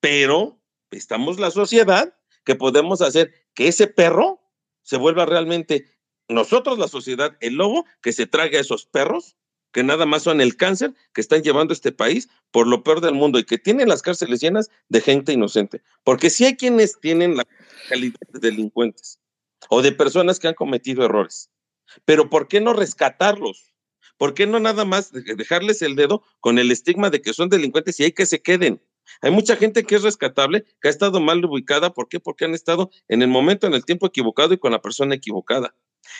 Pero 0.00 0.60
estamos 0.90 1.38
la 1.38 1.50
sociedad 1.50 2.14
que 2.44 2.56
podemos 2.56 3.00
hacer 3.00 3.32
que 3.54 3.68
ese 3.68 3.86
perro 3.86 4.42
se 4.82 4.98
vuelva 4.98 5.24
realmente 5.24 5.86
nosotros, 6.28 6.78
la 6.78 6.88
sociedad, 6.88 7.36
el 7.40 7.54
lobo 7.54 7.86
que 8.02 8.12
se 8.12 8.26
trague 8.26 8.58
a 8.58 8.60
esos 8.60 8.84
perros 8.84 9.36
que 9.72 9.82
nada 9.82 10.06
más 10.06 10.22
son 10.22 10.40
el 10.40 10.56
cáncer 10.56 10.94
que 11.12 11.20
están 11.20 11.42
llevando 11.42 11.74
este 11.74 11.90
país 11.90 12.28
por 12.52 12.68
lo 12.68 12.84
peor 12.84 13.00
del 13.00 13.14
mundo 13.14 13.40
y 13.40 13.44
que 13.44 13.58
tienen 13.58 13.88
las 13.88 14.02
cárceles 14.02 14.40
llenas 14.40 14.70
de 14.88 15.00
gente 15.00 15.32
inocente. 15.32 15.82
Porque 16.04 16.30
si 16.30 16.44
hay 16.44 16.56
quienes 16.56 17.00
tienen 17.00 17.36
la 17.36 17.44
calidad 17.88 18.20
de 18.32 18.38
delincuentes 18.38 19.18
o 19.68 19.82
de 19.82 19.90
personas 19.90 20.38
que 20.38 20.46
han 20.46 20.54
cometido 20.54 21.04
errores. 21.04 21.50
Pero 22.04 22.30
¿por 22.30 22.48
qué 22.48 22.60
no 22.60 22.72
rescatarlos? 22.72 23.74
¿Por 24.16 24.34
qué 24.34 24.46
no 24.46 24.60
nada 24.60 24.84
más 24.84 25.12
dejarles 25.12 25.82
el 25.82 25.96
dedo 25.96 26.22
con 26.40 26.58
el 26.58 26.70
estigma 26.70 27.10
de 27.10 27.20
que 27.20 27.32
son 27.32 27.48
delincuentes 27.48 27.98
y 27.98 28.04
hay 28.04 28.12
que 28.12 28.26
se 28.26 28.42
queden? 28.42 28.80
Hay 29.20 29.30
mucha 29.30 29.56
gente 29.56 29.84
que 29.84 29.96
es 29.96 30.02
rescatable, 30.02 30.64
que 30.80 30.88
ha 30.88 30.90
estado 30.90 31.20
mal 31.20 31.44
ubicada. 31.44 31.92
¿Por 31.92 32.08
qué? 32.08 32.20
Porque 32.20 32.44
han 32.44 32.54
estado 32.54 32.90
en 33.08 33.22
el 33.22 33.28
momento, 33.28 33.66
en 33.66 33.74
el 33.74 33.84
tiempo 33.84 34.06
equivocado 34.06 34.54
y 34.54 34.58
con 34.58 34.72
la 34.72 34.80
persona 34.80 35.14
equivocada. 35.14 35.74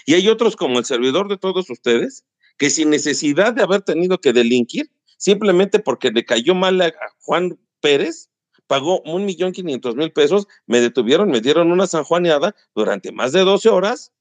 Y 0.06 0.14
hay 0.14 0.28
otros 0.28 0.56
como 0.56 0.78
el 0.78 0.84
servidor 0.84 1.28
de 1.28 1.38
todos 1.38 1.70
ustedes, 1.70 2.24
que 2.58 2.70
sin 2.70 2.90
necesidad 2.90 3.52
de 3.52 3.62
haber 3.62 3.82
tenido 3.82 4.20
que 4.20 4.32
delinquir, 4.32 4.90
simplemente 5.16 5.78
porque 5.78 6.10
le 6.10 6.24
cayó 6.24 6.54
mal 6.54 6.80
a 6.80 6.92
Juan 7.20 7.58
Pérez, 7.80 8.30
pagó 8.66 9.00
un 9.02 9.24
millón 9.24 9.52
quinientos 9.52 9.96
mil 9.96 10.12
pesos, 10.12 10.46
me 10.66 10.80
detuvieron, 10.80 11.30
me 11.30 11.40
dieron 11.40 11.70
una 11.72 11.86
sanjuaneada 11.86 12.54
durante 12.74 13.12
más 13.12 13.32
de 13.32 13.40
12 13.40 13.68
horas, 13.68 14.12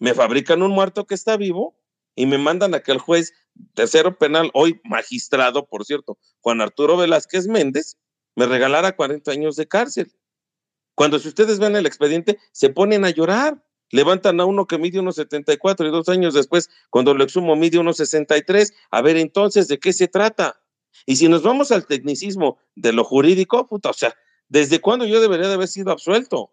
me 0.00 0.14
fabrican 0.14 0.62
un 0.62 0.72
muerto 0.72 1.06
que 1.06 1.14
está 1.14 1.36
vivo 1.36 1.78
y 2.16 2.26
me 2.26 2.38
mandan 2.38 2.74
a 2.74 2.80
que 2.80 2.90
el 2.90 2.98
juez 2.98 3.32
tercero 3.74 4.18
penal, 4.18 4.50
hoy 4.52 4.80
magistrado, 4.82 5.68
por 5.68 5.84
cierto, 5.84 6.18
Juan 6.40 6.60
Arturo 6.60 6.96
Velázquez 6.96 7.46
Méndez, 7.46 7.96
me 8.34 8.46
regalara 8.46 8.96
40 8.96 9.30
años 9.30 9.54
de 9.54 9.68
cárcel. 9.68 10.12
Cuando 10.96 11.20
si 11.20 11.28
ustedes 11.28 11.60
ven 11.60 11.76
el 11.76 11.86
expediente, 11.86 12.38
se 12.50 12.70
ponen 12.70 13.04
a 13.04 13.10
llorar 13.10 13.62
levantan 13.90 14.40
a 14.40 14.44
uno 14.44 14.66
que 14.66 14.78
mide 14.78 15.00
unos 15.00 15.16
74 15.16 15.86
y 15.86 15.90
dos 15.90 16.08
años 16.08 16.34
después, 16.34 16.70
cuando 16.88 17.14
lo 17.14 17.24
exhumo, 17.24 17.56
mide 17.56 17.78
unos 17.78 17.96
63. 17.98 18.72
A 18.90 19.02
ver, 19.02 19.16
entonces, 19.16 19.68
¿de 19.68 19.78
qué 19.78 19.92
se 19.92 20.08
trata? 20.08 20.60
Y 21.06 21.16
si 21.16 21.28
nos 21.28 21.42
vamos 21.42 21.70
al 21.72 21.86
tecnicismo 21.86 22.58
de 22.74 22.92
lo 22.92 23.04
jurídico, 23.04 23.66
puta, 23.66 23.90
o 23.90 23.94
sea, 23.94 24.14
¿desde 24.48 24.80
cuándo 24.80 25.04
yo 25.06 25.20
debería 25.20 25.48
de 25.48 25.54
haber 25.54 25.68
sido 25.68 25.92
absuelto? 25.92 26.52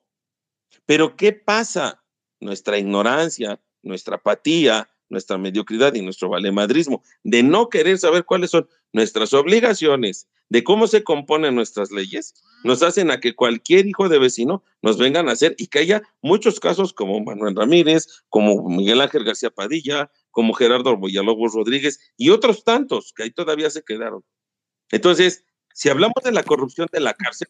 Pero 0.86 1.16
¿qué 1.16 1.34
pasa? 1.34 2.04
Nuestra 2.40 2.78
ignorancia, 2.78 3.60
nuestra 3.82 4.18
apatía, 4.18 4.90
nuestra 5.10 5.38
mediocridad 5.38 5.94
y 5.94 6.02
nuestro 6.02 6.30
valemadrismo 6.30 7.04
de 7.24 7.44
no 7.44 7.70
querer 7.70 7.98
saber 7.98 8.26
cuáles 8.26 8.52
son 8.52 8.68
nuestras 8.94 9.34
obligaciones, 9.34 10.28
de 10.50 10.64
cómo 10.64 10.88
se 10.88 11.04
componen 11.04 11.56
nuestras 11.56 11.92
leyes, 11.92 12.34
nos 12.64 12.82
hacen 12.84 13.12
a 13.12 13.20
que 13.20 13.36
cualquier 13.36 13.86
hijo 13.86 14.10
de 14.10 14.20
vecino 14.20 14.64
nos 14.82 14.98
vengan 14.98 15.30
a 15.30 15.34
hacer 15.34 15.56
y 15.58 15.68
que 15.68 15.80
haya 15.80 16.02
muchos 16.22 16.60
casos 16.60 16.94
como 16.94 17.20
Manuel 17.20 17.56
Ramírez, 17.56 18.08
como 18.30 18.68
Miguel 18.70 19.02
Ángel 19.02 19.24
García 19.24 19.50
Padilla, 19.50 20.10
como 20.32 20.54
Gerardo 20.54 20.98
Villalobos 20.98 21.54
Rodríguez 21.54 22.00
y 22.18 22.30
otros 22.30 22.64
tantos 22.64 23.14
que 23.14 23.24
ahí 23.24 23.32
todavía 23.32 23.70
se 23.70 23.84
quedaron. 23.84 24.24
Entonces, 24.92 25.44
si 25.74 25.90
hablamos 25.90 26.24
de 26.24 26.32
la 26.32 26.44
corrupción 26.44 26.88
de 26.92 27.00
la 27.00 27.14
cárcel, 27.14 27.48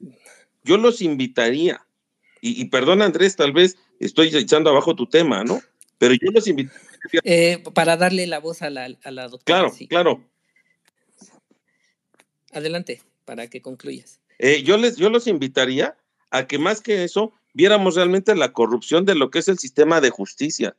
yo 0.64 0.78
los 0.78 1.02
invitaría, 1.02 1.86
y, 2.42 2.66
perdón 2.66 3.02
Andrés, 3.02 3.36
tal 3.36 3.52
vez 3.52 3.78
estoy 4.00 4.36
echando 4.36 4.70
abajo 4.70 4.96
tu 4.96 5.08
tema, 5.08 5.44
¿no? 5.44 5.62
Pero 5.98 6.14
yo 6.14 6.32
los 6.32 6.48
invitaría. 6.48 6.82
Eh, 7.24 7.64
para 7.74 7.98
darle 7.98 8.28
la 8.28 8.40
voz 8.40 8.62
a 8.62 8.70
la, 8.70 8.90
a 9.04 9.12
la 9.12 9.28
doctora. 9.28 9.70
Claro, 9.70 9.76
claro. 9.90 10.24
Adelante, 12.52 13.02
para 13.26 13.48
que 13.48 13.62
concluyas. 13.62 14.20
Eh, 14.40 14.64
yo, 14.64 14.78
les, 14.78 14.98
yo 14.98 15.10
los 15.10 15.28
invitaría 15.28 15.98
a 16.32 16.48
que 16.48 16.60
más 16.60 16.82
que 16.82 17.04
eso 17.04 17.34
viéramos 17.54 17.96
realmente 17.96 18.36
la 18.36 18.54
corrupción 18.54 19.06
de 19.06 19.16
lo 19.16 19.32
que 19.32 19.40
es 19.40 19.48
el 19.48 19.58
sistema 19.58 20.02
de 20.02 20.10
justicia, 20.10 20.76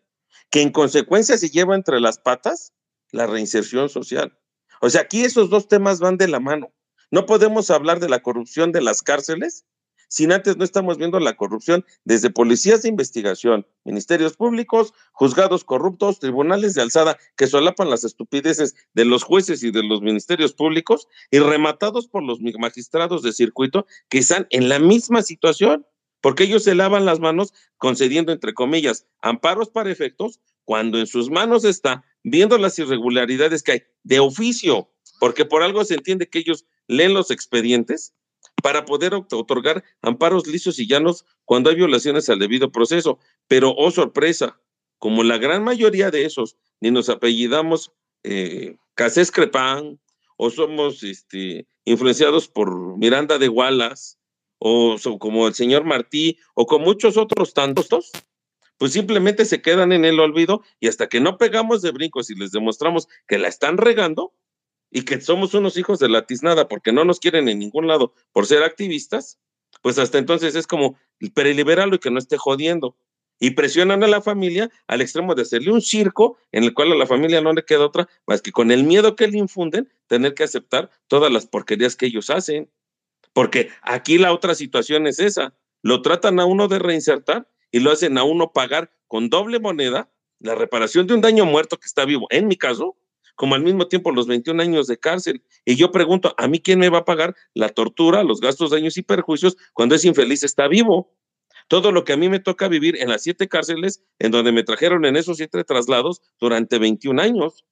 que 0.50 0.62
en 0.62 0.70
consecuencia 0.70 1.36
se 1.36 1.50
lleva 1.50 1.74
entre 1.74 2.00
las 2.00 2.18
patas 2.18 2.72
la 3.10 3.26
reinserción 3.26 3.88
social. 3.88 4.38
O 4.80 4.90
sea, 4.90 5.02
aquí 5.02 5.24
esos 5.24 5.50
dos 5.50 5.68
temas 5.68 5.98
van 5.98 6.18
de 6.18 6.28
la 6.28 6.40
mano. 6.40 6.72
No 7.10 7.26
podemos 7.26 7.70
hablar 7.70 8.00
de 8.00 8.08
la 8.08 8.20
corrupción 8.20 8.70
de 8.70 8.82
las 8.82 9.02
cárceles 9.02 9.64
sin 10.08 10.32
antes 10.32 10.56
no 10.56 10.64
estamos 10.64 10.98
viendo 10.98 11.20
la 11.20 11.36
corrupción 11.36 11.84
desde 12.04 12.30
policías 12.30 12.82
de 12.82 12.88
investigación, 12.88 13.66
ministerios 13.84 14.36
públicos, 14.36 14.94
juzgados 15.12 15.64
corruptos, 15.64 16.18
tribunales 16.18 16.74
de 16.74 16.82
alzada 16.82 17.18
que 17.36 17.46
solapan 17.46 17.90
las 17.90 18.04
estupideces 18.04 18.74
de 18.94 19.04
los 19.04 19.22
jueces 19.22 19.62
y 19.62 19.70
de 19.70 19.82
los 19.82 20.00
ministerios 20.00 20.52
públicos 20.52 21.08
y 21.30 21.38
rematados 21.38 22.08
por 22.08 22.22
los 22.22 22.40
magistrados 22.58 23.22
de 23.22 23.32
circuito 23.32 23.86
que 24.08 24.18
están 24.18 24.46
en 24.50 24.68
la 24.68 24.78
misma 24.78 25.22
situación, 25.22 25.86
porque 26.20 26.44
ellos 26.44 26.64
se 26.64 26.74
lavan 26.74 27.04
las 27.04 27.20
manos 27.20 27.52
concediendo, 27.76 28.32
entre 28.32 28.54
comillas, 28.54 29.06
amparos 29.20 29.68
para 29.68 29.92
efectos, 29.92 30.40
cuando 30.64 30.98
en 30.98 31.06
sus 31.06 31.30
manos 31.30 31.64
está 31.64 32.04
viendo 32.22 32.58
las 32.58 32.78
irregularidades 32.78 33.62
que 33.62 33.72
hay 33.72 33.82
de 34.02 34.20
oficio, 34.20 34.90
porque 35.20 35.44
por 35.44 35.62
algo 35.62 35.84
se 35.84 35.94
entiende 35.94 36.28
que 36.28 36.40
ellos 36.40 36.66
leen 36.88 37.14
los 37.14 37.30
expedientes 37.30 38.14
para 38.62 38.84
poder 38.84 39.14
otorgar 39.14 39.84
amparos 40.02 40.46
lisos 40.46 40.78
y 40.78 40.86
llanos 40.86 41.24
cuando 41.44 41.70
hay 41.70 41.76
violaciones 41.76 42.28
al 42.28 42.38
debido 42.38 42.72
proceso. 42.72 43.18
Pero, 43.46 43.74
oh 43.76 43.90
sorpresa, 43.90 44.60
como 44.98 45.22
la 45.22 45.38
gran 45.38 45.64
mayoría 45.64 46.10
de 46.10 46.24
esos 46.24 46.56
ni 46.80 46.90
nos 46.90 47.08
apellidamos 47.08 47.92
eh, 48.24 48.76
Casés 48.94 49.30
Crepán, 49.30 49.98
o 50.36 50.50
somos 50.50 51.02
este, 51.02 51.66
influenciados 51.84 52.48
por 52.48 52.96
Miranda 52.96 53.38
de 53.38 53.48
Wallace, 53.48 54.16
o 54.58 54.96
como 55.18 55.48
el 55.48 55.54
señor 55.54 55.84
Martí, 55.84 56.38
o 56.54 56.66
con 56.66 56.82
muchos 56.82 57.16
otros 57.16 57.54
tantos, 57.54 58.10
pues 58.78 58.92
simplemente 58.92 59.44
se 59.44 59.60
quedan 59.60 59.92
en 59.92 60.04
el 60.04 60.20
olvido 60.20 60.62
y 60.80 60.88
hasta 60.88 61.08
que 61.08 61.20
no 61.20 61.36
pegamos 61.36 61.82
de 61.82 61.90
brincos 61.90 62.30
y 62.30 62.36
les 62.36 62.52
demostramos 62.52 63.08
que 63.26 63.38
la 63.38 63.48
están 63.48 63.76
regando, 63.76 64.32
y 64.90 65.02
que 65.02 65.20
somos 65.20 65.54
unos 65.54 65.76
hijos 65.76 65.98
de 65.98 66.08
la 66.08 66.26
tiznada 66.26 66.68
porque 66.68 66.92
no 66.92 67.04
nos 67.04 67.20
quieren 67.20 67.48
en 67.48 67.58
ningún 67.58 67.86
lado 67.86 68.14
por 68.32 68.46
ser 68.46 68.62
activistas, 68.62 69.38
pues 69.82 69.98
hasta 69.98 70.18
entonces 70.18 70.54
es 70.54 70.66
como 70.66 70.98
perelibéralo 71.34 71.96
y 71.96 71.98
que 71.98 72.10
no 72.10 72.18
esté 72.18 72.36
jodiendo. 72.36 72.96
Y 73.40 73.50
presionan 73.50 74.02
a 74.02 74.08
la 74.08 74.20
familia 74.20 74.68
al 74.88 75.00
extremo 75.00 75.36
de 75.36 75.42
hacerle 75.42 75.70
un 75.70 75.80
circo 75.80 76.38
en 76.50 76.64
el 76.64 76.74
cual 76.74 76.90
a 76.90 76.96
la 76.96 77.06
familia 77.06 77.40
no 77.40 77.52
le 77.52 77.64
queda 77.64 77.86
otra 77.86 78.08
más 78.26 78.42
que 78.42 78.50
con 78.50 78.72
el 78.72 78.82
miedo 78.82 79.14
que 79.14 79.28
le 79.28 79.38
infunden 79.38 79.88
tener 80.08 80.34
que 80.34 80.42
aceptar 80.42 80.90
todas 81.06 81.30
las 81.30 81.46
porquerías 81.46 81.94
que 81.94 82.06
ellos 82.06 82.30
hacen. 82.30 82.68
Porque 83.32 83.70
aquí 83.82 84.18
la 84.18 84.32
otra 84.32 84.56
situación 84.56 85.06
es 85.06 85.20
esa. 85.20 85.54
Lo 85.82 86.02
tratan 86.02 86.40
a 86.40 86.46
uno 86.46 86.66
de 86.66 86.80
reinsertar 86.80 87.48
y 87.70 87.78
lo 87.78 87.92
hacen 87.92 88.18
a 88.18 88.24
uno 88.24 88.52
pagar 88.52 88.90
con 89.06 89.30
doble 89.30 89.60
moneda 89.60 90.10
la 90.40 90.56
reparación 90.56 91.06
de 91.06 91.14
un 91.14 91.20
daño 91.20 91.44
muerto 91.44 91.78
que 91.78 91.86
está 91.86 92.04
vivo. 92.04 92.26
En 92.30 92.48
mi 92.48 92.56
caso, 92.56 92.96
como 93.38 93.54
al 93.54 93.62
mismo 93.62 93.86
tiempo 93.86 94.10
los 94.10 94.26
21 94.26 94.60
años 94.60 94.88
de 94.88 94.98
cárcel. 94.98 95.44
Y 95.64 95.76
yo 95.76 95.92
pregunto, 95.92 96.34
¿a 96.36 96.48
mí 96.48 96.58
quién 96.58 96.80
me 96.80 96.88
va 96.88 96.98
a 96.98 97.04
pagar 97.04 97.36
la 97.54 97.68
tortura, 97.68 98.24
los 98.24 98.40
gastos, 98.40 98.72
daños 98.72 98.96
y 98.96 99.02
perjuicios 99.02 99.56
cuando 99.74 99.94
ese 99.94 100.08
infeliz 100.08 100.42
está 100.42 100.66
vivo? 100.66 101.14
Todo 101.68 101.92
lo 101.92 102.02
que 102.02 102.14
a 102.14 102.16
mí 102.16 102.28
me 102.28 102.40
toca 102.40 102.66
vivir 102.66 103.00
en 103.00 103.08
las 103.08 103.22
siete 103.22 103.46
cárceles 103.46 104.02
en 104.18 104.32
donde 104.32 104.50
me 104.50 104.64
trajeron 104.64 105.04
en 105.04 105.14
esos 105.14 105.36
siete 105.36 105.62
traslados 105.62 106.20
durante 106.40 106.80
21 106.80 107.22
años. 107.22 107.64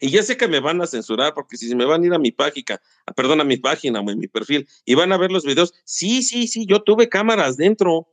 Y 0.00 0.10
ya 0.10 0.22
sé 0.22 0.36
que 0.36 0.46
me 0.46 0.60
van 0.60 0.80
a 0.80 0.86
censurar 0.86 1.34
porque 1.34 1.56
si 1.56 1.74
me 1.74 1.84
van 1.84 2.04
a 2.04 2.06
ir 2.06 2.14
a 2.14 2.20
mi 2.20 2.30
página, 2.30 2.80
perdón, 3.16 3.40
a 3.40 3.44
mi 3.44 3.56
página 3.56 4.00
o 4.00 4.08
en 4.08 4.20
mi 4.20 4.28
perfil 4.28 4.68
y 4.84 4.94
van 4.94 5.10
a 5.10 5.16
ver 5.16 5.32
los 5.32 5.44
videos, 5.44 5.74
sí, 5.84 6.22
sí, 6.22 6.46
sí, 6.46 6.64
yo 6.64 6.82
tuve 6.84 7.08
cámaras 7.08 7.56
dentro. 7.56 8.06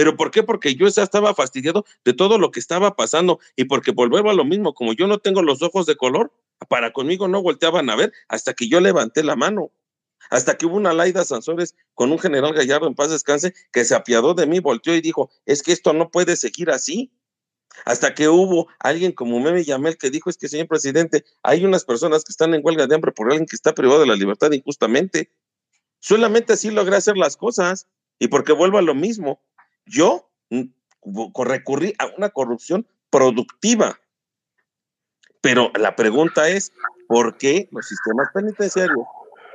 ¿Pero 0.00 0.16
por 0.16 0.30
qué? 0.30 0.42
Porque 0.42 0.74
yo 0.76 0.86
estaba 0.86 1.34
fastidiado 1.34 1.84
de 2.06 2.14
todo 2.14 2.38
lo 2.38 2.50
que 2.50 2.58
estaba 2.58 2.96
pasando 2.96 3.38
y 3.54 3.64
porque 3.64 3.90
volvemos 3.90 4.32
a 4.32 4.34
lo 4.34 4.46
mismo, 4.46 4.72
como 4.72 4.94
yo 4.94 5.06
no 5.06 5.18
tengo 5.18 5.42
los 5.42 5.60
ojos 5.60 5.84
de 5.84 5.94
color, 5.94 6.32
para 6.70 6.94
conmigo 6.94 7.28
no 7.28 7.42
volteaban 7.42 7.90
a 7.90 7.96
ver 7.96 8.10
hasta 8.26 8.54
que 8.54 8.66
yo 8.66 8.80
levanté 8.80 9.22
la 9.22 9.36
mano. 9.36 9.72
Hasta 10.30 10.56
que 10.56 10.64
hubo 10.64 10.76
una 10.76 10.94
Laida 10.94 11.22
Sansores 11.26 11.76
con 11.92 12.12
un 12.12 12.18
general 12.18 12.54
Gallardo 12.54 12.86
en 12.86 12.94
paz 12.94 13.10
descanse 13.10 13.52
que 13.72 13.84
se 13.84 13.94
apiadó 13.94 14.32
de 14.32 14.46
mí, 14.46 14.58
volteó 14.58 14.94
y 14.94 15.02
dijo, 15.02 15.30
es 15.44 15.62
que 15.62 15.72
esto 15.72 15.92
no 15.92 16.10
puede 16.10 16.34
seguir 16.36 16.70
así. 16.70 17.12
Hasta 17.84 18.14
que 18.14 18.30
hubo 18.30 18.68
alguien 18.78 19.12
como 19.12 19.38
Meme 19.38 19.64
Yamel 19.64 19.98
que 19.98 20.08
dijo, 20.08 20.30
es 20.30 20.38
que 20.38 20.48
señor 20.48 20.66
presidente, 20.66 21.26
hay 21.42 21.66
unas 21.66 21.84
personas 21.84 22.24
que 22.24 22.32
están 22.32 22.54
en 22.54 22.62
huelga 22.64 22.86
de 22.86 22.94
hambre 22.94 23.12
por 23.12 23.26
alguien 23.26 23.44
que 23.44 23.54
está 23.54 23.74
privado 23.74 24.00
de 24.00 24.06
la 24.06 24.16
libertad 24.16 24.50
injustamente. 24.50 25.30
Solamente 25.98 26.54
así 26.54 26.70
logré 26.70 26.96
hacer 26.96 27.18
las 27.18 27.36
cosas 27.36 27.86
y 28.20 28.28
porque 28.28 28.52
vuelvo 28.52 28.78
a 28.78 28.82
lo 28.82 28.94
mismo. 28.94 29.42
Yo 29.86 30.30
mm, 30.50 30.64
recurrí 31.44 31.94
a 31.98 32.06
una 32.16 32.30
corrupción 32.30 32.86
productiva. 33.10 34.00
Pero 35.40 35.72
la 35.78 35.96
pregunta 35.96 36.48
es, 36.48 36.72
¿por 37.08 37.38
qué 37.38 37.68
los 37.72 37.86
sistemas 37.86 38.28
penitenciarios 38.32 39.06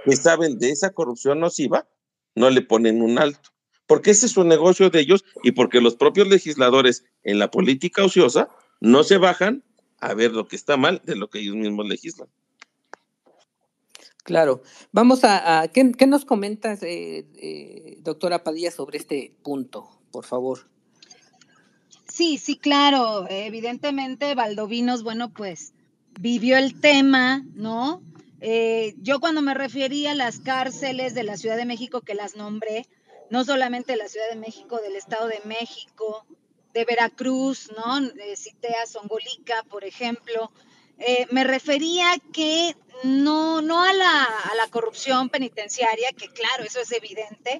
que 0.03 0.15
saben 0.15 0.57
de 0.57 0.71
esa 0.71 0.91
corrupción 0.91 1.39
nociva 1.39 1.87
no 2.35 2.49
le 2.49 2.61
ponen 2.61 3.01
un 3.01 3.19
alto? 3.19 3.49
Porque 3.87 4.11
ese 4.11 4.25
es 4.25 4.35
un 4.35 4.47
negocio 4.47 4.89
de 4.89 4.99
ellos 4.99 5.23
y 5.43 5.51
porque 5.51 5.79
los 5.79 5.95
propios 5.95 6.27
legisladores 6.27 7.05
en 7.23 7.37
la 7.37 7.51
política 7.51 8.03
ociosa 8.03 8.49
no 8.81 9.03
se 9.03 9.17
bajan 9.17 9.63
a 9.99 10.13
ver 10.13 10.31
lo 10.31 10.47
que 10.47 10.55
está 10.55 10.75
mal 10.75 11.01
de 11.05 11.15
lo 11.15 11.29
que 11.29 11.39
ellos 11.39 11.55
mismos 11.55 11.87
legislan. 11.87 12.27
Claro. 14.23 14.63
Vamos 14.91 15.23
a, 15.23 15.69
¿qué, 15.71 16.07
nos 16.07 16.25
comentas, 16.25 16.81
eh, 16.81 17.27
eh, 17.35 17.97
doctora 18.01 18.43
Padilla, 18.43 18.71
sobre 18.71 18.97
este 18.97 19.35
punto, 19.43 19.87
por 20.15 20.23
favor? 20.23 20.59
Sí, 22.07 22.37
sí, 22.37 22.55
claro. 22.55 23.27
Evidentemente, 23.29 24.33
Valdovinos, 24.33 25.03
bueno, 25.03 25.33
pues 25.33 25.73
vivió 26.17 26.57
el 26.57 26.79
tema, 26.79 27.43
¿no? 27.53 28.01
Eh, 28.39 28.95
yo 28.99 29.19
cuando 29.19 29.41
me 29.41 29.53
refería 29.53 30.11
a 30.11 30.15
las 30.15 30.39
cárceles 30.39 31.15
de 31.15 31.23
la 31.23 31.35
Ciudad 31.35 31.57
de 31.57 31.65
México 31.65 31.99
que 31.99 32.15
las 32.15 32.37
nombré, 32.37 32.87
no 33.29 33.43
solamente 33.43 33.97
la 33.97 34.07
Ciudad 34.07 34.29
de 34.29 34.37
México, 34.37 34.79
del 34.79 34.95
Estado 34.95 35.27
de 35.27 35.41
México, 35.43 36.25
de 36.73 36.85
Veracruz, 36.85 37.69
¿no? 37.75 37.99
cité 38.37 38.73
a 38.81 38.85
Songolica, 38.85 39.63
por 39.69 39.83
ejemplo, 39.83 40.49
eh, 40.97 41.27
me 41.31 41.43
refería 41.43 42.07
que 42.31 42.73
no, 43.03 43.61
no 43.61 43.83
a 43.83 43.91
la, 43.91 44.23
a 44.23 44.55
la 44.55 44.67
corrupción 44.69 45.27
penitenciaria, 45.27 46.13
que 46.13 46.29
claro, 46.29 46.63
eso 46.63 46.79
es 46.79 46.93
evidente. 46.93 47.59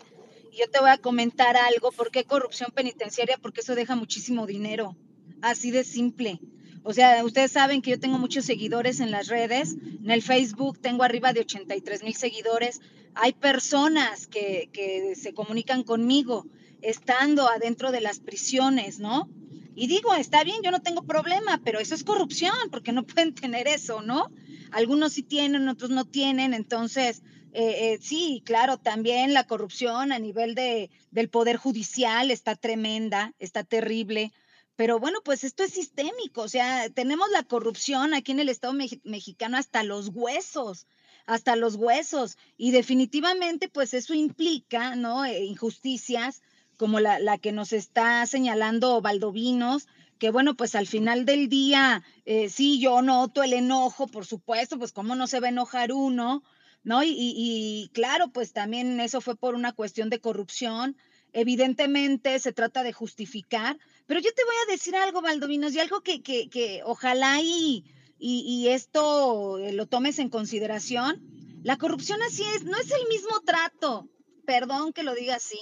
Yo 0.58 0.70
te 0.70 0.80
voy 0.80 0.89
a 0.89 0.97
comentar 0.97 1.58
algo, 1.58 1.91
¿por 1.91 2.12
qué 2.12 2.24
corrupción 2.24 2.72
penitenciaria? 2.74 3.38
Porque 3.41 3.62
eso 3.62 3.76
deja 3.76 3.95
muchísimo 3.95 4.47
dinero, 4.47 4.95
así 5.41 5.70
de 5.72 5.84
simple. 5.84 6.39
O 6.84 6.93
sea, 6.93 7.24
ustedes 7.26 7.51
saben 7.51 7.82
que 7.82 7.91
yo 7.91 7.99
tengo 7.99 8.18
muchos 8.20 8.45
seguidores 8.45 8.99
en 8.99 9.12
las 9.12 9.28
redes, 9.28 9.74
en 9.74 10.12
el 10.12 10.22
Facebook 10.22 10.80
tengo 10.80 11.03
arriba 11.03 11.34
de 11.34 11.41
83 11.41 12.03
mil 12.03 12.16
seguidores. 12.16 12.80
Hay 13.16 13.34
personas 13.34 14.28
que, 14.28 14.70
que 14.72 15.16
se 15.16 15.34
comunican 15.34 15.84
conmigo 15.84 16.45
estando 16.82 17.49
adentro 17.49 17.91
de 17.91 18.01
las 18.01 18.20
prisiones, 18.20 18.99
¿no? 18.99 19.28
Y 19.76 19.88
digo, 19.88 20.14
está 20.14 20.43
bien, 20.43 20.62
yo 20.64 20.72
no 20.72 20.82
tengo 20.82 21.03
problema, 21.03 21.60
pero 21.64 21.80
eso 21.80 21.95
es 21.95 22.03
corrupción, 22.03 22.56
porque 22.72 22.93
no 22.93 23.03
pueden 23.08 23.34
tener 23.34 23.68
eso, 23.68 24.01
¿no? 24.01 24.32
Algunos 24.72 25.14
sí 25.14 25.24
tienen, 25.24 25.68
otros 25.68 25.89
no 25.89 26.06
tienen, 26.06 26.53
entonces, 26.53 27.24
eh, 27.56 27.93
eh, 27.93 27.99
sí, 28.01 28.43
claro, 28.45 28.78
también 28.78 29.34
la 29.34 29.45
corrupción 29.45 30.12
a 30.12 30.20
nivel 30.20 30.56
de, 30.56 30.91
del 31.12 31.30
Poder 31.30 31.58
Judicial 31.58 32.30
está 32.30 32.56
tremenda, 32.56 33.34
está 33.39 33.64
terrible, 33.64 34.34
pero 34.76 34.99
bueno, 34.99 35.20
pues 35.24 35.43
esto 35.45 35.64
es 35.64 35.72
sistémico, 35.72 36.41
o 36.41 36.49
sea, 36.49 36.89
tenemos 36.89 37.30
la 37.32 37.43
corrupción 37.43 38.14
aquí 38.14 38.34
en 38.34 38.41
el 38.41 38.49
Estado 38.49 38.74
mexicano 39.03 39.58
hasta 39.58 39.84
los 39.84 40.10
huesos, 40.10 40.86
hasta 41.28 41.56
los 41.56 41.76
huesos, 41.76 42.38
y 42.58 42.72
definitivamente, 42.72 43.70
pues 43.70 43.93
eso 43.93 44.14
implica, 44.14 44.95
¿no? 44.95 45.24
Eh, 45.24 45.45
injusticias 45.45 46.41
como 46.78 46.99
la, 46.99 47.20
la, 47.20 47.38
que 47.38 47.53
nos 47.53 47.72
está 47.72 48.26
señalando 48.26 49.01
Valdovinos, 49.01 49.88
que 50.20 50.30
bueno, 50.30 50.56
pues 50.56 50.76
al 50.76 50.88
final 50.88 51.26
del 51.26 51.49
día, 51.49 52.03
eh, 52.26 52.49
sí, 52.49 52.80
yo 52.80 53.01
noto 53.01 53.43
el 53.43 53.53
enojo, 53.53 54.08
por 54.08 54.26
supuesto, 54.26 54.78
pues 54.78 54.91
cómo 54.91 55.16
no 55.16 55.28
se 55.28 55.39
va 55.39 55.47
a 55.47 55.51
enojar 55.51 55.91
uno, 55.91 56.43
¿no? 56.86 57.03
Y, 57.03 57.13
y, 57.17 57.89
claro, 57.93 58.29
pues 58.29 58.53
también 58.53 58.99
eso 59.01 59.19
fue 59.19 59.36
por 59.36 59.55
una 59.55 59.73
cuestión 59.73 60.09
de 60.09 60.21
corrupción. 60.21 60.95
Evidentemente 61.33 62.39
se 62.39 62.53
trata 62.53 62.83
de 62.83 62.93
justificar, 62.93 63.77
pero 64.05 64.21
yo 64.21 64.31
te 64.33 64.45
voy 64.45 64.55
a 64.63 64.71
decir 64.71 64.95
algo, 64.95 65.21
Valdovinos, 65.21 65.73
y 65.73 65.79
algo 65.79 66.01
que, 66.01 66.21
que, 66.21 66.47
que 66.47 66.81
ojalá 66.86 67.41
y, 67.41 67.83
y, 68.19 68.67
esto 68.69 69.57
eh, 69.57 69.73
lo 69.73 69.88
tomes 69.88 70.19
en 70.19 70.29
consideración. 70.29 71.21
La 71.63 71.77
corrupción 71.77 72.21
así 72.21 72.43
es, 72.55 72.63
no 72.63 72.77
es 72.77 72.91
el 72.91 73.07
mismo 73.09 73.41
trato, 73.41 74.07
perdón 74.45 74.93
que 74.93 75.03
lo 75.03 75.15
diga 75.15 75.36
así, 75.36 75.59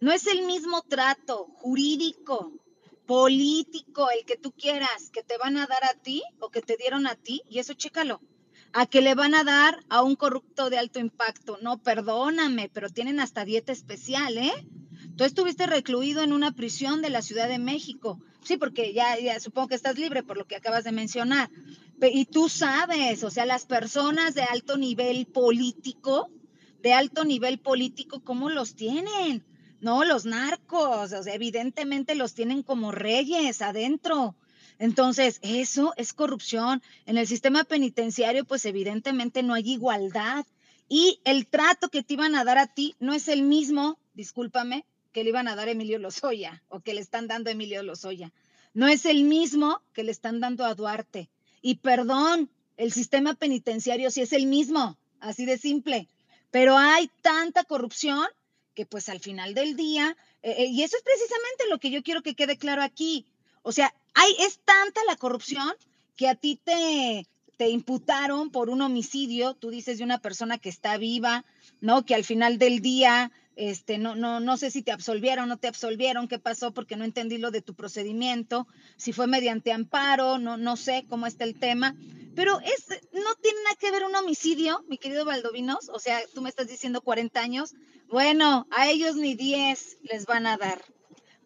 no 0.00 0.12
es 0.12 0.26
el 0.26 0.44
mismo 0.44 0.82
trato 0.82 1.46
jurídico, 1.54 2.52
político, 3.06 4.10
el 4.10 4.26
que 4.26 4.36
tú 4.36 4.52
quieras, 4.52 5.10
que 5.10 5.22
te 5.22 5.38
van 5.38 5.56
a 5.56 5.66
dar 5.66 5.84
a 5.84 5.94
ti 5.94 6.22
o 6.38 6.50
que 6.50 6.60
te 6.60 6.76
dieron 6.76 7.06
a 7.06 7.14
ti, 7.14 7.40
y 7.48 7.60
eso 7.60 7.72
chécalo, 7.72 8.20
a 8.78 8.84
que 8.84 9.00
le 9.00 9.14
van 9.14 9.34
a 9.34 9.42
dar 9.42 9.82
a 9.88 10.02
un 10.02 10.16
corrupto 10.16 10.68
de 10.68 10.76
alto 10.76 10.98
impacto. 10.98 11.56
No, 11.62 11.78
perdóname, 11.78 12.68
pero 12.70 12.90
tienen 12.90 13.20
hasta 13.20 13.46
dieta 13.46 13.72
especial, 13.72 14.36
¿eh? 14.36 14.52
Tú 15.16 15.24
estuviste 15.24 15.66
recluido 15.66 16.22
en 16.22 16.34
una 16.34 16.52
prisión 16.52 17.00
de 17.00 17.08
la 17.08 17.22
Ciudad 17.22 17.48
de 17.48 17.58
México. 17.58 18.20
Sí, 18.42 18.58
porque 18.58 18.92
ya, 18.92 19.16
supongo 19.40 19.68
que 19.68 19.76
estás 19.76 19.96
libre 19.96 20.22
por 20.22 20.36
lo 20.36 20.46
que 20.46 20.56
acabas 20.56 20.84
de 20.84 20.92
mencionar. 20.92 21.48
Y 22.02 22.26
tú 22.26 22.50
sabes, 22.50 23.24
o 23.24 23.30
sea, 23.30 23.46
las 23.46 23.64
personas 23.64 24.34
de 24.34 24.42
alto 24.42 24.76
nivel 24.76 25.24
político, 25.24 26.28
de 26.82 26.92
alto 26.92 27.24
nivel 27.24 27.58
político, 27.58 28.20
¿cómo 28.22 28.50
los 28.50 28.76
tienen? 28.76 29.42
No, 29.80 30.04
los 30.04 30.26
narcos, 30.26 31.14
o 31.14 31.22
sea, 31.22 31.32
evidentemente 31.32 32.14
los 32.14 32.34
tienen 32.34 32.62
como 32.62 32.92
reyes 32.92 33.62
adentro. 33.62 34.36
Entonces, 34.78 35.38
eso 35.42 35.94
es 35.96 36.12
corrupción. 36.12 36.82
En 37.06 37.18
el 37.18 37.26
sistema 37.26 37.64
penitenciario, 37.64 38.44
pues 38.44 38.64
evidentemente 38.66 39.42
no 39.42 39.54
hay 39.54 39.72
igualdad. 39.72 40.44
Y 40.88 41.20
el 41.24 41.46
trato 41.46 41.88
que 41.88 42.02
te 42.02 42.14
iban 42.14 42.34
a 42.34 42.44
dar 42.44 42.58
a 42.58 42.66
ti 42.66 42.94
no 43.00 43.14
es 43.14 43.28
el 43.28 43.42
mismo, 43.42 43.98
discúlpame, 44.14 44.84
que 45.12 45.24
le 45.24 45.30
iban 45.30 45.48
a 45.48 45.56
dar 45.56 45.68
a 45.68 45.72
Emilio 45.72 45.98
Lozoya 45.98 46.62
o 46.68 46.80
que 46.80 46.94
le 46.94 47.00
están 47.00 47.26
dando 47.26 47.48
a 47.48 47.52
Emilio 47.52 47.82
Lozoya. 47.82 48.32
No 48.74 48.86
es 48.86 49.06
el 49.06 49.24
mismo 49.24 49.80
que 49.94 50.04
le 50.04 50.12
están 50.12 50.40
dando 50.40 50.64
a 50.64 50.74
Duarte. 50.74 51.30
Y 51.62 51.76
perdón, 51.76 52.50
el 52.76 52.92
sistema 52.92 53.34
penitenciario 53.34 54.10
sí 54.10 54.20
es 54.20 54.32
el 54.32 54.46
mismo, 54.46 54.98
así 55.18 55.46
de 55.46 55.56
simple. 55.56 56.08
Pero 56.50 56.76
hay 56.76 57.10
tanta 57.22 57.64
corrupción 57.64 58.26
que 58.74 58.84
pues 58.84 59.08
al 59.08 59.20
final 59.20 59.54
del 59.54 59.74
día, 59.74 60.16
eh, 60.42 60.54
eh, 60.58 60.66
y 60.66 60.82
eso 60.82 60.96
es 60.96 61.02
precisamente 61.02 61.64
lo 61.70 61.78
que 61.78 61.90
yo 61.90 62.02
quiero 62.02 62.22
que 62.22 62.34
quede 62.34 62.58
claro 62.58 62.82
aquí, 62.82 63.26
o 63.62 63.72
sea, 63.72 63.92
hay, 64.16 64.34
es 64.40 64.60
tanta 64.64 65.02
la 65.06 65.16
corrupción 65.16 65.72
que 66.16 66.28
a 66.28 66.34
ti 66.34 66.58
te, 66.64 67.26
te 67.58 67.68
imputaron 67.68 68.50
por 68.50 68.70
un 68.70 68.80
homicidio, 68.80 69.54
tú 69.54 69.70
dices 69.70 69.98
de 69.98 70.04
una 70.04 70.18
persona 70.18 70.56
que 70.56 70.70
está 70.70 70.96
viva, 70.96 71.44
¿no? 71.82 72.06
Que 72.06 72.14
al 72.14 72.24
final 72.24 72.58
del 72.58 72.80
día, 72.80 73.30
este, 73.56 73.98
no, 73.98 74.16
no, 74.16 74.40
no 74.40 74.56
sé 74.56 74.70
si 74.70 74.82
te 74.82 74.90
absolvieron 74.90 75.44
o 75.44 75.48
no 75.48 75.58
te 75.58 75.68
absolvieron, 75.68 76.28
qué 76.28 76.38
pasó, 76.38 76.72
porque 76.72 76.96
no 76.96 77.04
entendí 77.04 77.36
lo 77.36 77.50
de 77.50 77.60
tu 77.60 77.74
procedimiento, 77.74 78.66
si 78.96 79.12
fue 79.12 79.26
mediante 79.26 79.70
amparo, 79.70 80.38
no, 80.38 80.56
no 80.56 80.76
sé 80.76 81.04
cómo 81.08 81.26
está 81.26 81.44
el 81.44 81.58
tema, 81.58 81.94
pero 82.34 82.58
es, 82.60 82.86
no 83.12 83.34
tiene 83.42 83.58
nada 83.64 83.76
que 83.78 83.90
ver 83.90 84.04
un 84.04 84.16
homicidio, 84.16 84.82
mi 84.88 84.96
querido 84.96 85.26
Valdovinos, 85.26 85.90
o 85.90 85.98
sea, 85.98 86.20
tú 86.34 86.40
me 86.40 86.48
estás 86.48 86.68
diciendo 86.68 87.02
40 87.02 87.38
años, 87.38 87.74
bueno, 88.08 88.66
a 88.70 88.88
ellos 88.88 89.16
ni 89.16 89.34
10 89.34 89.98
les 90.02 90.24
van 90.24 90.46
a 90.46 90.56
dar. 90.56 90.82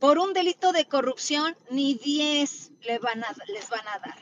Por 0.01 0.18
un 0.18 0.32
delito 0.32 0.72
de 0.72 0.86
corrupción, 0.86 1.55
ni 1.70 1.94
10 1.94 2.72
les 2.82 3.01
van 3.01 3.22
a, 3.22 3.36
les 3.46 3.68
van 3.68 3.86
a 3.86 3.98
dar. 3.98 4.16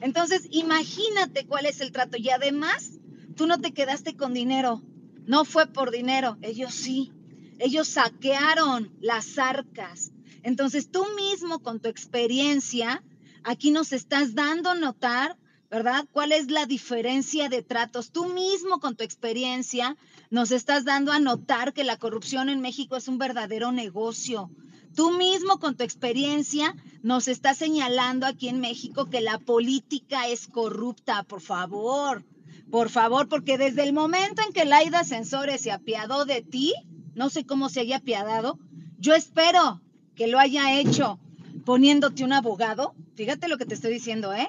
Entonces, 0.00 0.48
imagínate 0.50 1.46
cuál 1.46 1.66
es 1.66 1.80
el 1.80 1.92
trato. 1.92 2.16
Y 2.18 2.28
además, 2.30 2.98
tú 3.36 3.46
no 3.46 3.60
te 3.60 3.72
quedaste 3.72 4.16
con 4.16 4.34
dinero. 4.34 4.82
No 5.24 5.44
fue 5.44 5.66
por 5.66 5.90
dinero, 5.90 6.36
ellos 6.42 6.74
sí. 6.74 7.12
Ellos 7.58 7.88
saquearon 7.88 8.92
las 9.00 9.38
arcas. 9.38 10.12
Entonces, 10.42 10.90
tú 10.90 11.06
mismo 11.16 11.60
con 11.60 11.80
tu 11.80 11.88
experiencia, 11.88 13.02
aquí 13.44 13.70
nos 13.70 13.92
estás 13.92 14.34
dando 14.34 14.70
a 14.70 14.74
notar 14.74 15.36
¿verdad? 15.70 16.06
¿Cuál 16.12 16.32
es 16.32 16.50
la 16.50 16.66
diferencia 16.66 17.48
de 17.48 17.62
tratos? 17.62 18.12
Tú 18.12 18.26
mismo 18.26 18.78
con 18.78 18.96
tu 18.96 19.04
experiencia 19.04 19.96
nos 20.30 20.50
estás 20.50 20.84
dando 20.84 21.12
a 21.12 21.18
notar 21.18 21.72
que 21.72 21.84
la 21.84 21.98
corrupción 21.98 22.48
en 22.48 22.60
México 22.60 22.96
es 22.96 23.08
un 23.08 23.18
verdadero 23.18 23.72
negocio. 23.72 24.50
Tú 24.96 25.10
mismo 25.10 25.60
con 25.60 25.76
tu 25.76 25.84
experiencia 25.84 26.74
nos 27.02 27.28
estás 27.28 27.58
señalando 27.58 28.24
aquí 28.24 28.48
en 28.48 28.60
México 28.60 29.10
que 29.10 29.20
la 29.20 29.38
política 29.38 30.26
es 30.26 30.46
corrupta, 30.46 31.22
por 31.22 31.42
favor. 31.42 32.24
Por 32.70 32.88
favor, 32.88 33.28
porque 33.28 33.58
desde 33.58 33.82
el 33.82 33.92
momento 33.92 34.40
en 34.40 34.54
que 34.54 34.64
Laida 34.64 35.04
Sensores 35.04 35.60
se 35.60 35.70
apiadó 35.70 36.24
de 36.24 36.40
ti, 36.40 36.72
no 37.14 37.28
sé 37.28 37.44
cómo 37.44 37.68
se 37.68 37.80
haya 37.80 37.98
apiadado, 37.98 38.58
yo 38.98 39.14
espero 39.14 39.82
que 40.14 40.28
lo 40.28 40.38
haya 40.38 40.80
hecho 40.80 41.20
poniéndote 41.66 42.24
un 42.24 42.32
abogado. 42.32 42.94
Fíjate 43.16 43.48
lo 43.48 43.58
que 43.58 43.66
te 43.66 43.74
estoy 43.74 43.92
diciendo, 43.92 44.32
¿eh? 44.32 44.48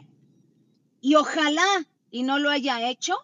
Y 1.02 1.16
ojalá 1.16 1.68
y 2.10 2.24
no 2.24 2.40
lo 2.40 2.50
haya 2.50 2.90
hecho 2.90 3.18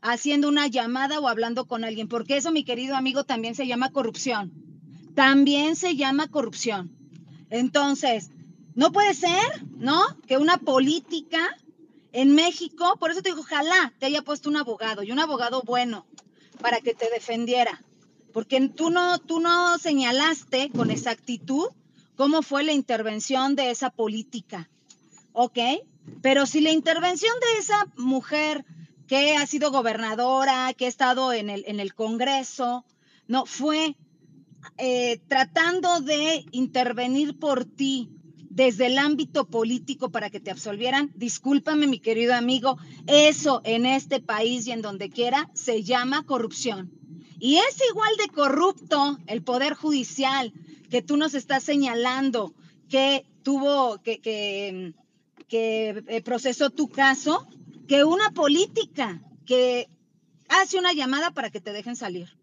haciendo 0.00 0.48
una 0.48 0.66
llamada 0.66 1.20
o 1.20 1.28
hablando 1.28 1.66
con 1.66 1.84
alguien, 1.84 2.08
porque 2.08 2.38
eso, 2.38 2.50
mi 2.52 2.64
querido 2.64 2.96
amigo, 2.96 3.24
también 3.24 3.54
se 3.54 3.66
llama 3.66 3.92
corrupción. 3.92 4.69
También 5.14 5.76
se 5.76 5.96
llama 5.96 6.28
corrupción. 6.28 6.90
Entonces, 7.50 8.30
No 8.74 8.92
puede 8.92 9.14
ser, 9.14 9.64
¿no? 9.76 10.00
Que 10.26 10.38
una 10.38 10.56
política 10.58 11.56
en 12.12 12.34
México, 12.34 12.96
por 12.98 13.10
eso 13.10 13.20
te 13.20 13.30
digo, 13.30 13.40
ojalá 13.42 13.92
te 13.98 14.06
haya 14.06 14.22
puesto 14.22 14.48
un 14.48 14.56
abogado 14.56 15.02
y 15.02 15.12
un 15.12 15.18
abogado 15.18 15.62
bueno 15.62 16.06
para 16.60 16.80
que 16.80 16.94
te 16.94 17.10
defendiera. 17.10 17.82
Porque 18.32 18.68
tú 18.68 18.90
no, 18.90 19.18
tú 19.18 19.40
no 19.40 19.76
señalaste 19.78 20.70
con 20.70 20.90
exactitud 20.90 21.68
cómo 22.16 22.42
fue 22.42 22.62
la 22.62 22.72
intervención 22.72 23.56
de 23.56 23.70
esa 23.70 23.90
política. 23.90 24.70
¿Ok? 25.32 25.58
Pero 26.22 26.46
si 26.46 26.60
la 26.60 26.70
intervención 26.70 27.34
de 27.40 27.60
esa 27.60 27.86
mujer 27.96 28.64
que 29.08 29.36
ha 29.36 29.46
sido 29.46 29.72
gobernadora, 29.72 30.72
que 30.74 30.86
ha 30.86 30.88
estado 30.88 31.32
en 31.32 31.50
el, 31.50 31.64
en 31.66 31.80
el 31.80 31.94
Congreso, 31.94 32.84
no, 33.26 33.46
fue 33.46 33.96
eh, 34.78 35.20
tratando 35.28 36.00
de 36.00 36.44
intervenir 36.52 37.38
por 37.38 37.64
ti 37.64 38.10
desde 38.50 38.86
el 38.86 38.98
ámbito 38.98 39.46
político 39.46 40.10
para 40.10 40.28
que 40.28 40.40
te 40.40 40.50
absolvieran, 40.50 41.12
discúlpame 41.14 41.86
mi 41.86 42.00
querido 42.00 42.34
amigo, 42.34 42.78
eso 43.06 43.60
en 43.64 43.86
este 43.86 44.20
país 44.20 44.66
y 44.66 44.72
en 44.72 44.82
donde 44.82 45.08
quiera 45.08 45.48
se 45.54 45.82
llama 45.82 46.26
corrupción. 46.26 46.90
Y 47.38 47.56
es 47.56 47.76
igual 47.88 48.10
de 48.18 48.28
corrupto 48.28 49.18
el 49.26 49.42
Poder 49.42 49.74
Judicial 49.74 50.52
que 50.90 51.00
tú 51.00 51.16
nos 51.16 51.34
estás 51.34 51.62
señalando 51.62 52.54
que 52.88 53.24
tuvo, 53.42 54.02
que, 54.02 54.20
que, 54.20 54.94
que 55.48 56.02
eh, 56.08 56.20
procesó 56.22 56.70
tu 56.70 56.88
caso, 56.88 57.46
que 57.86 58.04
una 58.04 58.30
política 58.32 59.22
que 59.46 59.88
hace 60.48 60.78
una 60.78 60.92
llamada 60.92 61.30
para 61.30 61.50
que 61.50 61.60
te 61.60 61.72
dejen 61.72 61.96
salir 61.96 62.39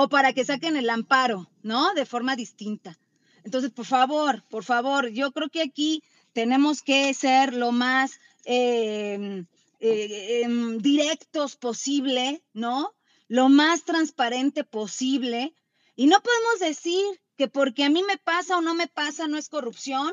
o 0.00 0.08
para 0.08 0.32
que 0.32 0.44
saquen 0.44 0.76
el 0.76 0.90
amparo, 0.90 1.50
¿no? 1.64 1.92
De 1.92 2.06
forma 2.06 2.36
distinta. 2.36 2.96
Entonces, 3.42 3.72
por 3.72 3.84
favor, 3.84 4.44
por 4.48 4.62
favor, 4.62 5.08
yo 5.08 5.32
creo 5.32 5.48
que 5.48 5.60
aquí 5.60 6.04
tenemos 6.32 6.82
que 6.82 7.12
ser 7.14 7.52
lo 7.52 7.72
más 7.72 8.20
em, 8.44 9.46
eh, 9.80 10.42
em, 10.44 10.78
directos 10.78 11.56
posible, 11.56 12.44
¿no? 12.52 12.94
Lo 13.26 13.48
más 13.48 13.82
transparente 13.82 14.62
posible. 14.62 15.52
Y 15.96 16.06
no 16.06 16.20
podemos 16.20 16.60
decir 16.60 17.04
que 17.36 17.48
porque 17.48 17.82
a 17.82 17.90
mí 17.90 18.04
me 18.04 18.18
pasa 18.18 18.56
o 18.56 18.60
no 18.60 18.74
me 18.74 18.86
pasa 18.86 19.26
no 19.26 19.36
es 19.36 19.48
corrupción. 19.48 20.12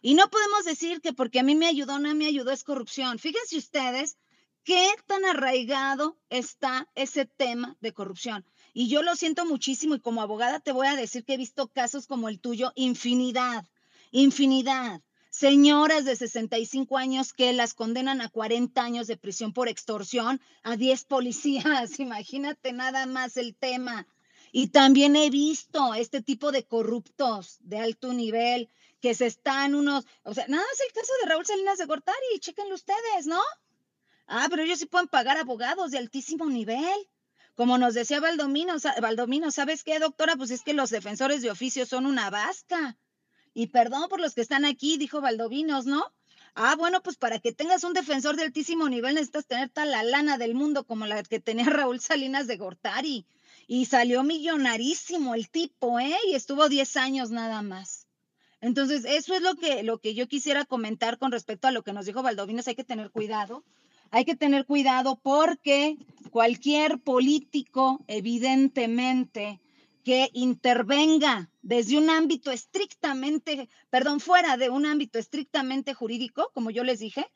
Y 0.00 0.14
no 0.14 0.30
podemos 0.30 0.64
decir 0.64 1.00
que 1.00 1.12
porque 1.12 1.40
a 1.40 1.42
mí 1.42 1.56
me 1.56 1.66
ayudó 1.66 1.94
o 1.94 1.98
no 1.98 2.14
me 2.14 2.26
ayudó 2.26 2.52
es 2.52 2.62
corrupción. 2.62 3.18
Fíjense 3.18 3.56
ustedes 3.56 4.16
qué 4.62 4.90
tan 5.06 5.24
arraigado 5.24 6.16
está 6.28 6.88
ese 6.94 7.26
tema 7.26 7.76
de 7.80 7.92
corrupción. 7.92 8.44
Y 8.76 8.88
yo 8.88 9.02
lo 9.04 9.14
siento 9.14 9.46
muchísimo 9.46 9.94
y 9.94 10.00
como 10.00 10.20
abogada 10.20 10.58
te 10.58 10.72
voy 10.72 10.88
a 10.88 10.96
decir 10.96 11.24
que 11.24 11.34
he 11.34 11.38
visto 11.38 11.68
casos 11.68 12.08
como 12.08 12.28
el 12.28 12.40
tuyo, 12.40 12.72
infinidad, 12.74 13.64
infinidad. 14.10 15.00
Señoras 15.30 16.04
de 16.04 16.16
65 16.16 16.98
años 16.98 17.32
que 17.32 17.52
las 17.52 17.72
condenan 17.72 18.20
a 18.20 18.28
40 18.28 18.82
años 18.82 19.06
de 19.06 19.16
prisión 19.16 19.52
por 19.52 19.68
extorsión 19.68 20.40
a 20.64 20.76
10 20.76 21.04
policías. 21.04 21.98
Imagínate 22.00 22.72
nada 22.72 23.06
más 23.06 23.36
el 23.36 23.54
tema. 23.54 24.08
Y 24.50 24.68
también 24.68 25.14
he 25.14 25.30
visto 25.30 25.94
este 25.94 26.20
tipo 26.20 26.50
de 26.50 26.64
corruptos 26.64 27.58
de 27.60 27.78
alto 27.78 28.12
nivel 28.12 28.68
que 29.00 29.14
se 29.14 29.26
están 29.26 29.76
unos, 29.76 30.04
o 30.24 30.34
sea, 30.34 30.46
nada 30.48 30.64
es 30.72 30.80
el 30.80 30.92
caso 30.92 31.12
de 31.20 31.28
Raúl 31.28 31.46
Salinas 31.46 31.78
de 31.78 31.86
Gortari, 31.86 32.38
chéquenlo 32.40 32.74
ustedes, 32.74 33.26
¿no? 33.26 33.40
Ah, 34.26 34.46
pero 34.50 34.62
ellos 34.62 34.78
sí 34.80 34.86
pueden 34.86 35.08
pagar 35.08 35.36
abogados 35.36 35.92
de 35.92 35.98
altísimo 35.98 36.46
nivel. 36.46 37.08
Como 37.54 37.78
nos 37.78 37.94
decía 37.94 38.18
Valdomino, 38.18 38.74
Valdomino, 39.00 39.50
¿sabes 39.52 39.84
qué, 39.84 40.00
doctora? 40.00 40.34
Pues 40.36 40.50
es 40.50 40.62
que 40.62 40.74
los 40.74 40.90
defensores 40.90 41.40
de 41.40 41.50
oficio 41.50 41.86
son 41.86 42.04
una 42.04 42.28
vasca. 42.28 42.96
Y 43.52 43.68
perdón 43.68 44.08
por 44.08 44.20
los 44.20 44.34
que 44.34 44.40
están 44.40 44.64
aquí, 44.64 44.98
dijo 44.98 45.20
Valdovinos, 45.20 45.86
¿no? 45.86 46.12
Ah, 46.56 46.74
bueno, 46.76 47.02
pues 47.02 47.16
para 47.16 47.38
que 47.38 47.52
tengas 47.52 47.84
un 47.84 47.94
defensor 47.94 48.36
de 48.36 48.42
altísimo 48.42 48.88
nivel 48.88 49.14
necesitas 49.14 49.46
tener 49.46 49.70
tal 49.70 49.92
la 49.92 50.02
lana 50.02 50.36
del 50.36 50.54
mundo 50.54 50.84
como 50.84 51.06
la 51.06 51.22
que 51.22 51.38
tenía 51.38 51.64
Raúl 51.70 52.00
Salinas 52.00 52.48
de 52.48 52.56
Gortari. 52.56 53.26
Y 53.66 53.86
salió 53.86 54.24
millonarísimo 54.24 55.34
el 55.34 55.48
tipo, 55.48 56.00
¿eh? 56.00 56.16
Y 56.26 56.34
estuvo 56.34 56.68
10 56.68 56.96
años 56.96 57.30
nada 57.30 57.62
más. 57.62 58.08
Entonces, 58.60 59.04
eso 59.04 59.34
es 59.34 59.42
lo 59.42 59.54
que, 59.54 59.82
lo 59.84 59.98
que 59.98 60.14
yo 60.14 60.26
quisiera 60.26 60.64
comentar 60.64 61.18
con 61.18 61.30
respecto 61.30 61.68
a 61.68 61.70
lo 61.70 61.82
que 61.82 61.92
nos 61.92 62.06
dijo 62.06 62.22
Valdovinos. 62.22 62.66
Hay 62.66 62.74
que 62.74 62.84
tener 62.84 63.10
cuidado 63.10 63.64
hay 64.14 64.24
que 64.24 64.36
tener 64.36 64.64
cuidado 64.64 65.18
porque 65.20 65.96
cualquier 66.30 67.00
político, 67.00 68.04
evidentemente, 68.06 69.60
que 70.04 70.30
intervenga 70.34 71.50
desde 71.62 71.98
un 71.98 72.08
ámbito 72.08 72.52
estrictamente, 72.52 73.68
perdón, 73.90 74.20
fuera 74.20 74.56
de 74.56 74.70
un 74.70 74.86
ámbito 74.86 75.18
estrictamente 75.18 75.94
jurídico, 75.94 76.52
como 76.54 76.70
yo 76.70 76.84
les 76.84 77.00
dije, 77.00 77.26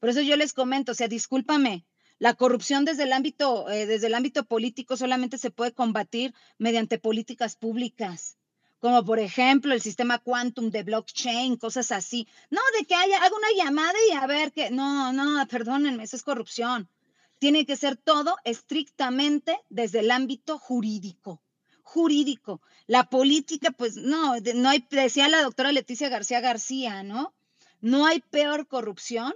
por 0.00 0.08
eso 0.08 0.22
yo 0.22 0.36
les 0.36 0.52
comento, 0.52 0.90
o 0.90 0.94
sea, 0.96 1.06
discúlpame, 1.06 1.86
la 2.18 2.34
corrupción 2.34 2.84
desde 2.84 3.04
el 3.04 3.12
ámbito, 3.12 3.70
eh, 3.70 3.86
desde 3.86 4.08
el 4.08 4.14
ámbito 4.14 4.44
político 4.44 4.96
solamente 4.96 5.38
se 5.38 5.52
puede 5.52 5.72
combatir 5.72 6.34
mediante 6.58 6.98
políticas 6.98 7.54
públicas 7.54 8.38
como 8.84 9.02
por 9.02 9.18
ejemplo 9.18 9.72
el 9.72 9.80
sistema 9.80 10.18
quantum 10.18 10.68
de 10.68 10.82
blockchain, 10.82 11.56
cosas 11.56 11.90
así. 11.90 12.28
No, 12.50 12.60
de 12.78 12.84
que 12.84 12.94
haya, 12.94 13.16
haga 13.16 13.34
una 13.34 13.64
llamada 13.64 13.98
y 14.06 14.12
a 14.12 14.26
ver 14.26 14.52
que, 14.52 14.70
no, 14.70 15.10
no, 15.10 15.48
perdónenme, 15.48 16.02
eso 16.02 16.16
es 16.16 16.22
corrupción. 16.22 16.90
Tiene 17.38 17.64
que 17.64 17.76
ser 17.76 17.96
todo 17.96 18.36
estrictamente 18.44 19.58
desde 19.70 20.00
el 20.00 20.10
ámbito 20.10 20.58
jurídico. 20.58 21.40
Jurídico. 21.82 22.60
La 22.86 23.08
política, 23.08 23.70
pues 23.70 23.96
no, 23.96 24.34
no 24.54 24.68
hay, 24.68 24.86
decía 24.90 25.28
la 25.28 25.40
doctora 25.40 25.72
Leticia 25.72 26.10
García 26.10 26.40
García, 26.40 27.02
¿no? 27.02 27.34
No 27.80 28.04
hay 28.04 28.20
peor 28.20 28.68
corrupción 28.68 29.32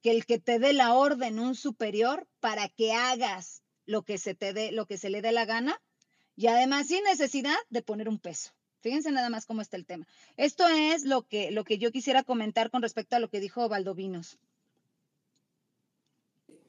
que 0.00 0.12
el 0.12 0.26
que 0.26 0.38
te 0.38 0.60
dé 0.60 0.72
la 0.72 0.94
orden 0.94 1.40
un 1.40 1.56
superior 1.56 2.28
para 2.38 2.68
que 2.68 2.92
hagas 2.92 3.64
lo 3.84 4.04
que 4.04 4.16
se 4.16 4.36
te 4.36 4.52
dé, 4.52 4.70
lo 4.70 4.86
que 4.86 4.96
se 4.96 5.10
le 5.10 5.22
dé 5.22 5.32
la 5.32 5.44
gana, 5.44 5.82
y 6.36 6.46
además 6.46 6.86
sin 6.86 7.02
necesidad 7.02 7.58
de 7.68 7.82
poner 7.82 8.08
un 8.08 8.20
peso. 8.20 8.55
Fíjense 8.86 9.10
nada 9.10 9.30
más 9.30 9.46
cómo 9.46 9.62
está 9.62 9.76
el 9.76 9.84
tema. 9.84 10.06
Esto 10.36 10.68
es 10.68 11.04
lo 11.04 11.22
que, 11.22 11.50
lo 11.50 11.64
que 11.64 11.76
yo 11.76 11.90
quisiera 11.90 12.22
comentar 12.22 12.70
con 12.70 12.82
respecto 12.82 13.16
a 13.16 13.18
lo 13.18 13.28
que 13.28 13.40
dijo 13.40 13.68
Valdovinos. 13.68 14.38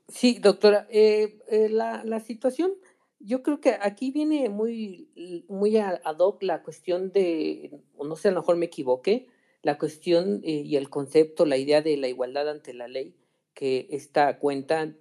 Sí, 0.08 0.40
doctora, 0.40 0.88
eh, 0.90 1.38
eh, 1.48 1.70
la, 1.70 2.20
situación, 2.20 2.72
yo 3.20 3.44
creo 3.44 3.62
que 3.62 3.78
aquí 3.80 4.10
viene 4.10 4.50
muy, 4.50 5.46
muy 5.48 5.78
ad 5.78 6.18
hoc 6.18 6.42
la 6.42 6.64
cuestión 6.64 7.12
de, 7.12 7.84
no 8.04 8.16
sé, 8.16 8.30
a 8.30 8.32
lo 8.32 8.40
mejor 8.40 8.58
me 8.58 8.66
equivoqué, 8.66 9.28
la 9.62 9.78
cuestión 9.78 10.42
eh, 10.44 10.64
y 10.66 10.76
el 10.76 10.90
concepto, 10.90 11.46
la 11.46 11.58
idea 11.58 11.84
de 11.84 11.98
la 11.98 12.08
igualdad 12.08 12.50
ante 12.50 12.74
la 12.74 12.88
ley 12.88 13.16
que 13.54 13.90
esta 13.92 14.40
cuenta 14.40 14.92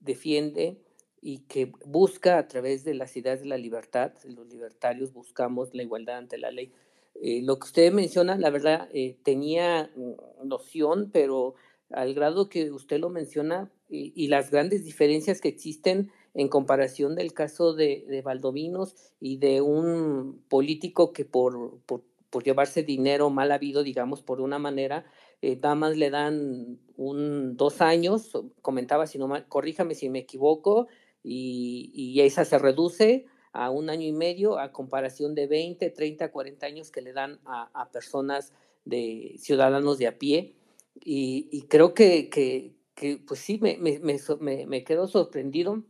defiende 0.00 0.80
y 1.20 1.38
que 1.40 1.72
busca 1.84 2.38
a 2.38 2.48
través 2.48 2.84
de 2.84 2.94
las 2.94 3.16
ideas 3.16 3.40
de 3.40 3.46
la 3.46 3.58
libertad, 3.58 4.12
los 4.24 4.46
libertarios 4.48 5.12
buscamos 5.12 5.74
la 5.74 5.82
igualdad 5.82 6.18
ante 6.18 6.38
la 6.38 6.50
ley. 6.50 6.72
Eh, 7.20 7.42
lo 7.42 7.58
que 7.58 7.66
usted 7.66 7.92
menciona, 7.92 8.36
la 8.36 8.50
verdad, 8.50 8.88
eh, 8.92 9.16
tenía 9.24 9.90
mm, 9.96 10.46
noción, 10.46 11.10
pero 11.12 11.54
al 11.90 12.14
grado 12.14 12.48
que 12.48 12.70
usted 12.70 12.98
lo 13.00 13.10
menciona 13.10 13.70
y, 13.90 14.28
las 14.28 14.50
grandes 14.50 14.84
diferencias 14.84 15.40
que 15.40 15.48
existen 15.48 16.10
en 16.34 16.48
comparación 16.48 17.14
del 17.14 17.32
caso 17.32 17.72
de, 17.72 18.04
de 18.06 18.20
Valdovinos 18.20 18.94
y 19.18 19.38
de 19.38 19.62
un 19.62 20.44
político 20.48 21.14
que 21.14 21.24
por, 21.24 21.78
por, 21.86 22.02
por, 22.28 22.44
llevarse 22.44 22.82
dinero 22.82 23.30
mal 23.30 23.50
habido, 23.50 23.82
digamos, 23.82 24.20
por 24.22 24.42
una 24.42 24.58
manera, 24.58 25.06
eh, 25.40 25.56
nada 25.56 25.74
más 25.74 25.96
le 25.96 26.10
dan 26.10 26.78
un 26.96 27.56
dos 27.56 27.80
años, 27.80 28.32
comentaba, 28.60 29.06
si 29.06 29.18
no 29.18 29.30
corríjame 29.48 29.94
si 29.94 30.10
me 30.10 30.18
equivoco, 30.18 30.88
y, 31.22 32.20
esa 32.20 32.44
se 32.44 32.58
reduce 32.58 33.26
a 33.52 33.70
un 33.70 33.90
año 33.90 34.06
y 34.06 34.12
medio 34.12 34.58
a 34.58 34.72
comparación 34.72 35.34
de 35.34 35.46
20, 35.46 35.90
30, 35.90 36.30
40 36.30 36.66
años 36.66 36.90
que 36.90 37.02
le 37.02 37.12
dan 37.12 37.40
a, 37.44 37.90
personas 37.92 38.52
de 38.84 39.34
ciudadanos 39.38 39.98
de 39.98 40.06
a 40.06 40.18
pie. 40.18 40.56
Y, 40.94 41.66
creo 41.68 41.94
que, 41.94 42.28
que, 42.28 43.18
pues 43.26 43.40
sí, 43.40 43.58
me, 43.60 43.78
me, 43.78 44.00
me, 44.00 44.66
me, 44.66 44.84
quedo 44.84 45.06
sorprendido 45.06 45.84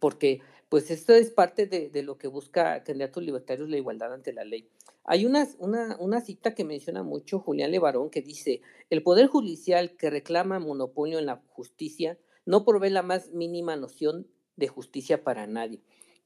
porque 0.00 0.40
pues 0.68 0.90
esto 0.90 1.14
es 1.14 1.30
parte 1.30 1.66
de, 1.66 1.88
de, 1.88 2.02
lo 2.02 2.18
que 2.18 2.28
busca 2.28 2.84
Candidatos 2.84 3.22
Libertarios, 3.22 3.70
la 3.70 3.78
igualdad 3.78 4.12
ante 4.12 4.34
la 4.34 4.44
ley. 4.44 4.68
Hay 5.04 5.24
una, 5.24 5.48
una, 5.58 5.96
una 5.98 6.20
cita 6.20 6.54
que 6.54 6.64
menciona 6.64 7.02
mucho 7.02 7.38
Julián 7.38 7.70
Levarón 7.70 8.10
que 8.10 8.20
dice, 8.20 8.60
el 8.90 9.02
Poder 9.02 9.28
Judicial 9.28 9.96
que 9.96 10.10
reclama 10.10 10.58
monopolio 10.58 11.18
en 11.18 11.24
la 11.24 11.42
justicia 11.48 12.18
no 12.44 12.64
provee 12.66 12.90
la 12.90 13.02
más 13.02 13.30
mínima 13.32 13.76
noción 13.76 14.26
de 14.58 14.68
justicia 14.68 15.24
para 15.24 15.46
nadie. 15.46 15.80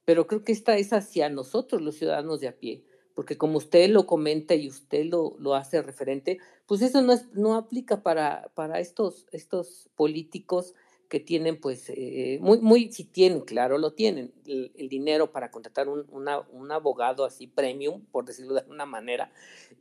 Pero 0.04 0.26
creo 0.26 0.42
que 0.42 0.52
esta 0.52 0.76
es 0.76 0.92
hacia 0.92 1.28
nosotros, 1.28 1.80
los 1.80 1.94
ciudadanos 1.96 2.40
de 2.40 2.48
a 2.48 2.58
pie, 2.58 2.84
porque 3.14 3.38
como 3.38 3.58
usted 3.58 3.88
lo 3.90 4.06
comenta 4.06 4.54
y 4.54 4.68
usted 4.68 5.04
lo, 5.04 5.36
lo 5.38 5.54
hace 5.54 5.80
referente, 5.80 6.38
pues 6.66 6.82
eso 6.82 7.00
no, 7.02 7.12
es, 7.12 7.32
no 7.34 7.54
aplica 7.54 8.02
para, 8.02 8.50
para 8.54 8.80
estos, 8.80 9.26
estos 9.30 9.90
políticos 9.94 10.74
que 11.08 11.20
tienen, 11.20 11.60
pues, 11.60 11.90
eh, 11.90 12.38
muy, 12.40 12.58
muy, 12.58 12.90
si 12.90 13.04
tienen, 13.04 13.42
claro, 13.42 13.76
lo 13.76 13.92
tienen, 13.92 14.32
el, 14.46 14.88
dinero 14.88 15.30
para 15.30 15.50
contratar 15.50 15.88
un, 15.88 16.06
un, 16.10 16.72
abogado 16.72 17.26
así 17.26 17.46
premium, 17.46 18.02
por 18.10 18.24
decirlo 18.24 18.54
de 18.54 18.60
alguna 18.60 18.86
manera, 18.86 19.30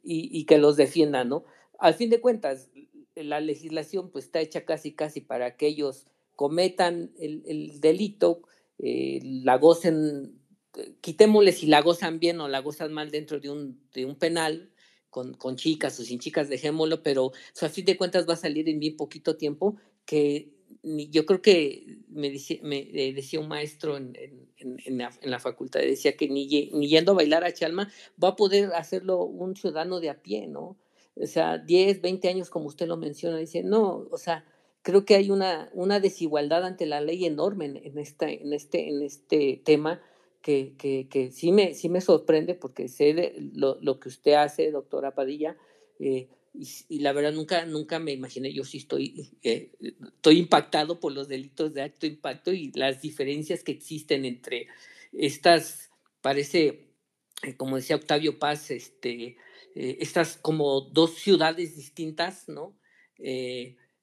y, 0.03 0.29
y 0.37 0.43
que 0.43 0.57
los 0.57 0.75
defienda, 0.75 1.23
¿no? 1.23 1.45
al 1.81 1.95
fin 1.95 2.11
de 2.11 2.21
cuentas, 2.21 2.69
la 3.15 3.41
legislación 3.41 4.11
pues 4.11 4.25
está 4.25 4.39
hecha 4.39 4.65
casi 4.65 4.93
casi 4.93 5.19
para 5.19 5.57
que 5.57 5.67
ellos 5.67 6.05
cometan 6.35 7.11
el, 7.19 7.79
delito, 7.79 8.41
eh, 8.77 9.19
la 9.23 9.57
gocen, 9.57 10.39
quitémosle 11.01 11.51
si 11.51 11.67
la 11.67 11.81
gozan 11.81 12.19
bien 12.19 12.39
o 12.39 12.47
la 12.47 12.59
gozan 12.59 12.93
mal 12.93 13.11
dentro 13.11 13.39
de 13.39 13.49
un, 13.49 13.81
de 13.93 14.05
un 14.05 14.15
penal, 14.15 14.71
con, 15.09 15.33
con, 15.33 15.57
chicas 15.57 15.99
o 15.99 16.03
sin 16.03 16.19
chicas, 16.19 16.47
dejémoslo, 16.47 17.03
pero 17.03 17.33
a 17.61 17.69
fin 17.69 17.85
de 17.85 17.97
cuentas 17.97 18.27
va 18.27 18.33
a 18.33 18.37
salir 18.37 18.69
en 18.69 18.79
bien 18.79 18.95
poquito 18.95 19.35
tiempo 19.35 19.75
que 20.05 20.53
yo 20.83 21.25
creo 21.25 21.41
que 21.41 21.99
me, 22.09 22.29
decía, 22.29 22.59
me 22.63 22.79
eh, 22.79 23.13
decía 23.13 23.39
un 23.39 23.47
maestro 23.47 23.97
en, 23.97 24.13
en, 24.57 24.97
la, 24.97 25.39
facultad, 25.39 25.81
decía 25.81 26.15
que 26.15 26.27
ni, 26.27 26.47
ni, 26.73 26.87
yendo 26.87 27.11
a 27.11 27.15
bailar 27.15 27.43
a 27.43 27.53
Chalma 27.53 27.91
va 28.21 28.29
a 28.29 28.35
poder 28.35 28.73
hacerlo 28.73 29.23
un 29.23 29.55
ciudadano 29.55 29.99
de 29.99 30.09
a 30.09 30.21
pie, 30.21 30.47
¿no? 30.47 30.77
O 31.15 31.27
sea, 31.27 31.57
10, 31.57 32.01
20 32.01 32.29
años 32.29 32.49
como 32.49 32.67
usted 32.67 32.87
lo 32.87 32.97
menciona, 32.97 33.37
dice, 33.37 33.63
no, 33.63 34.07
o 34.09 34.17
sea, 34.17 34.45
creo 34.81 35.05
que 35.05 35.15
hay 35.15 35.29
una, 35.29 35.69
una 35.73 35.99
desigualdad 35.99 36.65
ante 36.65 36.85
la 36.85 37.01
ley 37.01 37.25
enorme 37.25 37.65
en, 37.65 37.97
esta, 37.97 38.29
en, 38.29 38.53
este, 38.53 38.89
en 38.89 39.01
este 39.01 39.61
tema 39.63 40.01
que, 40.41 40.73
que, 40.77 41.07
que 41.07 41.31
sí, 41.31 41.51
me, 41.51 41.73
sí 41.73 41.87
me 41.89 42.01
sorprende 42.01 42.55
porque 42.55 42.87
sé 42.87 43.35
lo, 43.53 43.77
lo, 43.81 43.99
que 43.99 44.09
usted 44.09 44.33
hace, 44.33 44.71
doctora 44.71 45.13
Padilla, 45.13 45.55
eh, 45.99 46.29
y, 46.53 46.99
la 46.99 47.13
verdad 47.13 47.31
nunca, 47.31 47.65
nunca 47.65 47.99
me 47.99 48.11
imaginé, 48.11 48.51
yo 48.51 48.65
sí 48.65 48.79
estoy, 48.79 49.29
eh, 49.43 49.71
estoy 49.81 50.39
impactado 50.39 50.99
por 50.99 51.13
los 51.13 51.27
delitos 51.27 51.73
de 51.73 51.83
alto 51.83 52.05
impacto 52.05 52.51
y 52.51 52.71
las 52.73 53.01
diferencias 53.01 53.63
que 53.63 53.71
existen 53.71 54.25
entre 54.25 54.67
estas, 55.13 55.91
parece, 56.21 56.89
eh, 57.43 57.55
como 57.55 57.77
decía 57.77 57.95
Octavio 57.95 58.37
Paz, 58.37 58.71
este, 58.71 59.37
estas 59.75 60.35
como 60.35 60.81
dos 60.81 61.13
ciudades 61.13 61.77
distintas, 61.77 62.49
¿no? 62.49 62.75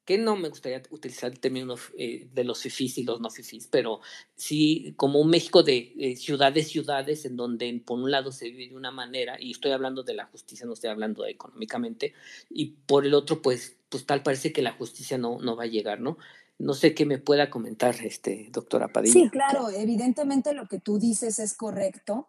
Que 0.09 0.17
no 0.17 0.37
me 0.37 0.49
gustaría 0.49 0.83
utilizar 0.89 1.31
el 1.31 1.39
término 1.39 1.75
eh, 1.99 2.31
de 2.33 2.43
los 2.43 2.63
fifís 2.63 2.97
y 2.97 3.05
los 3.05 3.21
no 3.21 3.29
fifís, 3.29 3.67
pero 3.67 4.01
sí 4.37 4.95
como 4.97 5.21
un 5.21 5.29
México 5.29 5.63
de 5.63 5.93
eh, 5.99 6.17
ciudades, 6.17 6.69
ciudades, 6.69 7.27
en 7.27 7.37
donde 7.37 7.83
por 7.85 7.99
un 7.99 8.11
lado 8.11 8.33
se 8.33 8.47
vive 8.47 8.69
de 8.69 8.75
una 8.75 8.91
manera, 8.91 9.37
y 9.39 9.51
estoy 9.51 9.73
hablando 9.73 10.03
de 10.03 10.15
la 10.15 10.25
justicia, 10.25 10.65
no 10.65 10.73
estoy 10.73 10.89
hablando 10.89 11.25
de 11.25 11.33
económicamente, 11.33 12.15
y 12.49 12.69
por 12.87 13.05
el 13.05 13.13
otro, 13.13 13.43
pues, 13.43 13.77
pues 13.91 14.07
tal 14.07 14.23
parece 14.23 14.51
que 14.51 14.63
la 14.63 14.73
justicia 14.73 15.19
no, 15.19 15.41
no 15.41 15.57
va 15.57 15.65
a 15.65 15.67
llegar, 15.67 16.01
¿no? 16.01 16.17
No 16.59 16.73
sé 16.73 16.95
qué 16.95 17.05
me 17.05 17.19
pueda 17.19 17.51
comentar, 17.51 17.95
este, 18.03 18.49
doctora 18.51 18.89
Padilla. 18.89 19.13
Sí, 19.13 19.29
claro, 19.29 19.69
evidentemente 19.69 20.55
lo 20.55 20.69
que 20.69 20.81
tú 20.81 20.99
dices 20.99 21.39
es 21.39 21.53
correcto. 21.53 22.29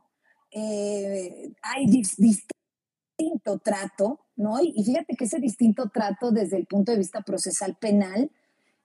Eh, 0.52 1.54
hay 1.62 1.88
distinto 1.88 2.50
trato, 3.64 4.20
¿no? 4.40 4.60
Y, 4.62 4.84
fíjate 4.84 5.16
que 5.16 5.26
ese 5.26 5.40
distinto 5.40 5.90
trato 5.90 6.32
desde 6.32 6.58
el 6.58 6.66
punto 6.66 6.92
de 6.92 6.98
vista 6.98 7.22
procesal 7.22 7.76
penal, 7.76 8.32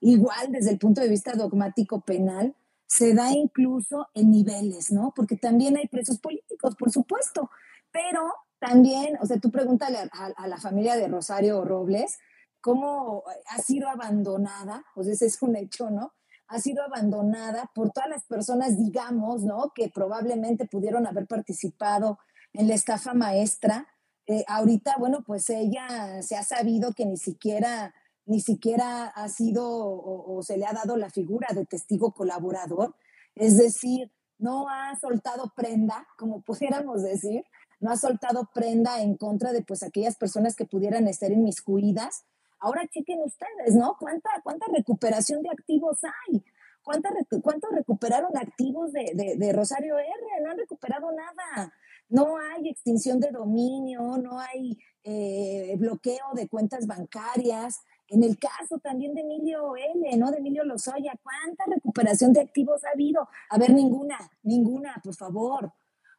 igual 0.00 0.50
desde 0.50 0.70
el 0.72 0.78
punto 0.78 1.00
de 1.00 1.08
vista 1.08 1.32
dogmático 1.34 2.00
penal, 2.00 2.54
se 2.86 3.14
da 3.14 3.30
incluso 3.32 4.08
en 4.14 4.30
niveles, 4.30 4.90
¿no? 4.92 5.12
Porque 5.14 5.36
también 5.36 5.76
hay 5.76 5.86
presos 5.86 6.18
políticos, 6.18 6.74
por 6.76 6.90
supuesto, 6.90 7.50
pero 7.92 8.32
también, 8.58 9.16
o 9.20 9.26
sea, 9.26 9.38
tú 9.38 9.50
pregúntale 9.50 9.98
a, 9.98 10.48
la 10.48 10.58
familia 10.58 10.96
de 10.96 11.08
Rosario 11.08 11.64
Robles 11.64 12.18
cómo 12.60 13.22
ha 13.48 13.58
sido 13.58 13.88
abandonada, 13.88 14.84
pues 14.94 15.06
ese 15.06 15.26
es 15.26 15.40
un 15.40 15.54
hecho, 15.54 15.90
¿no? 15.90 16.14
Ha 16.48 16.58
sido 16.58 16.82
abandonada 16.82 17.70
por 17.74 17.90
todas 17.90 18.08
las 18.10 18.24
personas, 18.24 18.76
digamos, 18.76 19.42
¿no? 19.42 19.72
Que 19.74 19.88
probablemente 19.88 20.66
pudieron 20.66 21.06
haber 21.06 21.26
participado 21.26 22.18
en 22.52 22.68
la 22.68 22.74
estafa 22.74 23.14
maestra, 23.14 23.86
eh, 24.26 24.44
ahorita, 24.48 24.96
bueno, 24.98 25.22
pues 25.26 25.50
ella 25.50 26.22
se 26.22 26.36
ha 26.36 26.42
sabido 26.42 26.94
que 26.94 27.04
ni 27.04 27.18
siquiera, 27.18 27.94
ni 28.24 28.40
siquiera 28.40 29.06
ha 29.06 29.28
sido 29.28 29.64
o, 29.66 30.42
se 30.42 30.56
le 30.56 30.64
ha 30.64 30.72
dado 30.72 30.96
la 30.96 31.10
figura 31.10 31.48
de 31.54 31.66
testigo 31.66 32.12
colaborador, 32.12 32.94
es 33.34 33.58
decir, 33.58 34.10
no 34.38 34.68
ha 34.68 34.96
soltado 34.98 35.52
prenda, 35.54 36.06
como 36.16 36.40
pudiéramos 36.46 37.02
decir, 37.02 37.44
no 37.80 37.90
ha 37.90 37.96
soltado 37.96 38.48
prenda 38.54 39.02
en 39.02 39.16
contra 39.16 39.52
de 39.52 39.62
pues 39.62 39.82
aquellas 39.82 40.16
personas 40.16 40.56
que 40.56 40.64
pudieran 40.64 41.06
estar 41.06 41.30
inmiscuidas. 41.30 42.24
Ahora 42.60 42.86
chequen 42.88 43.20
ustedes, 43.20 43.74
¿no? 43.74 43.96
¿Cuánta, 44.00 44.30
cuánta 44.42 44.66
recuperación 44.74 45.42
de 45.42 45.50
activos 45.50 45.98
hay? 46.02 46.42
¿Cuánto, 46.82 47.10
cuánto 47.42 47.68
recuperaron 47.68 48.34
activos 48.38 48.92
de, 48.92 49.12
de, 49.14 49.36
de 49.36 49.52
Rosario 49.52 49.98
R? 49.98 50.42
No 50.42 50.50
han 50.50 50.58
recuperado 50.58 51.10
nada 51.12 51.74
no 52.08 52.36
hay 52.38 52.68
extinción 52.68 53.20
de 53.20 53.30
dominio, 53.30 54.18
no 54.18 54.38
hay 54.38 54.78
eh, 55.02 55.74
bloqueo 55.78 56.32
de 56.34 56.48
cuentas 56.48 56.86
bancarias. 56.86 57.80
En 58.08 58.22
el 58.22 58.38
caso 58.38 58.78
también 58.78 59.14
de 59.14 59.22
Emilio 59.22 59.74
L., 59.76 60.16
¿no? 60.16 60.30
De 60.30 60.38
Emilio 60.38 60.64
Lozoya, 60.64 61.14
¿cuánta 61.22 61.64
recuperación 61.66 62.32
de 62.32 62.42
activos 62.42 62.84
ha 62.84 62.90
habido? 62.90 63.28
A 63.50 63.58
ver, 63.58 63.72
ninguna, 63.72 64.18
ninguna, 64.42 65.00
por 65.02 65.14
favor. 65.14 65.72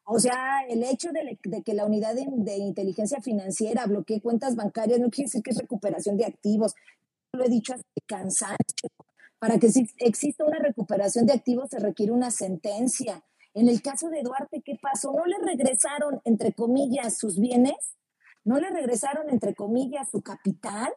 O 0.08 0.20
sea, 0.20 0.62
el 0.70 0.84
hecho 0.84 1.10
de, 1.12 1.40
que 1.64 1.74
la 1.74 1.86
unidad 1.86 2.14
de, 2.14 2.58
inteligencia 2.58 3.22
financiera 3.22 3.88
bloquee 3.88 4.22
cuentas 4.22 4.56
bancarias 4.56 5.00
no 5.00 5.10
quiere 5.10 5.28
decir 5.28 5.42
que 5.42 5.50
es 5.50 5.58
recuperación 5.58 6.16
de 6.16 6.26
activos. 6.26 6.76
Lo 7.34 7.44
he 7.44 7.50
dicho 7.50 7.74
hasta 7.74 7.86
cansancio. 8.06 8.90
Para 9.40 9.60
que 9.60 9.68
exista 10.00 10.46
una 10.46 10.60
recuperación 10.60 11.26
de 11.26 11.34
activos 11.34 11.70
se 11.70 11.80
requiere 11.80 12.12
una 12.12 12.32
sentencia 12.32 13.24
en 13.56 13.70
el 13.70 13.82
caso 13.82 14.10
de 14.10 14.22
Duarte, 14.22 14.62
¿qué 14.64 14.78
pasó? 14.82 15.14
¿No 15.14 15.26
le 15.26 15.38
regresaron, 15.38 16.22
entre 16.26 16.54
comillas, 16.54 17.18
sus 17.18 17.40
bienes? 17.40 17.96
¿No 18.44 18.60
le 18.60 18.70
regresaron, 18.70 19.30
entre 19.30 19.56
comillas, 19.56 20.10
su 20.12 20.22
capital? 20.22 20.94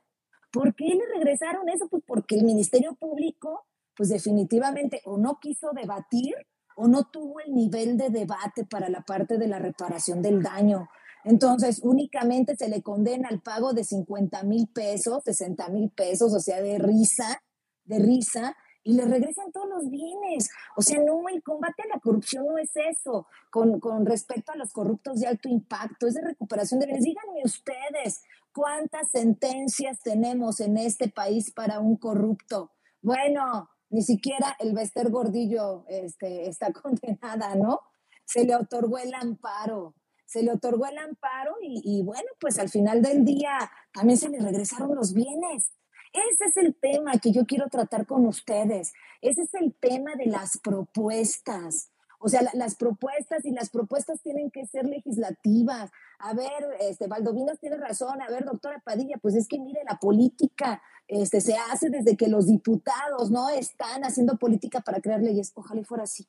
¿Por 0.52 0.74
qué 0.74 0.86
le 0.86 1.06
regresaron 1.14 1.68
eso? 1.68 1.88
Pues 1.88 2.02
porque 2.04 2.34
el 2.34 2.44
Ministerio 2.44 2.96
Público, 2.96 3.64
pues 3.96 4.08
definitivamente 4.08 5.02
o 5.04 5.18
no 5.18 5.38
quiso 5.40 5.70
debatir 5.72 6.34
o 6.76 6.88
no 6.88 7.04
tuvo 7.04 7.38
el 7.40 7.54
nivel 7.54 7.96
de 7.96 8.10
debate 8.10 8.64
para 8.64 8.88
la 8.88 9.02
parte 9.02 9.38
de 9.38 9.46
la 9.46 9.60
reparación 9.60 10.20
del 10.20 10.42
daño. 10.42 10.88
Entonces, 11.24 11.80
únicamente 11.84 12.56
se 12.56 12.68
le 12.68 12.82
condena 12.82 13.28
al 13.28 13.40
pago 13.40 13.72
de 13.72 13.84
50 13.84 14.42
mil 14.42 14.66
pesos, 14.68 15.22
60 15.24 15.68
mil 15.68 15.90
pesos, 15.90 16.34
o 16.34 16.40
sea, 16.40 16.60
de 16.60 16.78
risa, 16.78 17.40
de 17.84 18.00
risa, 18.00 18.56
y 18.88 18.94
le 18.94 19.04
regresan 19.04 19.52
todos 19.52 19.68
los 19.68 19.90
bienes. 19.90 20.48
O 20.74 20.80
sea, 20.80 20.98
no, 21.02 21.28
el 21.28 21.42
combate 21.42 21.82
a 21.82 21.94
la 21.94 22.00
corrupción 22.00 22.46
no 22.46 22.56
es 22.56 22.70
eso, 22.74 23.26
con, 23.50 23.80
con 23.80 24.06
respecto 24.06 24.50
a 24.50 24.56
los 24.56 24.72
corruptos 24.72 25.20
de 25.20 25.26
alto 25.26 25.46
impacto, 25.46 26.06
es 26.06 26.14
de 26.14 26.22
recuperación 26.22 26.80
de 26.80 26.86
bienes. 26.86 27.04
Díganme 27.04 27.42
ustedes, 27.44 28.22
¿cuántas 28.50 29.10
sentencias 29.10 30.00
tenemos 30.00 30.60
en 30.60 30.78
este 30.78 31.10
país 31.10 31.52
para 31.52 31.80
un 31.80 31.98
corrupto? 31.98 32.72
Bueno, 33.02 33.68
ni 33.90 34.00
siquiera 34.00 34.56
el 34.58 34.72
Bester 34.72 35.10
Gordillo 35.10 35.84
este, 35.88 36.48
está 36.48 36.72
condenada, 36.82 37.56
¿no? 37.56 37.80
Se 38.24 38.46
le 38.46 38.56
otorgó 38.56 38.96
el 38.96 39.12
amparo, 39.12 39.96
se 40.24 40.42
le 40.42 40.50
otorgó 40.50 40.86
el 40.86 40.96
amparo 40.96 41.56
y, 41.60 41.82
y 41.84 42.02
bueno, 42.02 42.30
pues 42.40 42.58
al 42.58 42.70
final 42.70 43.02
del 43.02 43.26
día 43.26 43.70
también 43.92 44.16
se 44.18 44.30
le 44.30 44.38
regresaron 44.38 44.94
los 44.94 45.12
bienes. 45.12 45.72
Ese 46.12 46.44
es 46.46 46.56
el 46.56 46.74
tema 46.74 47.18
que 47.18 47.32
yo 47.32 47.46
quiero 47.46 47.68
tratar 47.68 48.06
con 48.06 48.26
ustedes. 48.26 48.92
Ese 49.20 49.42
es 49.42 49.54
el 49.54 49.74
tema 49.74 50.14
de 50.16 50.26
las 50.26 50.58
propuestas. 50.58 51.90
O 52.20 52.28
sea, 52.28 52.42
las 52.54 52.74
propuestas 52.74 53.44
y 53.44 53.52
las 53.52 53.70
propuestas 53.70 54.20
tienen 54.22 54.50
que 54.50 54.66
ser 54.66 54.86
legislativas. 54.86 55.90
A 56.18 56.34
ver, 56.34 56.76
este, 56.80 57.06
Valdovinos 57.06 57.60
tiene 57.60 57.76
razón. 57.76 58.20
A 58.20 58.28
ver, 58.28 58.44
doctora 58.44 58.80
Padilla, 58.84 59.18
pues 59.22 59.36
es 59.36 59.46
que 59.46 59.58
mire, 59.58 59.82
la 59.88 59.98
política 59.98 60.82
este, 61.06 61.40
se 61.40 61.56
hace 61.56 61.90
desde 61.90 62.16
que 62.16 62.28
los 62.28 62.46
diputados 62.46 63.30
no 63.30 63.48
están 63.50 64.02
haciendo 64.02 64.36
política 64.36 64.80
para 64.80 65.00
crear 65.00 65.20
leyes. 65.20 65.52
Ojalá 65.54 65.80
y 65.80 65.84
fuera 65.84 66.04
así. 66.04 66.26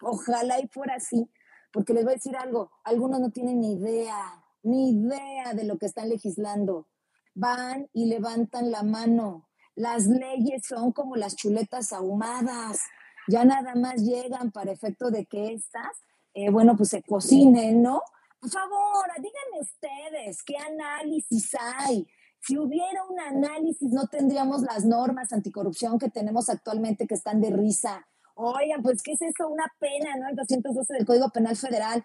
Ojalá 0.00 0.58
y 0.60 0.68
fuera 0.68 0.94
así. 0.94 1.30
Porque 1.70 1.92
les 1.92 2.04
voy 2.04 2.12
a 2.12 2.16
decir 2.16 2.36
algo, 2.36 2.70
algunos 2.84 3.20
no 3.20 3.30
tienen 3.30 3.60
ni 3.60 3.74
idea, 3.74 4.42
ni 4.62 4.92
idea 4.92 5.52
de 5.52 5.64
lo 5.64 5.76
que 5.76 5.84
están 5.84 6.08
legislando 6.08 6.86
van 7.36 7.88
y 7.92 8.06
levantan 8.06 8.70
la 8.70 8.82
mano. 8.82 9.48
Las 9.76 10.06
leyes 10.06 10.66
son 10.66 10.90
como 10.92 11.16
las 11.16 11.36
chuletas 11.36 11.92
ahumadas, 11.92 12.80
ya 13.28 13.44
nada 13.44 13.74
más 13.74 13.96
llegan 13.96 14.50
para 14.50 14.72
efecto 14.72 15.10
de 15.10 15.26
que 15.26 15.52
estas, 15.52 15.98
eh, 16.34 16.50
bueno, 16.50 16.76
pues 16.76 16.88
se 16.88 17.02
cocinen, 17.02 17.82
¿no? 17.82 18.00
Por 18.40 18.50
favor, 18.50 19.06
díganme 19.16 19.60
ustedes, 19.60 20.42
¿qué 20.42 20.56
análisis 20.56 21.50
hay? 21.78 22.06
Si 22.40 22.56
hubiera 22.56 23.04
un 23.04 23.20
análisis, 23.20 23.92
no 23.92 24.06
tendríamos 24.06 24.62
las 24.62 24.84
normas 24.84 25.32
anticorrupción 25.32 25.98
que 25.98 26.08
tenemos 26.08 26.48
actualmente 26.48 27.06
que 27.06 27.14
están 27.14 27.40
de 27.40 27.50
risa. 27.50 28.06
Oigan, 28.34 28.82
pues, 28.82 29.02
¿qué 29.02 29.12
es 29.12 29.22
eso? 29.22 29.48
Una 29.48 29.70
pena, 29.78 30.16
¿no? 30.16 30.28
El 30.28 30.36
212 30.36 30.92
del 30.94 31.06
Código 31.06 31.28
Penal 31.30 31.56
Federal 31.56 32.04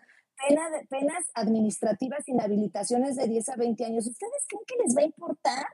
penas 0.89 1.23
administrativas, 1.33 2.27
inhabilitaciones 2.27 3.15
de 3.15 3.27
10 3.27 3.49
a 3.49 3.55
20 3.55 3.85
años. 3.85 4.07
¿Ustedes 4.07 4.45
creen 4.47 4.63
que 4.65 4.83
les 4.83 4.95
va 4.95 5.01
a 5.01 5.05
importar? 5.05 5.65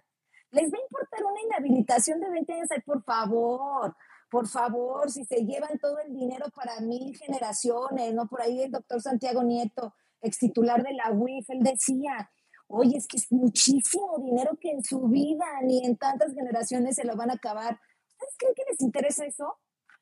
¿Les 0.51 0.71
va 0.71 0.77
a 0.77 0.81
importar 0.81 1.25
una 1.25 1.41
inhabilitación 1.41 2.19
de 2.19 2.29
20 2.29 2.53
años? 2.53 2.67
Ay, 2.71 2.81
por 2.85 3.03
favor, 3.03 3.95
por 4.29 4.47
favor, 4.47 5.09
si 5.11 5.23
se 5.25 5.45
llevan 5.45 5.77
todo 5.79 5.99
el 5.99 6.13
dinero 6.13 6.45
para 6.55 6.79
mil 6.81 7.15
generaciones, 7.17 8.13
¿no? 8.13 8.27
Por 8.27 8.41
ahí 8.41 8.61
el 8.61 8.71
doctor 8.71 9.01
Santiago 9.01 9.43
Nieto, 9.43 9.93
ex 10.21 10.37
titular 10.37 10.83
de 10.83 10.93
la 10.93 11.11
UIF, 11.11 11.49
él 11.49 11.59
decía, 11.63 12.29
Oye, 12.67 12.97
es 12.97 13.07
que 13.07 13.17
es 13.17 13.31
muchísimo 13.31 14.17
dinero 14.19 14.57
que 14.59 14.71
en 14.71 14.83
su 14.83 15.07
vida 15.07 15.45
ni 15.63 15.85
en 15.85 15.95
tantas 15.95 16.33
generaciones 16.33 16.95
se 16.95 17.05
lo 17.05 17.15
van 17.15 17.31
a 17.31 17.35
acabar. 17.35 17.79
¿Ustedes 18.09 18.35
creen 18.37 18.53
que 18.55 18.63
les 18.69 18.81
interesa 18.81 19.25
eso? 19.25 19.57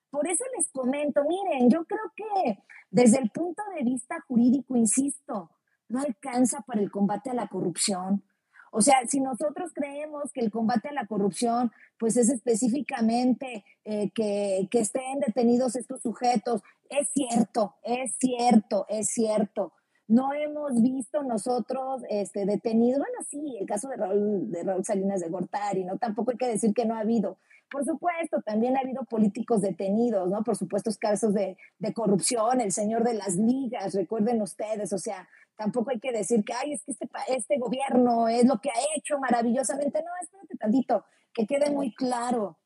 Por 0.09 0.27
eso 0.27 0.43
les 0.57 0.71
comento, 0.71 1.23
miren, 1.25 1.69
yo 1.69 1.85
creo 1.85 2.11
que 2.15 2.57
desde 2.95 3.17
el 3.19 3.29
punto 3.29 3.61
de 3.75 3.83
vista 3.83 4.15
jurídico, 4.25 4.77
insisto, 4.77 5.51
no 5.89 5.99
alcanza 5.99 6.61
para 6.61 6.79
el 6.79 6.89
combate 6.89 7.29
a 7.29 7.33
la 7.33 7.49
corrupción. 7.49 8.23
O 8.71 8.79
sea, 8.79 9.05
si 9.05 9.19
nosotros 9.19 9.73
creemos 9.73 10.31
que 10.31 10.39
el 10.39 10.49
combate 10.49 10.87
a 10.87 10.93
la 10.93 11.05
corrupción, 11.05 11.73
pues 11.99 12.15
es 12.15 12.29
específicamente 12.29 13.65
eh, 13.83 14.11
que, 14.15 14.69
que 14.71 14.79
estén 14.79 15.19
detenidos 15.19 15.75
estos 15.75 16.03
sujetos, 16.03 16.61
es 16.89 17.09
cierto, 17.09 17.75
es 17.83 18.15
cierto, 18.17 18.85
es 18.87 19.09
cierto. 19.09 19.73
No 20.07 20.31
hemos 20.33 20.81
visto 20.81 21.21
nosotros 21.21 22.01
este, 22.09 22.45
detenidos, 22.45 22.99
bueno, 22.99 23.17
sí, 23.29 23.57
el 23.59 23.67
caso 23.67 23.89
de 23.89 23.97
Raúl, 23.97 24.49
de 24.49 24.63
Raúl 24.63 24.85
Salinas 24.85 25.19
de 25.19 25.27
Gortari, 25.27 25.83
¿no? 25.83 25.97
Tampoco 25.97 26.31
hay 26.31 26.37
que 26.37 26.47
decir 26.47 26.73
que 26.73 26.85
no 26.85 26.95
ha 26.95 26.99
habido. 26.99 27.39
Por 27.69 27.83
supuesto, 27.83 28.41
también 28.45 28.77
ha 28.77 28.81
habido 28.81 29.03
políticos 29.05 29.61
detenidos, 29.61 30.29
¿no? 30.29 30.43
Por 30.43 30.55
supuesto, 30.55 30.91
casos 30.99 31.33
de, 31.33 31.57
de 31.79 31.93
corrupción, 31.93 32.61
el 32.61 32.71
señor 32.71 33.03
de 33.03 33.15
las 33.15 33.35
ligas, 33.35 33.93
recuerden 33.93 34.41
ustedes, 34.41 34.93
o 34.93 34.99
sea, 34.99 35.27
tampoco 35.55 35.91
hay 35.91 35.99
que 35.99 36.11
decir 36.11 36.43
que, 36.43 36.53
ay, 36.53 36.73
es 36.73 36.83
que 36.83 36.91
este, 36.91 37.09
este 37.27 37.57
gobierno 37.57 38.27
es 38.27 38.45
lo 38.45 38.59
que 38.59 38.69
ha 38.69 38.95
hecho 38.95 39.19
maravillosamente. 39.19 40.03
No, 40.03 40.11
espérate 40.21 40.57
tantito, 40.57 41.05
que 41.33 41.47
quede 41.47 41.71
muy 41.71 41.93
claro. 41.93 42.59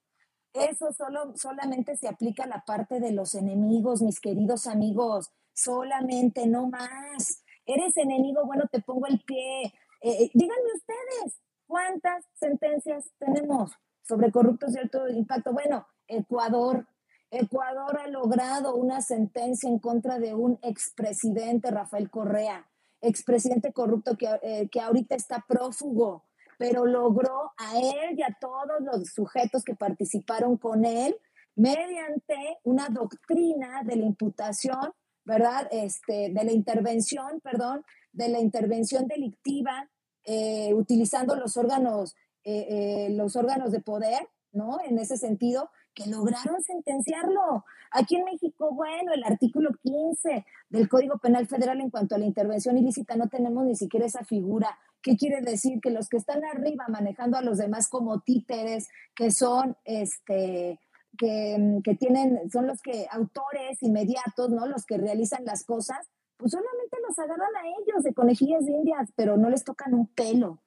Eso 0.53 0.91
solo, 0.93 1.35
solamente 1.35 1.95
se 1.95 2.07
aplica 2.07 2.43
a 2.43 2.47
la 2.47 2.63
parte 2.65 2.99
de 2.99 3.11
los 3.11 3.35
enemigos, 3.35 4.01
mis 4.01 4.19
queridos 4.19 4.67
amigos. 4.67 5.31
Solamente, 5.53 6.47
no 6.47 6.67
más. 6.67 7.43
Eres 7.65 7.95
enemigo, 7.97 8.45
bueno, 8.45 8.65
te 8.71 8.81
pongo 8.81 9.05
el 9.07 9.19
pie. 9.21 9.65
Eh, 10.01 10.23
eh, 10.23 10.31
díganme 10.33 10.73
ustedes, 10.75 11.39
¿cuántas 11.67 12.25
sentencias 12.33 13.11
tenemos 13.19 13.71
sobre 14.09 14.31
corruptos 14.31 14.73
de 14.73 14.81
alto 14.81 15.07
impacto? 15.07 15.53
Bueno, 15.53 15.87
Ecuador, 16.07 16.87
Ecuador 17.31 17.99
ha 18.03 18.07
logrado 18.07 18.75
una 18.75 19.01
sentencia 19.01 19.69
en 19.69 19.79
contra 19.79 20.19
de 20.19 20.33
un 20.33 20.59
expresidente, 20.63 21.71
Rafael 21.71 22.09
Correa 22.09 22.65
expresidente 23.01 23.73
corrupto 23.73 24.17
que, 24.17 24.27
eh, 24.41 24.67
que 24.69 24.81
ahorita 24.81 25.15
está 25.15 25.45
prófugo, 25.47 26.25
pero 26.57 26.85
logró 26.85 27.51
a 27.57 27.77
él 27.77 28.17
y 28.17 28.23
a 28.23 28.35
todos 28.39 28.81
los 28.81 29.09
sujetos 29.09 29.63
que 29.63 29.75
participaron 29.75 30.57
con 30.57 30.85
él 30.85 31.15
mediante 31.55 32.59
una 32.63 32.89
doctrina 32.89 33.81
de 33.83 33.95
la 33.97 34.05
imputación, 34.05 34.93
¿verdad? 35.25 35.67
Este, 35.71 36.29
de 36.31 36.43
la 36.43 36.51
intervención, 36.51 37.39
perdón, 37.41 37.83
de 38.11 38.29
la 38.29 38.39
intervención 38.39 39.07
delictiva, 39.07 39.89
eh, 40.25 40.73
utilizando 40.73 41.35
los 41.35 41.57
órganos, 41.57 42.15
eh, 42.43 43.09
los 43.11 43.35
órganos 43.35 43.71
de 43.71 43.81
poder, 43.81 44.27
¿no? 44.51 44.79
En 44.83 44.97
ese 44.99 45.17
sentido, 45.17 45.69
que 45.93 46.09
lograron 46.09 46.61
sentenciarlo. 46.61 47.65
Aquí 47.91 48.15
en 48.15 48.25
México, 48.25 48.73
bueno, 48.73 49.11
el 49.13 49.23
artículo 49.23 49.71
15 49.81 50.45
del 50.69 50.87
Código 50.87 51.17
Penal 51.17 51.47
Federal 51.47 51.81
en 51.81 51.89
cuanto 51.89 52.15
a 52.15 52.17
la 52.17 52.25
intervención 52.25 52.77
ilícita 52.77 53.15
no 53.15 53.27
tenemos 53.27 53.65
ni 53.65 53.75
siquiera 53.75 54.05
esa 54.05 54.23
figura. 54.23 54.77
¿Qué 55.01 55.17
quiere 55.17 55.41
decir? 55.41 55.79
Que 55.81 55.89
los 55.89 56.09
que 56.09 56.17
están 56.17 56.43
arriba 56.45 56.85
manejando 56.87 57.37
a 57.37 57.41
los 57.41 57.57
demás 57.57 57.87
como 57.89 58.19
títeres, 58.21 58.89
que 59.15 59.31
son 59.31 59.77
este 59.85 60.79
que, 61.17 61.81
que 61.83 61.95
tienen, 61.95 62.49
son 62.51 62.67
los 62.67 62.81
que 62.81 63.07
autores 63.11 63.81
inmediatos, 63.81 64.51
¿no? 64.51 64.67
Los 64.67 64.85
que 64.85 64.97
realizan 64.97 65.43
las 65.43 65.65
cosas, 65.65 66.07
pues 66.37 66.51
solamente 66.51 66.97
los 67.05 67.17
agarran 67.17 67.55
a 67.55 67.67
ellos 67.67 68.03
de 68.03 68.13
conejillas 68.13 68.65
de 68.65 68.73
indias, 68.73 69.09
pero 69.15 69.35
no 69.35 69.49
les 69.49 69.63
tocan 69.63 69.93
un 69.93 70.07
pelo. 70.07 70.61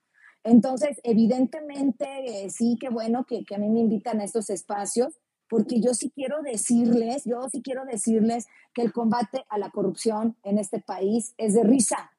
Entonces, 0.45 1.01
evidentemente, 1.05 2.07
eh, 2.45 2.51
sí, 2.51 2.77
que 2.81 2.89
bueno 2.89 3.25
que, 3.25 3.45
que, 3.45 3.55
a 3.55 3.59
mí 3.59 3.69
me 3.69 3.81
invitan 3.81 4.21
a 4.21 4.25
estos 4.25 4.51
espacios, 4.51 5.21
porque 5.49 5.81
yo 5.81 5.95
sí 5.95 6.11
quiero 6.11 6.43
decirles, 6.43 7.25
yo 7.25 7.49
sí 7.51 7.63
quiero 7.63 7.85
decirles 7.85 8.47
que 8.73 8.83
el 8.83 8.93
combate 8.93 9.45
a 9.49 9.59
la 9.59 9.71
corrupción 9.71 10.37
en 10.43 10.59
este 10.59 10.81
país 10.81 11.35
es 11.37 11.55
de 11.55 11.63
risa. 11.63 12.11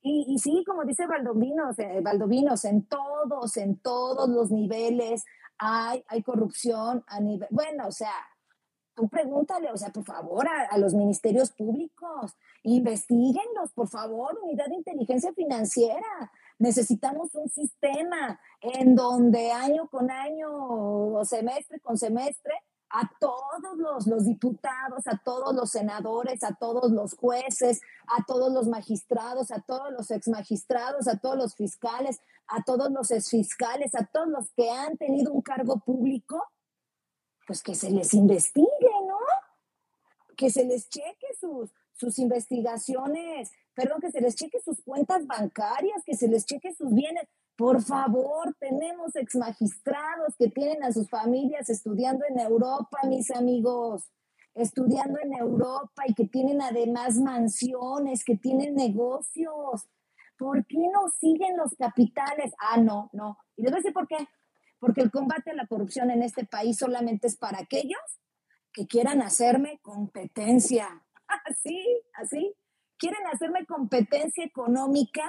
Y, 0.00 0.24
y 0.28 0.38
sí, 0.38 0.64
como 0.66 0.84
dice 0.84 1.06
Valdovinos, 1.06 1.78
eh, 1.78 2.00
Valdovinos, 2.02 2.64
en 2.64 2.84
todos, 2.86 3.56
en 3.56 3.76
todos 3.76 4.28
los 4.28 4.50
niveles 4.50 5.24
hay, 5.58 6.04
hay 6.08 6.22
corrupción 6.22 7.04
a 7.08 7.20
nivel, 7.20 7.48
bueno, 7.50 7.88
o 7.88 7.92
sea, 7.92 8.12
tú 8.94 9.08
pregúntale, 9.08 9.70
o 9.70 9.76
sea, 9.76 9.90
por 9.90 10.04
favor, 10.04 10.48
a, 10.48 10.66
a, 10.70 10.78
los 10.78 10.94
ministerios 10.94 11.50
públicos, 11.50 12.36
investiguenlos, 12.62 13.72
por 13.74 13.88
favor, 13.88 14.38
unidad 14.42 14.66
de 14.66 14.76
inteligencia 14.76 15.32
financiera, 15.32 16.32
Necesitamos 16.58 17.34
un 17.34 17.48
sistema 17.48 18.40
en 18.60 18.96
donde 18.96 19.52
año 19.52 19.88
con 19.88 20.10
año 20.10 20.48
o 20.50 21.24
semestre 21.24 21.80
con 21.80 21.96
semestre 21.96 22.52
a 22.90 23.10
todos 23.20 23.76
los, 23.76 24.06
los, 24.06 24.24
diputados, 24.24 25.06
a 25.06 25.20
todos 25.22 25.54
los 25.54 25.70
senadores, 25.70 26.42
a 26.42 26.54
todos 26.54 26.90
los 26.90 27.14
jueces, 27.14 27.80
a 28.06 28.24
todos 28.24 28.52
los 28.52 28.66
magistrados, 28.66 29.50
a 29.50 29.60
todos 29.60 29.92
los 29.92 30.10
exmagistrados, 30.10 31.06
a 31.06 31.18
todos 31.18 31.36
los 31.36 31.54
fiscales, 31.54 32.20
a 32.46 32.62
todos 32.62 32.90
los 32.90 33.10
exfiscales, 33.10 33.94
a 33.94 34.06
todos 34.06 34.28
los 34.28 34.50
que 34.52 34.70
han 34.70 34.96
tenido 34.96 35.32
un 35.32 35.42
cargo 35.42 35.78
público, 35.80 36.42
pues 37.46 37.62
que 37.62 37.74
se 37.74 37.90
les 37.90 38.14
investigue, 38.14 38.66
¿no? 39.06 39.18
Que 40.36 40.50
se 40.50 40.64
les 40.64 40.88
cheque 40.88 41.26
sus, 41.38 41.70
sus 41.94 42.18
investigaciones, 42.18 43.50
perdón, 43.78 44.00
que 44.00 44.10
se 44.10 44.20
les 44.20 44.34
cheque 44.34 44.58
sus 44.58 44.82
cuentas 44.82 45.24
bancarias, 45.24 46.02
que 46.04 46.16
se 46.16 46.26
les 46.26 46.44
cheque 46.44 46.74
sus 46.74 46.92
bienes. 46.92 47.28
Por 47.56 47.80
favor, 47.80 48.56
tenemos 48.58 49.14
ex 49.14 49.36
magistrados 49.36 50.34
que 50.36 50.48
tienen 50.48 50.82
a 50.82 50.90
sus 50.90 51.08
familias 51.08 51.70
estudiando 51.70 52.24
en 52.28 52.40
Europa, 52.40 52.98
mis 53.06 53.30
amigos, 53.30 54.10
estudiando 54.56 55.20
en 55.20 55.32
Europa 55.32 56.02
y 56.08 56.14
que 56.14 56.26
tienen 56.26 56.60
además 56.60 57.18
mansiones, 57.18 58.24
que 58.24 58.36
tienen 58.36 58.74
negocios. 58.74 59.88
¿Por 60.36 60.66
qué 60.66 60.78
no 60.92 61.08
siguen 61.20 61.56
los 61.56 61.72
capitales? 61.76 62.52
Ah, 62.58 62.78
no, 62.78 63.10
no. 63.12 63.38
Y 63.54 63.62
les 63.62 63.70
voy 63.70 63.76
a 63.76 63.82
decir 63.82 63.92
por 63.92 64.08
qué. 64.08 64.26
Porque 64.80 65.02
el 65.02 65.12
combate 65.12 65.52
a 65.52 65.54
la 65.54 65.68
corrupción 65.68 66.10
en 66.10 66.24
este 66.24 66.44
país 66.44 66.78
solamente 66.78 67.28
es 67.28 67.36
para 67.36 67.60
aquellos 67.60 68.00
que 68.72 68.88
quieran 68.88 69.22
hacerme 69.22 69.78
competencia. 69.82 71.04
Así, 71.44 71.78
así. 72.14 72.56
¿Quieren 72.98 73.26
hacerme 73.32 73.64
competencia 73.64 74.44
económica? 74.44 75.22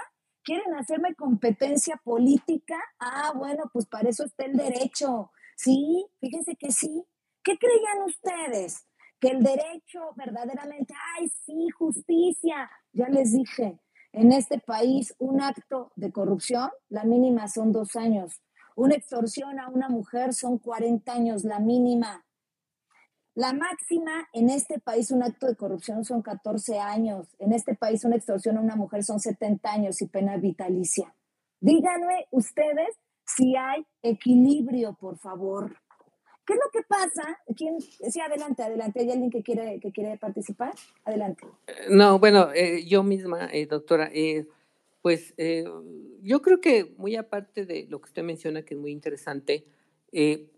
¿Quieren 0.44 0.74
hacerme 0.74 1.14
competencia 1.14 2.02
política? 2.04 2.76
Ah, 3.00 3.32
bueno, 3.36 3.70
pues 3.72 3.86
para 3.86 4.10
eso 4.10 4.24
está 4.24 4.46
el 4.46 4.58
derecho. 4.58 5.32
Sí, 5.56 6.08
fíjense 6.20 6.56
que 6.56 6.72
sí. 6.72 7.06
¿Qué 7.44 7.58
creían 7.58 8.02
ustedes? 8.06 8.88
Que 9.20 9.30
el 9.30 9.44
derecho 9.44 10.14
verdaderamente, 10.16 10.96
ay, 11.16 11.30
sí, 11.46 11.70
justicia. 11.70 12.72
Ya 12.92 13.08
les 13.10 13.34
dije, 13.34 13.80
en 14.14 14.32
este 14.32 14.60
país 14.60 15.14
un 15.20 15.40
acto 15.40 15.92
de 15.96 16.12
corrupción, 16.12 16.72
la 16.88 17.04
mínima 17.04 17.48
son 17.48 17.72
dos 17.72 17.96
años. 17.96 18.42
Una 18.76 18.96
extorsión 18.96 19.60
a 19.60 19.70
una 19.70 19.90
mujer 19.90 20.34
son 20.34 20.58
40 20.58 21.12
años, 21.12 21.44
la 21.44 21.60
mínima. 21.60 22.26
La 23.40 23.54
máxima 23.54 24.28
en 24.34 24.50
este 24.50 24.80
país, 24.80 25.12
un 25.12 25.24
acto 25.24 25.48
de 25.48 25.56
corrupción 25.56 26.04
son 26.04 26.22
14 26.22 26.78
años. 26.78 27.26
En 27.40 27.54
este 27.54 27.74
país, 27.74 28.04
una 28.04 28.18
extorsión 28.18 28.58
a 28.58 28.60
una 28.60 28.76
mujer 28.76 29.02
son 29.06 29.22
70 29.22 29.72
años 29.72 30.02
y 30.02 30.08
pena 30.08 30.36
vitalicia. 30.36 31.16
Díganme 31.62 32.28
ustedes 32.32 32.90
si 33.26 33.56
hay 33.56 33.86
equilibrio, 34.02 34.98
por 35.00 35.18
favor. 35.20 35.74
¿Qué 36.46 36.52
es 36.52 36.60
lo 36.60 36.70
que 36.70 36.86
pasa? 36.86 37.40
¿Quién? 37.56 37.80
Sí, 37.80 38.20
adelante, 38.20 38.62
adelante. 38.62 39.00
¿Hay 39.00 39.10
alguien 39.10 39.30
que 39.30 39.42
quiere, 39.42 39.80
que 39.80 39.94
quiere 39.94 40.18
participar? 40.18 40.74
Adelante. 41.06 41.48
No, 41.90 42.20
bueno, 42.20 42.52
eh, 42.54 42.86
yo 42.86 43.04
misma, 43.04 43.48
eh, 43.54 43.68
doctora, 43.68 44.10
eh, 44.14 44.50
pues 45.02 45.34
eh, 45.38 45.64
yo 46.22 46.42
creo 46.42 46.60
que 46.60 46.94
muy 46.98 47.16
aparte 47.16 47.66
de 47.66 47.88
lo 47.88 48.02
que 48.02 48.10
usted 48.10 48.24
menciona, 48.24 48.64
que 48.64 48.74
es 48.74 48.80
muy 48.82 48.92
interesante, 48.92 49.66
eh, 50.12 50.52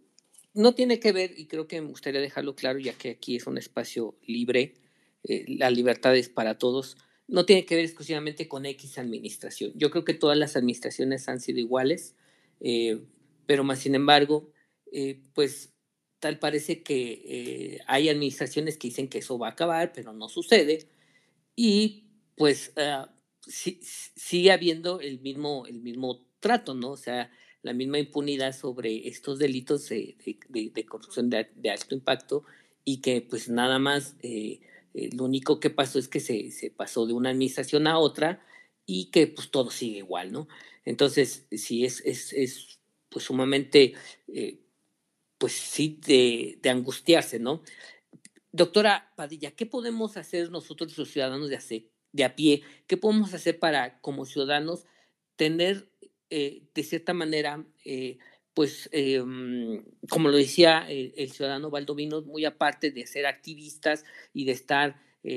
no 0.53 0.73
tiene 0.75 0.99
que 0.99 1.11
ver, 1.11 1.33
y 1.37 1.45
creo 1.45 1.67
que 1.67 1.81
me 1.81 1.87
gustaría 1.87 2.21
dejarlo 2.21 2.55
claro, 2.55 2.79
ya 2.79 2.93
que 2.93 3.11
aquí 3.11 3.35
es 3.35 3.47
un 3.47 3.57
espacio 3.57 4.17
libre, 4.25 4.75
eh, 5.23 5.45
la 5.47 5.69
libertad 5.69 6.15
es 6.15 6.29
para 6.29 6.57
todos, 6.57 6.97
no 7.27 7.45
tiene 7.45 7.65
que 7.65 7.75
ver 7.75 7.85
exclusivamente 7.85 8.47
con 8.47 8.65
X 8.65 8.97
administración. 8.97 9.71
Yo 9.75 9.89
creo 9.89 10.03
que 10.03 10.13
todas 10.13 10.37
las 10.37 10.55
administraciones 10.55 11.29
han 11.29 11.39
sido 11.39 11.59
iguales, 11.59 12.15
eh, 12.59 12.99
pero 13.45 13.63
más 13.63 13.79
sin 13.79 13.95
embargo, 13.95 14.51
eh, 14.91 15.21
pues 15.33 15.73
tal 16.19 16.39
parece 16.39 16.83
que 16.83 17.79
hay 17.87 18.09
administraciones 18.09 18.77
que 18.77 18.89
dicen 18.89 19.07
que 19.07 19.19
eso 19.19 19.39
va 19.39 19.47
a 19.47 19.51
acabar, 19.51 19.91
pero 19.93 20.13
no 20.13 20.29
sucede, 20.29 20.87
y 21.55 22.05
pues 22.35 22.73
uh, 22.77 23.07
sigue 23.47 24.51
habiendo 24.51 24.99
el 24.99 25.19
mismo, 25.19 25.65
el 25.67 25.81
mismo 25.81 26.25
trato, 26.39 26.73
¿no? 26.73 26.91
O 26.91 26.97
sea, 26.97 27.31
la 27.63 27.73
misma 27.73 27.99
impunidad 27.99 28.55
sobre 28.55 29.07
estos 29.07 29.39
delitos 29.39 29.89
de, 29.89 30.17
de, 30.49 30.71
de 30.73 30.85
corrupción 30.85 31.29
de, 31.29 31.69
alto 31.69 31.95
impacto 31.95 32.43
y 32.83 33.01
que 33.01 33.21
pues 33.21 33.49
nada 33.49 33.79
más 33.79 34.15
eh, 34.21 34.61
eh, 34.93 35.09
lo 35.15 35.25
único 35.25 35.59
que 35.59 35.69
pasó 35.69 35.99
es 35.99 36.07
que 36.07 36.19
se, 36.19 36.51
se, 36.51 36.71
pasó 36.71 37.05
de 37.05 37.13
una 37.13 37.29
administración 37.29 37.87
a 37.87 37.99
otra 37.99 38.43
y 38.85 39.11
que 39.11 39.27
pues 39.27 39.51
todo 39.51 39.69
sigue 39.69 39.99
igual, 39.99 40.31
¿no? 40.31 40.47
Entonces, 40.85 41.45
sí 41.51 41.85
es, 41.85 42.01
es, 42.01 42.33
es 42.33 42.79
pues 43.09 43.25
sumamente, 43.25 43.93
eh, 44.27 44.59
pues 45.37 45.53
sí, 45.53 45.99
de, 46.05 46.57
de, 46.61 46.69
angustiarse, 46.69 47.39
¿no? 47.39 47.61
Doctora 48.51 49.13
Padilla, 49.15 49.51
¿qué 49.51 49.65
podemos 49.65 50.17
hacer 50.17 50.49
nosotros 50.49 50.97
los 50.97 51.09
ciudadanos 51.11 51.49
de, 51.49 51.55
hacer, 51.55 51.85
de 52.11 52.23
a 52.23 52.35
pie? 52.35 52.63
¿Qué 52.87 52.97
podemos 52.97 53.33
hacer 53.33 53.59
para, 53.59 54.01
como 54.01 54.25
ciudadanos, 54.25 54.85
tener 55.35 55.90
eh, 56.31 56.63
de 56.73 56.83
cierta 56.83 57.13
manera, 57.13 57.65
eh, 57.83 58.17
pues, 58.53 58.89
eh, 58.93 59.21
como 60.09 60.29
lo 60.29 60.37
decía 60.37 60.85
el, 60.89 61.29
ciudadano 61.29 61.69
Valdovino, 61.69 62.21
muy 62.21 62.45
aparte 62.45 62.89
de 62.89 63.05
ser 63.05 63.25
activistas 63.25 64.05
y 64.33 64.45
de 64.45 64.53
estar 64.53 64.95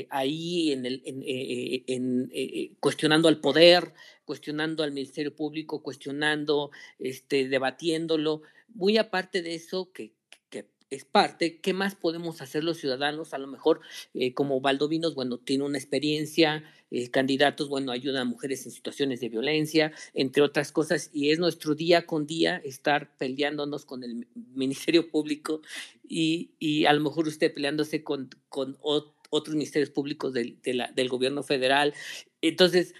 ahí 0.09 0.73
en 0.73 0.87
el, 0.87 1.03
en, 1.05 2.75
cuestionando 2.81 3.29
al 3.29 3.41
poder, 3.41 3.93
cuestionando 4.25 4.85
al 4.85 4.93
Ministerio 4.93 5.35
Público, 5.35 5.83
cuestionando, 5.83 6.71
este, 7.01 7.49
debatiéndolo, 7.49 8.43
muy 8.69 8.97
aparte 8.97 9.43
de 9.43 9.57
eso, 9.57 9.91
que, 9.93 10.13
es 10.91 11.05
parte, 11.05 11.61
¿qué 11.61 11.73
más 11.73 11.95
podemos 11.95 12.41
hacer 12.41 12.63
los 12.63 12.79
ciudadanos? 12.79 13.35
A 13.35 13.39
lo 13.39 13.47
mejor 13.47 13.81
eh, 14.15 14.35
como 14.35 14.61
Valdovinos, 14.61 15.15
bueno, 15.15 15.39
tiene 15.39 15.65
una 15.65 15.79
experiencia, 15.79 16.63
eh, 16.91 17.11
candidatos, 17.11 17.69
bueno, 17.69 17.91
ayudan 17.91 18.23
a 18.23 18.25
mujeres 18.25 18.65
en 18.67 18.73
situaciones 18.73 19.21
de 19.21 19.29
violencia, 19.29 19.93
entre 20.13 20.43
otras 20.43 20.71
cosas, 20.71 21.11
y 21.13 21.31
es 21.31 21.39
nuestro 21.39 21.75
día 21.75 22.07
con 22.07 22.27
día 22.27 22.59
estar 22.59 23.17
peleándonos 23.17 23.85
con 23.85 24.05
el 24.05 24.29
Ministerio 24.35 25.11
Público 25.11 25.63
y, 26.07 26.53
y 26.59 26.85
a 26.85 26.93
lo 26.93 27.01
mejor 27.01 27.27
usted 27.27 27.53
peleándose 27.53 28.05
con, 28.05 28.31
con 28.49 28.79
otros 28.81 29.57
ministerios 29.57 29.91
públicos 29.91 30.33
del, 30.33 30.61
del 30.63 31.09
gobierno 31.09 31.43
federal. 31.43 31.95
Entonces, 32.41 32.95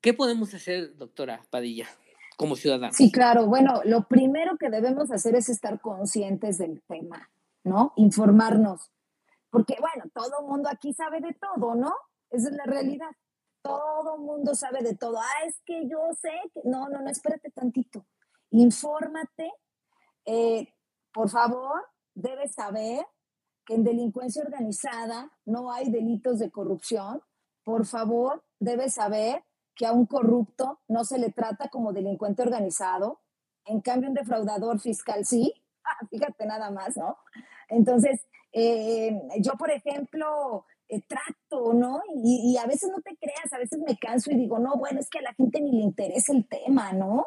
¿qué 0.00 0.14
podemos 0.14 0.54
hacer, 0.54 0.96
doctora 0.96 1.44
Padilla? 1.50 1.88
Como 2.36 2.56
ciudadanos. 2.56 2.96
Sí, 2.96 3.10
claro. 3.10 3.46
Bueno, 3.46 3.80
lo 3.84 4.06
primero 4.06 4.56
que 4.58 4.70
debemos 4.70 5.10
hacer 5.10 5.34
es 5.36 5.48
estar 5.48 5.80
conscientes 5.80 6.58
del 6.58 6.82
tema, 6.88 7.30
¿no? 7.64 7.92
Informarnos. 7.96 8.90
Porque, 9.50 9.76
bueno, 9.80 10.10
todo 10.14 10.40
el 10.40 10.46
mundo 10.46 10.68
aquí 10.70 10.92
sabe 10.94 11.20
de 11.20 11.34
todo, 11.34 11.74
¿no? 11.74 11.92
Esa 12.30 12.48
es 12.48 12.54
la 12.56 12.64
realidad. 12.64 13.10
Todo 13.62 14.18
mundo 14.18 14.54
sabe 14.54 14.82
de 14.82 14.96
todo. 14.96 15.18
Ah, 15.18 15.46
es 15.46 15.60
que 15.64 15.86
yo 15.88 15.98
sé 16.20 16.32
que... 16.52 16.62
No, 16.64 16.88
no, 16.88 17.00
no, 17.02 17.10
espérate 17.10 17.50
tantito. 17.50 18.06
Infórmate. 18.50 19.52
Eh, 20.24 20.72
por 21.12 21.28
favor, 21.28 21.84
debes 22.14 22.54
saber 22.54 23.06
que 23.64 23.74
en 23.74 23.84
delincuencia 23.84 24.42
organizada 24.42 25.30
no 25.44 25.70
hay 25.70 25.90
delitos 25.90 26.38
de 26.38 26.50
corrupción. 26.50 27.22
Por 27.62 27.86
favor, 27.86 28.42
debes 28.58 28.94
saber 28.94 29.44
que 29.74 29.86
a 29.86 29.92
un 29.92 30.06
corrupto 30.06 30.80
no 30.88 31.04
se 31.04 31.18
le 31.18 31.30
trata 31.30 31.68
como 31.68 31.92
delincuente 31.92 32.42
organizado, 32.42 33.20
en 33.64 33.80
cambio 33.80 34.08
un 34.08 34.14
defraudador 34.14 34.80
fiscal 34.80 35.24
sí, 35.24 35.54
ah, 35.84 36.06
fíjate 36.10 36.46
nada 36.46 36.70
más, 36.70 36.96
¿no? 36.96 37.16
Entonces, 37.68 38.20
eh, 38.52 39.18
yo, 39.40 39.52
por 39.52 39.70
ejemplo, 39.70 40.66
eh, 40.88 41.00
trato, 41.08 41.72
¿no? 41.72 42.02
Y, 42.14 42.56
a 42.58 42.66
veces 42.66 42.90
no 42.90 43.00
te 43.00 43.16
creas, 43.16 43.50
a 43.52 43.58
veces 43.58 43.78
me 43.78 43.96
canso 43.96 44.30
y 44.30 44.36
digo, 44.36 44.58
no, 44.58 44.76
bueno, 44.76 45.00
es 45.00 45.08
que 45.08 45.20
a 45.20 45.22
la 45.22 45.32
gente 45.34 45.60
ni 45.60 45.72
le 45.72 45.82
interesa 45.84 46.34
el 46.34 46.46
tema, 46.46 46.92
¿no? 46.92 47.26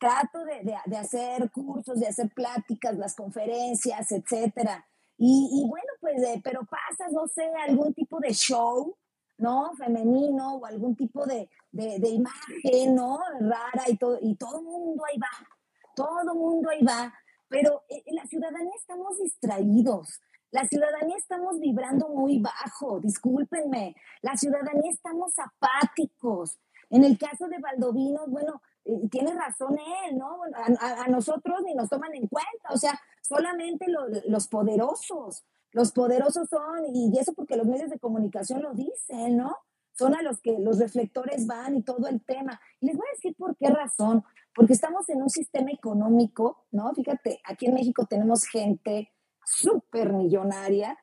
Trato 0.00 0.44
de, 0.44 0.74
hacer 0.96 1.50
cursos, 1.52 2.00
de 2.00 2.08
hacer 2.08 2.28
pláticas, 2.34 2.98
las 2.98 3.14
conferencias, 3.14 4.10
etcétera. 4.10 4.84
Y, 5.16 5.64
bueno, 5.68 5.86
pues, 6.00 6.20
eh, 6.24 6.40
pero 6.42 6.66
pasas, 6.66 7.12
no 7.12 7.28
sé, 7.28 7.48
algún 7.68 7.94
tipo 7.94 8.18
de 8.18 8.32
show, 8.34 8.96
¿no? 9.38 9.72
Femenino 9.76 10.56
o 10.56 10.66
algún 10.66 10.96
tipo 10.96 11.24
de, 11.24 11.48
de, 11.74 12.08
imagen, 12.08 12.94
¿no? 12.94 13.18
Rara 13.40 13.84
y 13.88 13.96
todo, 13.96 14.18
y 14.20 14.36
todo 14.36 14.58
el 14.58 14.64
mundo 14.64 15.02
ahí 15.10 15.18
va, 15.18 15.46
todo 15.94 16.20
el 16.20 16.38
mundo 16.38 16.70
ahí 16.70 16.82
va, 16.82 17.12
pero 17.48 17.82
en 17.88 17.98
eh, 17.98 18.04
la 18.12 18.26
ciudadanía 18.26 18.72
estamos 18.76 19.18
distraídos, 19.18 20.20
la 20.50 20.66
ciudadanía 20.66 21.16
estamos 21.16 21.58
vibrando 21.58 22.08
muy 22.08 22.38
bajo, 22.38 23.00
discúlpenme, 23.00 23.96
la 24.22 24.36
ciudadanía 24.36 24.90
estamos 24.90 25.34
apáticos. 25.38 26.58
En 26.90 27.02
el 27.02 27.18
caso 27.18 27.48
de 27.48 27.58
Valdovinos, 27.58 28.30
bueno, 28.30 28.62
eh, 28.84 29.08
tiene 29.10 29.34
razón 29.34 29.76
él, 30.04 30.16
¿no? 30.16 30.42
A, 30.78 31.08
nosotros 31.08 31.62
ni 31.64 31.74
nos 31.74 31.88
toman 31.88 32.14
en 32.14 32.28
cuenta, 32.28 32.68
o 32.70 32.76
sea, 32.76 33.00
solamente 33.20 33.86
los 34.26 34.46
poderosos, 34.46 35.44
los 35.72 35.90
poderosos 35.90 36.48
son, 36.48 36.84
y 36.94 37.18
eso 37.18 37.32
porque 37.32 37.56
los 37.56 37.66
medios 37.66 37.90
de 37.90 37.98
comunicación 37.98 38.62
lo 38.62 38.74
dicen, 38.74 39.38
¿no? 39.38 39.56
Son 39.96 40.14
a 40.14 40.22
los 40.22 40.40
que 40.40 40.58
los 40.58 40.78
reflectores 40.78 41.46
van 41.46 41.76
y 41.76 41.82
todo 41.82 42.08
el 42.08 42.22
tema. 42.24 42.60
Y 42.80 42.86
les 42.86 42.96
voy 42.96 43.06
a 43.06 43.14
decir 43.14 43.34
por 43.36 43.56
qué 43.56 43.68
razón. 43.68 44.24
Porque 44.54 44.72
estamos 44.72 45.08
en 45.08 45.22
un 45.22 45.30
sistema 45.30 45.70
económico, 45.70 46.66
¿no? 46.70 46.92
Fíjate, 46.94 47.40
aquí 47.44 47.66
en 47.66 47.74
México 47.74 48.06
tenemos 48.06 48.44
gente 48.44 49.12
súper 49.44 50.12
millonaria, 50.12 50.98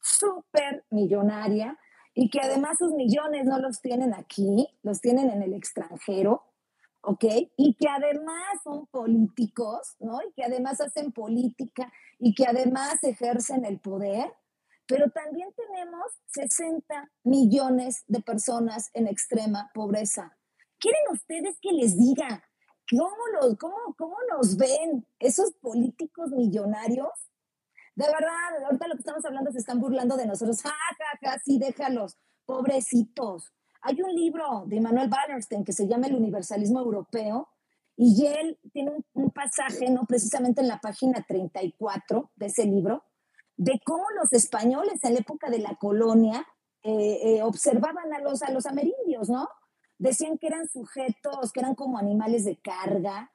súper 0.00 0.84
millonaria, 0.90 1.78
y 2.14 2.30
que 2.30 2.40
además 2.40 2.78
sus 2.78 2.92
millones 2.92 3.46
no 3.46 3.58
los 3.58 3.80
tienen 3.80 4.14
aquí, 4.14 4.68
los 4.82 5.00
tienen 5.00 5.30
en 5.30 5.42
el 5.42 5.54
extranjero, 5.54 6.42
¿ok? 7.02 7.24
Y 7.56 7.74
que 7.74 7.88
además 7.88 8.60
son 8.62 8.86
políticos, 8.86 9.96
¿no? 9.98 10.20
Y 10.22 10.32
que 10.32 10.44
además 10.44 10.80
hacen 10.80 11.12
política 11.12 11.92
y 12.18 12.34
que 12.34 12.46
además 12.46 13.02
ejercen 13.02 13.64
el 13.64 13.80
poder, 13.80 14.32
pero 14.92 15.10
también 15.10 15.48
tenemos 15.54 16.04
60 16.34 17.10
millones 17.24 18.04
de 18.08 18.20
personas 18.20 18.90
en 18.92 19.06
extrema 19.06 19.70
pobreza. 19.72 20.36
¿Quieren 20.78 21.00
ustedes 21.10 21.56
que 21.62 21.72
les 21.72 21.96
diga 21.96 22.44
cómo, 22.90 23.16
los, 23.40 23.56
cómo, 23.56 23.94
cómo 23.96 24.16
nos 24.30 24.58
ven 24.58 25.06
esos 25.18 25.52
políticos 25.62 26.30
millonarios? 26.32 27.08
De 27.94 28.04
verdad, 28.04 28.66
ahorita 28.66 28.86
lo 28.86 28.94
que 28.94 29.00
estamos 29.00 29.24
hablando 29.24 29.50
se 29.50 29.60
están 29.60 29.80
burlando 29.80 30.14
de 30.18 30.26
nosotros. 30.26 30.60
Ja, 30.60 30.74
ja, 30.98 31.18
ja, 31.22 31.38
sí, 31.42 31.58
déjalos, 31.58 32.18
pobrecitos. 32.44 33.50
Hay 33.80 34.02
un 34.02 34.14
libro 34.14 34.64
de 34.66 34.78
Manuel 34.82 35.10
Wallerstein 35.10 35.64
que 35.64 35.72
se 35.72 35.88
llama 35.88 36.08
El 36.08 36.16
Universalismo 36.16 36.80
Europeo 36.80 37.48
y 37.96 38.26
él 38.26 38.58
tiene 38.74 38.92
un, 39.14 39.30
pasaje, 39.30 39.88
¿no? 39.88 40.04
Precisamente 40.04 40.60
en 40.60 40.68
la 40.68 40.80
página 40.80 41.24
34 41.26 42.30
de 42.36 42.46
ese 42.46 42.66
libro, 42.66 43.04
de 43.62 43.80
cómo 43.84 44.04
los 44.20 44.32
españoles 44.32 44.98
en 45.04 45.14
la 45.14 45.20
época 45.20 45.48
de 45.48 45.60
la 45.60 45.76
colonia 45.76 46.44
eh, 46.82 47.20
eh, 47.22 47.42
observaban 47.42 48.12
a 48.12 48.18
los, 48.18 48.42
a 48.42 48.50
los 48.50 48.66
amerindios, 48.66 49.28
¿no? 49.28 49.48
Decían 49.98 50.36
que 50.36 50.48
eran 50.48 50.68
sujetos, 50.68 51.52
que 51.52 51.60
eran 51.60 51.76
como 51.76 51.96
animales 51.96 52.44
de 52.44 52.58
carga, 52.60 53.30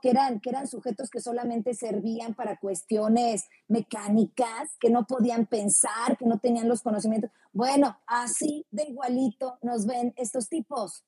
que, 0.00 0.08
eran, 0.10 0.40
que 0.40 0.48
eran 0.48 0.66
sujetos 0.66 1.10
que 1.10 1.20
solamente 1.20 1.74
servían 1.74 2.34
para 2.34 2.58
cuestiones 2.58 3.44
mecánicas, 3.68 4.74
que 4.80 4.88
no 4.88 5.06
podían 5.06 5.46
pensar, 5.46 6.16
que 6.18 6.24
no 6.24 6.38
tenían 6.38 6.68
los 6.68 6.82
conocimientos. 6.82 7.30
Bueno, 7.52 8.00
así 8.06 8.66
de 8.70 8.84
igualito 8.84 9.58
nos 9.60 9.86
ven 9.86 10.14
estos 10.16 10.48
tipos. 10.48 11.04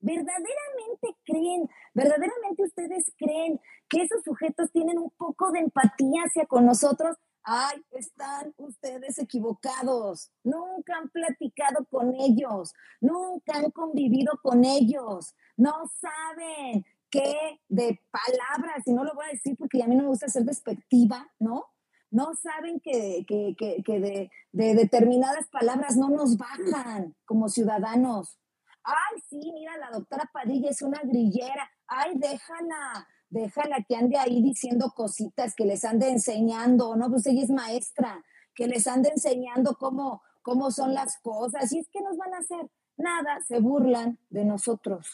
¿Verdaderamente 0.00 1.16
creen, 1.24 1.68
verdaderamente 1.92 2.62
ustedes 2.62 3.12
creen 3.18 3.60
que 3.88 4.02
esos 4.02 4.22
sujetos 4.22 4.70
tienen 4.70 4.98
un 4.98 5.10
poco 5.10 5.50
de 5.50 5.58
empatía 5.58 6.22
hacia 6.24 6.46
con 6.46 6.64
nosotros? 6.64 7.16
Ay, 7.50 7.82
están 7.92 8.52
ustedes 8.58 9.18
equivocados. 9.18 10.30
Nunca 10.44 10.98
han 10.98 11.08
platicado 11.08 11.86
con 11.86 12.14
ellos, 12.14 12.74
nunca 13.00 13.56
han 13.56 13.70
convivido 13.70 14.38
con 14.42 14.66
ellos, 14.66 15.34
no 15.56 15.72
saben 15.98 16.84
que 17.08 17.58
de 17.70 18.02
palabras, 18.10 18.86
y 18.86 18.92
no 18.92 19.02
lo 19.02 19.14
voy 19.14 19.24
a 19.28 19.32
decir 19.32 19.56
porque 19.56 19.82
a 19.82 19.86
mí 19.86 19.96
no 19.96 20.02
me 20.02 20.08
gusta 20.10 20.28
ser 20.28 20.44
despectiva, 20.44 21.26
¿no? 21.38 21.64
No 22.10 22.34
saben 22.34 22.80
que, 22.80 23.24
de, 23.26 24.74
determinadas 24.74 25.48
palabras 25.48 25.96
no 25.96 26.10
nos 26.10 26.36
bajan 26.36 27.16
como 27.24 27.48
ciudadanos. 27.48 28.38
Ay, 28.82 29.22
sí, 29.30 29.52
mira, 29.54 29.78
la 29.78 29.90
doctora 29.90 30.28
Padilla 30.34 30.68
es 30.68 30.82
una 30.82 31.00
grillera. 31.02 31.70
Ay, 31.86 32.12
déjala, 32.16 33.08
déjala 33.30 33.84
que 33.86 33.96
ande 33.96 34.16
ahí 34.16 34.42
diciendo 34.42 34.92
cositas, 34.94 35.54
que 35.54 35.64
les 35.64 35.84
ande 35.84 36.08
enseñando, 36.10 36.96
¿no? 36.96 37.10
Pues 37.10 37.26
ella 37.26 37.42
es 37.42 37.50
maestra, 37.50 38.24
que 38.54 38.66
les 38.66 38.86
ande 38.86 39.10
enseñando 39.10 39.76
cómo, 39.76 40.22
cómo 40.42 40.70
son 40.70 40.94
las 40.94 41.18
cosas. 41.18 41.72
Y 41.72 41.78
es 41.78 41.88
que 41.88 42.00
nos 42.00 42.16
van 42.16 42.34
a 42.34 42.38
hacer 42.38 42.70
nada, 42.96 43.40
se 43.46 43.60
burlan 43.60 44.18
de 44.30 44.44
nosotros. 44.44 45.06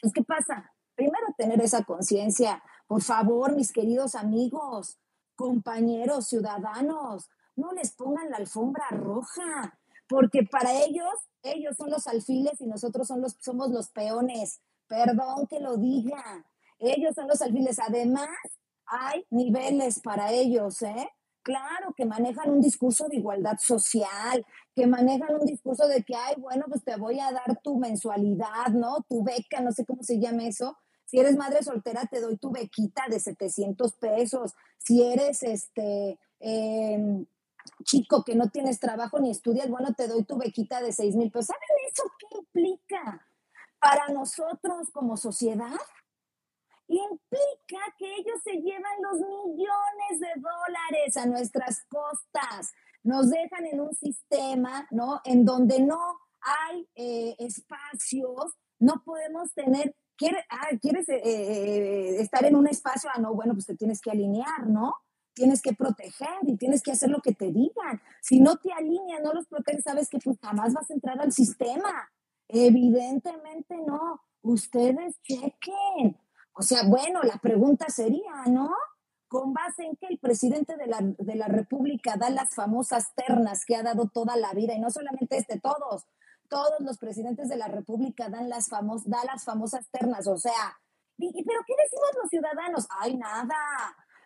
Pues, 0.00 0.12
¿qué 0.12 0.22
pasa? 0.22 0.72
primero 1.00 1.26
tener 1.38 1.62
esa 1.62 1.82
conciencia. 1.84 2.62
Por 2.86 3.00
favor, 3.00 3.56
mis 3.56 3.72
queridos 3.72 4.14
amigos, 4.14 4.98
compañeros, 5.34 6.28
ciudadanos, 6.28 7.30
no 7.56 7.72
les 7.72 7.92
pongan 7.92 8.28
la 8.28 8.36
alfombra 8.36 8.84
roja, 8.90 9.78
porque 10.06 10.42
para 10.42 10.72
ellos, 10.74 11.14
ellos 11.42 11.74
son 11.78 11.88
los 11.90 12.06
alfiles 12.06 12.60
y 12.60 12.66
nosotros 12.66 13.08
son 13.08 13.22
los, 13.22 13.36
somos 13.40 13.70
los 13.70 13.88
peones. 13.88 14.60
Perdón 14.88 15.46
que 15.46 15.60
lo 15.60 15.78
diga. 15.78 16.44
Ellos 16.80 17.14
son 17.14 17.28
los 17.28 17.40
alfiles. 17.42 17.78
Además, 17.78 18.28
hay 18.86 19.24
niveles 19.30 20.00
para 20.00 20.32
ellos, 20.32 20.82
¿eh? 20.82 21.08
Claro, 21.42 21.94
que 21.96 22.04
manejan 22.04 22.50
un 22.50 22.60
discurso 22.60 23.08
de 23.08 23.16
igualdad 23.16 23.58
social, 23.58 24.44
que 24.74 24.86
manejan 24.86 25.34
un 25.34 25.46
discurso 25.46 25.88
de 25.88 26.02
que, 26.02 26.14
ay, 26.14 26.34
bueno, 26.38 26.66
pues 26.68 26.84
te 26.84 26.96
voy 26.96 27.18
a 27.18 27.32
dar 27.32 27.60
tu 27.62 27.78
mensualidad, 27.78 28.68
¿no? 28.72 29.04
Tu 29.08 29.22
beca, 29.22 29.60
no 29.60 29.72
sé 29.72 29.86
cómo 29.86 30.02
se 30.02 30.18
llama 30.18 30.46
eso. 30.46 30.76
Si 31.06 31.18
eres 31.18 31.36
madre 31.36 31.62
soltera, 31.62 32.06
te 32.10 32.20
doy 32.20 32.36
tu 32.36 32.50
bequita 32.50 33.04
de 33.08 33.20
700 33.20 33.94
pesos. 33.96 34.52
Si 34.78 35.02
eres, 35.02 35.42
este, 35.42 36.18
em, 36.40 37.26
chico 37.84 38.22
que 38.24 38.34
no 38.34 38.48
tienes 38.50 38.78
trabajo 38.78 39.18
ni 39.18 39.30
estudias, 39.30 39.68
bueno, 39.68 39.94
te 39.94 40.08
doy 40.08 40.24
tu 40.24 40.36
bequita 40.36 40.82
de 40.82 40.92
6 40.92 41.16
mil 41.16 41.30
pesos. 41.30 41.48
¿Saben 41.48 41.90
eso 41.90 42.02
qué 42.18 42.38
implica 42.38 43.26
para 43.80 44.08
nosotros 44.08 44.90
como 44.92 45.16
sociedad? 45.16 45.78
Implica 46.96 47.84
que 47.98 48.14
ellos 48.16 48.40
se 48.42 48.54
llevan 48.54 49.02
los 49.02 49.20
millones 49.20 50.20
de 50.20 50.40
dólares 50.40 51.16
a 51.16 51.26
nuestras 51.26 51.84
costas, 51.88 52.72
nos 53.02 53.30
dejan 53.30 53.66
en 53.66 53.80
un 53.80 53.94
sistema, 53.94 54.86
¿no? 54.90 55.20
En 55.24 55.44
donde 55.44 55.80
no 55.80 55.98
hay 56.40 56.88
eh, 56.94 57.36
espacios, 57.38 58.54
no 58.78 59.02
podemos 59.04 59.52
tener, 59.54 59.94
ah, 60.50 60.68
¿quieres 60.80 61.08
eh, 61.08 61.20
eh, 61.24 62.20
estar 62.20 62.44
en 62.44 62.56
un 62.56 62.66
espacio? 62.66 63.10
Ah, 63.14 63.20
no, 63.20 63.34
bueno, 63.34 63.54
pues 63.54 63.66
te 63.66 63.76
tienes 63.76 64.00
que 64.00 64.10
alinear, 64.10 64.66
¿no? 64.66 64.94
Tienes 65.34 65.62
que 65.62 65.72
proteger 65.72 66.38
y 66.42 66.56
tienes 66.56 66.82
que 66.82 66.92
hacer 66.92 67.08
lo 67.08 67.20
que 67.20 67.32
te 67.32 67.52
digan. 67.52 68.02
Si 68.20 68.40
no 68.40 68.56
te 68.56 68.72
alinean, 68.72 69.22
no 69.22 69.32
los 69.32 69.46
proteges, 69.46 69.84
sabes 69.84 70.08
que 70.08 70.18
pues 70.18 70.38
jamás 70.40 70.74
vas 70.74 70.90
a 70.90 70.94
entrar 70.94 71.20
al 71.20 71.32
sistema. 71.32 72.10
Evidentemente 72.48 73.76
no. 73.86 74.20
Ustedes 74.42 75.20
chequen. 75.22 76.16
O 76.52 76.62
sea, 76.62 76.82
bueno, 76.84 77.22
la 77.22 77.38
pregunta 77.38 77.86
sería, 77.88 78.44
¿no? 78.46 78.74
Con 79.28 79.52
base 79.52 79.84
en 79.84 79.96
que 79.96 80.06
el 80.08 80.18
presidente 80.18 80.76
de 80.76 80.86
la, 80.86 80.98
de 81.00 81.34
la 81.36 81.46
República 81.46 82.16
da 82.16 82.30
las 82.30 82.54
famosas 82.54 83.14
ternas 83.14 83.64
que 83.64 83.76
ha 83.76 83.82
dado 83.82 84.08
toda 84.08 84.36
la 84.36 84.52
vida, 84.52 84.74
y 84.74 84.80
no 84.80 84.90
solamente 84.90 85.36
este, 85.36 85.60
todos, 85.60 86.04
todos 86.48 86.80
los 86.80 86.98
presidentes 86.98 87.48
de 87.48 87.56
la 87.56 87.68
República 87.68 88.28
dan 88.28 88.48
las, 88.48 88.68
famos, 88.68 89.08
da 89.08 89.24
las 89.24 89.44
famosas 89.44 89.88
ternas, 89.90 90.26
o 90.26 90.36
sea, 90.36 90.78
¿pero 91.16 91.60
qué 91.66 91.74
decimos 91.82 92.10
los 92.20 92.30
ciudadanos? 92.30 92.86
Ay, 92.98 93.16
nada, 93.16 93.56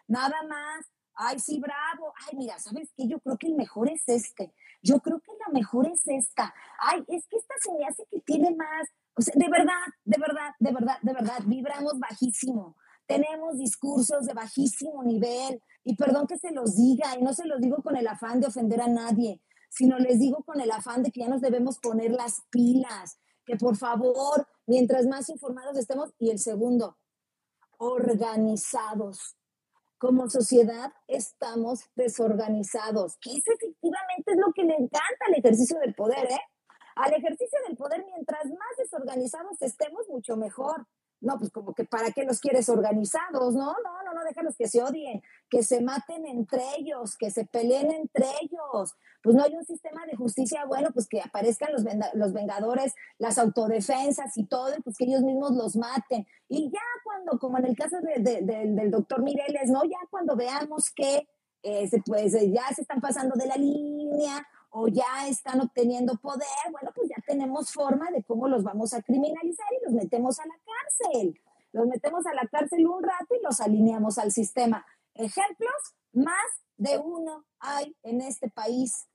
nada 0.07 0.43
más. 0.49 0.87
Ay, 1.15 1.39
sí, 1.39 1.61
bravo. 1.61 2.13
Ay, 2.27 2.37
mira, 2.37 2.59
¿sabes 2.59 2.93
qué? 2.97 3.07
Yo 3.07 3.21
creo 3.21 3.37
que 3.37 3.49
el 3.49 3.55
mejor 3.55 3.89
es 3.89 4.03
este. 4.09 4.53
Yo 4.85 5.01
creo 5.01 5.19
que 5.19 5.33
la 5.47 5.51
mejor 5.51 5.87
es 5.87 6.07
esta. 6.07 6.55
Ay, 6.79 7.03
es 7.09 7.27
que 7.27 7.39
esta 7.39 7.55
se 7.59 7.73
me 7.73 7.87
hace 7.87 8.05
que 8.11 8.21
tiene 8.21 8.55
más, 8.55 8.87
o 9.17 9.23
sea, 9.23 9.33
de 9.35 9.49
verdad, 9.49 9.73
de 10.05 10.19
verdad, 10.19 10.51
de 10.61 10.73
verdad, 10.73 10.99
de 11.01 11.13
verdad, 11.15 11.39
vibramos 11.47 11.99
bajísimo. 11.99 12.77
Tenemos 13.07 13.57
discursos 13.57 14.27
de 14.27 14.35
bajísimo 14.35 15.03
nivel. 15.03 15.63
Y 15.85 15.97
perdón 15.97 16.27
que 16.27 16.39
se 16.39 16.51
los 16.51 16.77
diga, 16.77 17.17
y 17.19 17.23
no 17.23 17.33
se 17.33 17.47
los 17.47 17.63
digo 17.63 17.83
con 17.83 17.97
el 17.97 18.07
afán 18.07 18.41
de 18.41 18.47
ofender 18.47 18.83
a 18.83 18.89
nadie, 18.89 19.41
sino 19.71 19.99
les 19.99 20.19
digo 20.19 20.45
con 20.45 20.61
el 20.61 20.71
afán 20.71 21.03
de 21.03 21.11
que 21.11 21.21
ya 21.21 21.29
nos 21.29 21.41
debemos 21.41 21.79
poner 21.79 22.11
las 22.11 22.43
pilas, 22.51 23.19
que 23.47 23.57
por 23.57 23.77
favor, 23.77 24.47
mientras 24.67 25.07
más 25.07 25.31
informados 25.31 25.79
estemos, 25.79 26.13
y 26.19 26.31
el 26.31 26.39
segundo, 26.39 26.99
organizados. 27.79 29.35
Como 30.05 30.29
sociedad 30.29 30.93
estamos 31.09 31.81
desorganizados, 31.97 33.17
que 33.23 33.31
eso 33.31 33.53
efectivamente 33.59 34.33
es 34.33 34.37
lo 34.37 34.53
que 34.53 34.63
le 34.65 34.75
encanta 34.75 35.25
al 35.27 35.35
ejercicio 35.39 35.79
del 35.81 35.95
poder, 35.95 36.31
¿eh? 36.31 36.41
al 36.97 37.15
ejercicio 37.15 37.59
del 37.67 37.75
poder, 37.75 38.05
mientras 38.05 38.45
más 38.45 38.77
desorganizados 38.77 39.63
estemos, 39.63 40.07
mucho 40.11 40.37
mejor. 40.37 40.87
No, 41.23 41.39
pues 41.39 41.51
como 41.51 41.73
que 41.73 41.87
para 41.87 42.11
qué 42.11 42.25
los 42.25 42.39
quieres 42.39 42.69
organizados, 42.69 43.55
no, 43.55 43.75
no, 43.83 44.03
no, 44.05 44.13
no, 44.13 44.25
déjalos 44.25 44.55
que 44.59 44.69
se 44.69 44.83
odien, 44.83 45.23
que 45.49 45.63
se 45.63 45.81
maten 45.81 46.27
entre 46.27 46.63
ellos, 46.79 47.17
que 47.17 47.31
se 47.31 47.45
peleen 47.45 47.91
entre 47.91 48.27
ellos. 48.43 48.95
Pues 49.23 49.37
no 49.37 49.43
hay 49.43 49.55
un 49.55 49.65
sistema 49.65 50.05
de 50.07 50.17
justicia 50.17 50.65
bueno, 50.67 50.91
pues 50.93 51.09
que 51.09 51.21
aparezcan 51.21 51.73
los, 51.73 51.83
los 52.15 52.33
vengadores, 52.33 52.95
las 53.19 53.39
autodefensas 53.39 54.37
y 54.37 54.45
todo, 54.45 54.75
pues 54.83 54.97
que 54.99 55.05
ellos 55.05 55.23
mismos 55.23 55.53
los 55.53 55.77
maten. 55.77 56.27
Y 56.49 56.71
ya 56.71 56.83
cuando, 57.05 57.39
como 57.39 57.59
en 57.59 57.67
el 57.67 57.77
caso 57.77 57.97
del 58.01 58.91
doctor 58.91 59.23
Mireles, 59.23 59.71
¿no? 59.71 59.85
Ya 59.85 59.99
cuando 60.11 60.37
veamos 60.37 60.91
que 60.91 61.27
eh, 61.63 61.89
pues, 62.05 62.33
ya 62.53 62.69
se 62.75 62.83
están 62.83 63.01
pasando 63.01 63.35
de 63.37 63.47
la 63.47 63.57
línea 63.57 64.47
o 64.71 64.89
ya 64.89 65.27
están 65.29 65.61
obteniendo 65.61 66.17
poder, 66.17 66.49
bueno, 66.71 66.91
pues 66.95 67.09
ya 67.09 67.23
tenemos 67.27 67.73
forma 67.73 68.11
de 68.11 68.23
cómo 68.25 68.49
los 68.49 68.63
vamos 68.63 68.93
a 68.93 69.01
criminalizar 69.01 69.67
y 69.73 69.85
los 69.85 69.95
metemos 69.95 70.39
a 70.41 70.47
la 70.47 70.55
cárcel. 70.55 71.41
Los 71.73 71.87
metemos 71.87 72.27
a 72.27 72.35
la 72.35 72.47
cárcel 72.49 72.87
un 72.87 73.03
rato 73.03 73.35
y 73.35 73.43
los 73.43 73.61
alineamos 73.61 74.19
al 74.19 74.31
sistema. 74.31 74.85
Ejemplos, 75.15 75.95
más 76.13 76.35
de 76.77 76.99
uno 76.99 77.45
hay 77.59 77.97
en 78.03 78.21
este 78.21 78.51
país. 78.51 79.07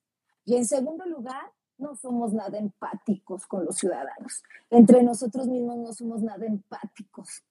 Y 0.46 0.56
en 0.56 0.66
segundo 0.66 1.06
lugar, 1.06 1.52
no 1.78 1.96
somos 1.96 2.34
nada 2.34 2.58
empáticos 2.58 3.46
con 3.46 3.66
los 3.66 3.78
ciudadanos. 3.78 4.44
Entre 4.70 5.04
nosotros 5.04 5.48
mismos 5.48 5.78
no 5.78 5.94
somos 5.94 6.22
nada 6.22 6.46
empáticos. 6.46 7.44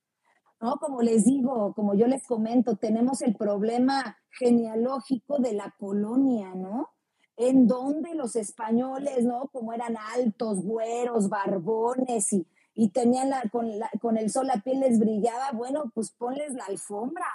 ¿No? 0.61 0.78
Como 0.78 1.03
les 1.03 1.24
digo, 1.24 1.72
como 1.74 1.94
yo 1.94 2.09
les 2.09 2.26
comento, 2.26 2.76
tenemos 2.76 3.22
el 3.22 3.36
problema 3.36 4.18
genealógico 4.30 5.38
de 5.38 5.53
la 5.53 5.74
colonia, 5.78 6.53
¿no? 6.55 6.90
en 7.38 7.68
donde 7.68 8.16
los 8.16 8.34
españoles, 8.34 9.24
¿no? 9.24 9.49
Como 9.53 9.72
eran 9.72 9.96
altos, 9.96 10.61
güeros, 10.61 11.28
barbones 11.28 12.32
y, 12.32 12.49
y 12.74 12.88
tenían 12.88 13.30
la 13.30 13.42
con, 13.51 13.78
la, 13.78 13.88
con 14.01 14.18
el 14.18 14.28
sol 14.28 14.49
la 14.49 14.61
piel 14.61 14.80
les 14.80 14.99
brillaba, 14.99 15.53
bueno, 15.53 15.84
pues 15.94 16.11
ponles 16.11 16.53
la 16.55 16.64
alfombra. 16.64 17.26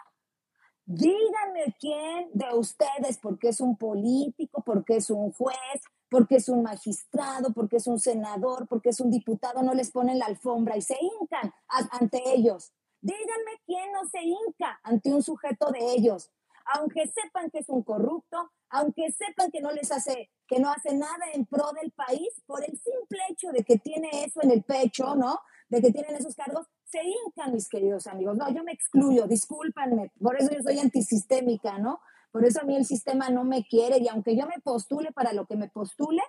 Díganme 0.86 1.75
quién 1.79 2.29
de 2.34 2.53
ustedes, 2.53 3.17
porque 3.21 3.49
es 3.49 3.61
un 3.61 3.77
político, 3.77 4.61
porque 4.65 4.97
es 4.97 5.09
un 5.09 5.31
juez, 5.31 5.81
porque 6.09 6.36
es 6.36 6.49
un 6.49 6.61
magistrado, 6.61 7.53
porque 7.53 7.77
es 7.77 7.88
un 7.88 7.99
senador, 7.99 8.67
porque 8.67 8.89
es 8.89 8.99
un 8.99 9.09
diputado, 9.09 9.63
no 9.63 9.73
les 9.73 9.91
ponen 9.91 10.19
la 10.19 10.25
alfombra 10.25 10.75
y 10.75 10.81
se 10.81 10.97
hincan 10.99 11.53
ante 11.91 12.21
ellos. 12.34 12.73
Díganme 13.01 13.51
quién 13.65 13.91
no 13.93 14.07
se 14.09 14.21
hinca 14.21 14.79
ante 14.84 15.13
un 15.13 15.23
sujeto 15.23 15.71
de 15.71 15.79
ellos. 15.93 16.29
Aunque 16.75 17.07
sepan 17.07 17.49
que 17.49 17.59
es 17.59 17.69
un 17.69 17.84
corrupto, 17.84 18.51
aunque 18.69 19.11
sepan 19.11 19.51
que 19.51 19.61
no 19.61 19.71
les 19.71 19.91
hace, 19.91 20.29
que 20.47 20.59
no 20.59 20.69
hace 20.69 20.93
nada 20.93 21.31
en 21.34 21.45
pro 21.45 21.71
del 21.81 21.91
país, 21.91 22.29
por 22.45 22.63
el 22.63 22.77
simple 22.77 23.19
hecho 23.29 23.51
de 23.51 23.63
que 23.63 23.77
tiene 23.77 24.09
eso 24.25 24.41
en 24.43 24.51
el 24.51 24.63
pecho, 24.63 25.15
¿no? 25.15 25.39
De 25.69 25.81
que 25.81 25.91
tienen 25.91 26.15
esos 26.15 26.36
cargos, 26.36 26.67
se 26.93 27.01
hincan, 27.03 27.51
mis 27.51 27.67
queridos 27.69 28.05
amigos. 28.05 28.37
No, 28.37 28.47
yo 28.51 28.63
me 28.63 28.71
excluyo, 28.71 29.25
discúlpanme, 29.25 30.11
por 30.21 30.39
eso 30.39 30.51
yo 30.51 30.61
soy 30.61 30.77
antisistémica, 30.77 31.79
¿no? 31.79 31.99
Por 32.31 32.45
eso 32.45 32.61
a 32.61 32.65
mí 32.65 32.75
el 32.75 32.85
sistema 32.85 33.29
no 33.29 33.43
me 33.43 33.63
quiere 33.63 33.97
y 33.97 34.07
aunque 34.07 34.35
yo 34.35 34.45
me 34.45 34.61
postule 34.63 35.11
para 35.11 35.33
lo 35.33 35.47
que 35.47 35.55
me 35.55 35.69
postule, 35.69 36.21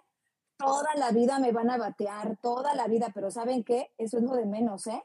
toda 0.57 0.95
la 0.97 1.11
vida 1.11 1.39
me 1.39 1.53
van 1.53 1.69
a 1.71 1.77
batear, 1.77 2.39
toda 2.41 2.75
la 2.75 2.87
vida, 2.89 3.11
pero 3.15 3.31
¿saben 3.31 3.63
qué? 3.63 3.93
Eso 3.99 4.17
es 4.17 4.25
lo 4.25 4.35
de 4.37 4.47
menos, 4.47 4.87
¿eh? 4.87 5.03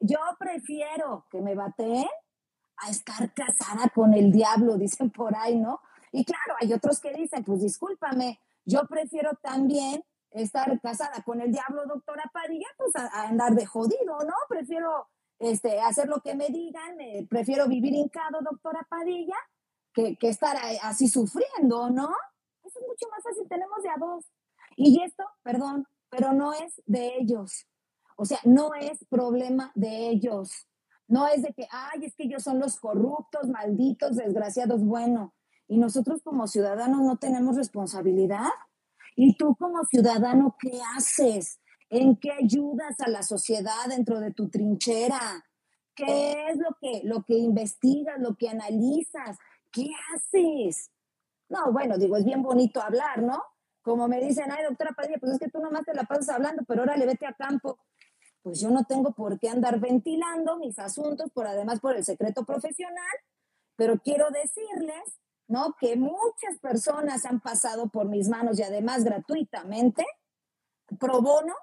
Yo 0.00 0.18
prefiero 0.38 1.26
que 1.30 1.42
me 1.42 1.54
bateen 1.54 2.08
a 2.78 2.90
estar 2.90 3.32
casada 3.34 3.90
con 3.94 4.14
el 4.14 4.32
diablo, 4.32 4.78
dicen 4.78 5.10
por 5.10 5.36
ahí, 5.36 5.58
¿no? 5.58 5.80
Y 6.12 6.24
claro, 6.24 6.54
hay 6.60 6.72
otros 6.72 6.98
que 7.00 7.12
dicen, 7.12 7.44
pues 7.44 7.60
discúlpame, 7.60 8.40
yo 8.64 8.86
prefiero 8.86 9.32
también 9.42 10.02
estar 10.34 10.80
casada 10.80 11.22
con 11.24 11.40
el 11.40 11.50
diablo, 11.50 11.86
doctora 11.86 12.30
Padilla, 12.32 12.66
pues 12.76 12.94
a, 12.96 13.28
andar 13.28 13.54
de 13.54 13.66
jodido, 13.66 14.18
¿no? 14.26 14.34
Prefiero 14.48 15.08
este, 15.38 15.80
hacer 15.80 16.08
lo 16.08 16.20
que 16.20 16.34
me 16.34 16.48
digan, 16.48 16.96
prefiero 17.28 17.66
vivir 17.68 17.94
hincado, 17.94 18.40
doctora 18.42 18.86
Padilla, 18.88 19.36
que, 19.92 20.16
que 20.16 20.28
estar 20.28 20.56
así 20.82 21.08
sufriendo, 21.08 21.88
¿no? 21.90 22.14
Eso 22.64 22.80
es 22.80 22.86
mucho 22.86 23.06
más 23.10 23.22
fácil, 23.22 23.48
tenemos 23.48 23.82
de 23.82 23.88
a 23.88 23.96
dos. 23.98 24.24
Y 24.76 25.02
esto, 25.02 25.24
perdón, 25.42 25.86
pero 26.10 26.32
no 26.32 26.52
es 26.52 26.82
de 26.86 27.16
ellos. 27.18 27.66
O 28.16 28.24
sea, 28.24 28.38
no 28.44 28.74
es 28.74 29.04
problema 29.08 29.72
de 29.74 30.08
ellos. 30.08 30.68
No 31.06 31.28
es 31.28 31.42
de 31.42 31.52
que, 31.52 31.68
ay, 31.70 32.04
es 32.04 32.14
que 32.14 32.24
ellos 32.24 32.42
son 32.42 32.58
los 32.58 32.78
corruptos, 32.78 33.48
malditos, 33.48 34.16
desgraciados. 34.16 34.84
Bueno, 34.84 35.34
y 35.66 35.78
nosotros 35.78 36.22
como 36.22 36.46
ciudadanos 36.46 37.00
no 37.02 37.18
tenemos 37.18 37.56
responsabilidad. 37.56 38.48
¿Y 39.14 39.36
tú 39.36 39.54
como 39.56 39.84
ciudadano 39.84 40.56
qué 40.58 40.80
haces? 40.96 41.60
¿En 41.88 42.16
qué 42.16 42.32
ayudas 42.32 43.00
a 43.00 43.08
la 43.08 43.22
sociedad 43.22 43.86
dentro 43.88 44.20
de 44.20 44.32
tu 44.32 44.48
trinchera? 44.48 45.44
¿Qué 45.94 46.48
es 46.48 46.58
lo 46.58 46.76
que, 46.80 47.02
lo 47.04 47.22
que 47.22 47.34
investigas, 47.34 48.18
lo 48.18 48.34
que 48.36 48.48
analizas? 48.48 49.38
¿Qué 49.70 49.88
haces? 50.14 50.90
No, 51.48 51.72
bueno, 51.72 51.98
digo, 51.98 52.16
es 52.16 52.24
bien 52.24 52.42
bonito 52.42 52.80
hablar, 52.80 53.22
¿no? 53.22 53.42
Como 53.82 54.08
me 54.08 54.20
dicen, 54.20 54.50
ay, 54.50 54.64
doctora 54.64 54.92
Padilla, 54.92 55.18
pues 55.20 55.32
es 55.32 55.38
que 55.38 55.50
tú 55.50 55.60
nomás 55.60 55.84
te 55.84 55.94
la 55.94 56.04
pasas 56.04 56.30
hablando, 56.30 56.62
pero 56.66 56.80
ahora 56.80 56.96
le 56.96 57.06
vete 57.06 57.26
a 57.26 57.34
campo 57.34 57.78
pues 58.44 58.60
yo 58.60 58.68
no 58.68 58.84
tengo 58.84 59.12
por 59.12 59.40
qué 59.40 59.48
andar 59.48 59.80
ventilando 59.80 60.58
mis 60.58 60.78
asuntos, 60.78 61.30
por 61.32 61.46
además 61.46 61.80
por 61.80 61.96
el 61.96 62.04
secreto 62.04 62.44
profesional, 62.44 63.16
pero 63.74 63.98
quiero 63.98 64.26
decirles, 64.30 65.18
¿no? 65.48 65.74
Que 65.78 65.96
muchas 65.96 66.58
personas 66.60 67.24
han 67.24 67.40
pasado 67.40 67.88
por 67.88 68.08
mis 68.08 68.28
manos 68.28 68.58
y 68.58 68.62
además 68.62 69.04
gratuitamente, 69.04 70.04
pro 70.98 71.20
bono, 71.20 71.54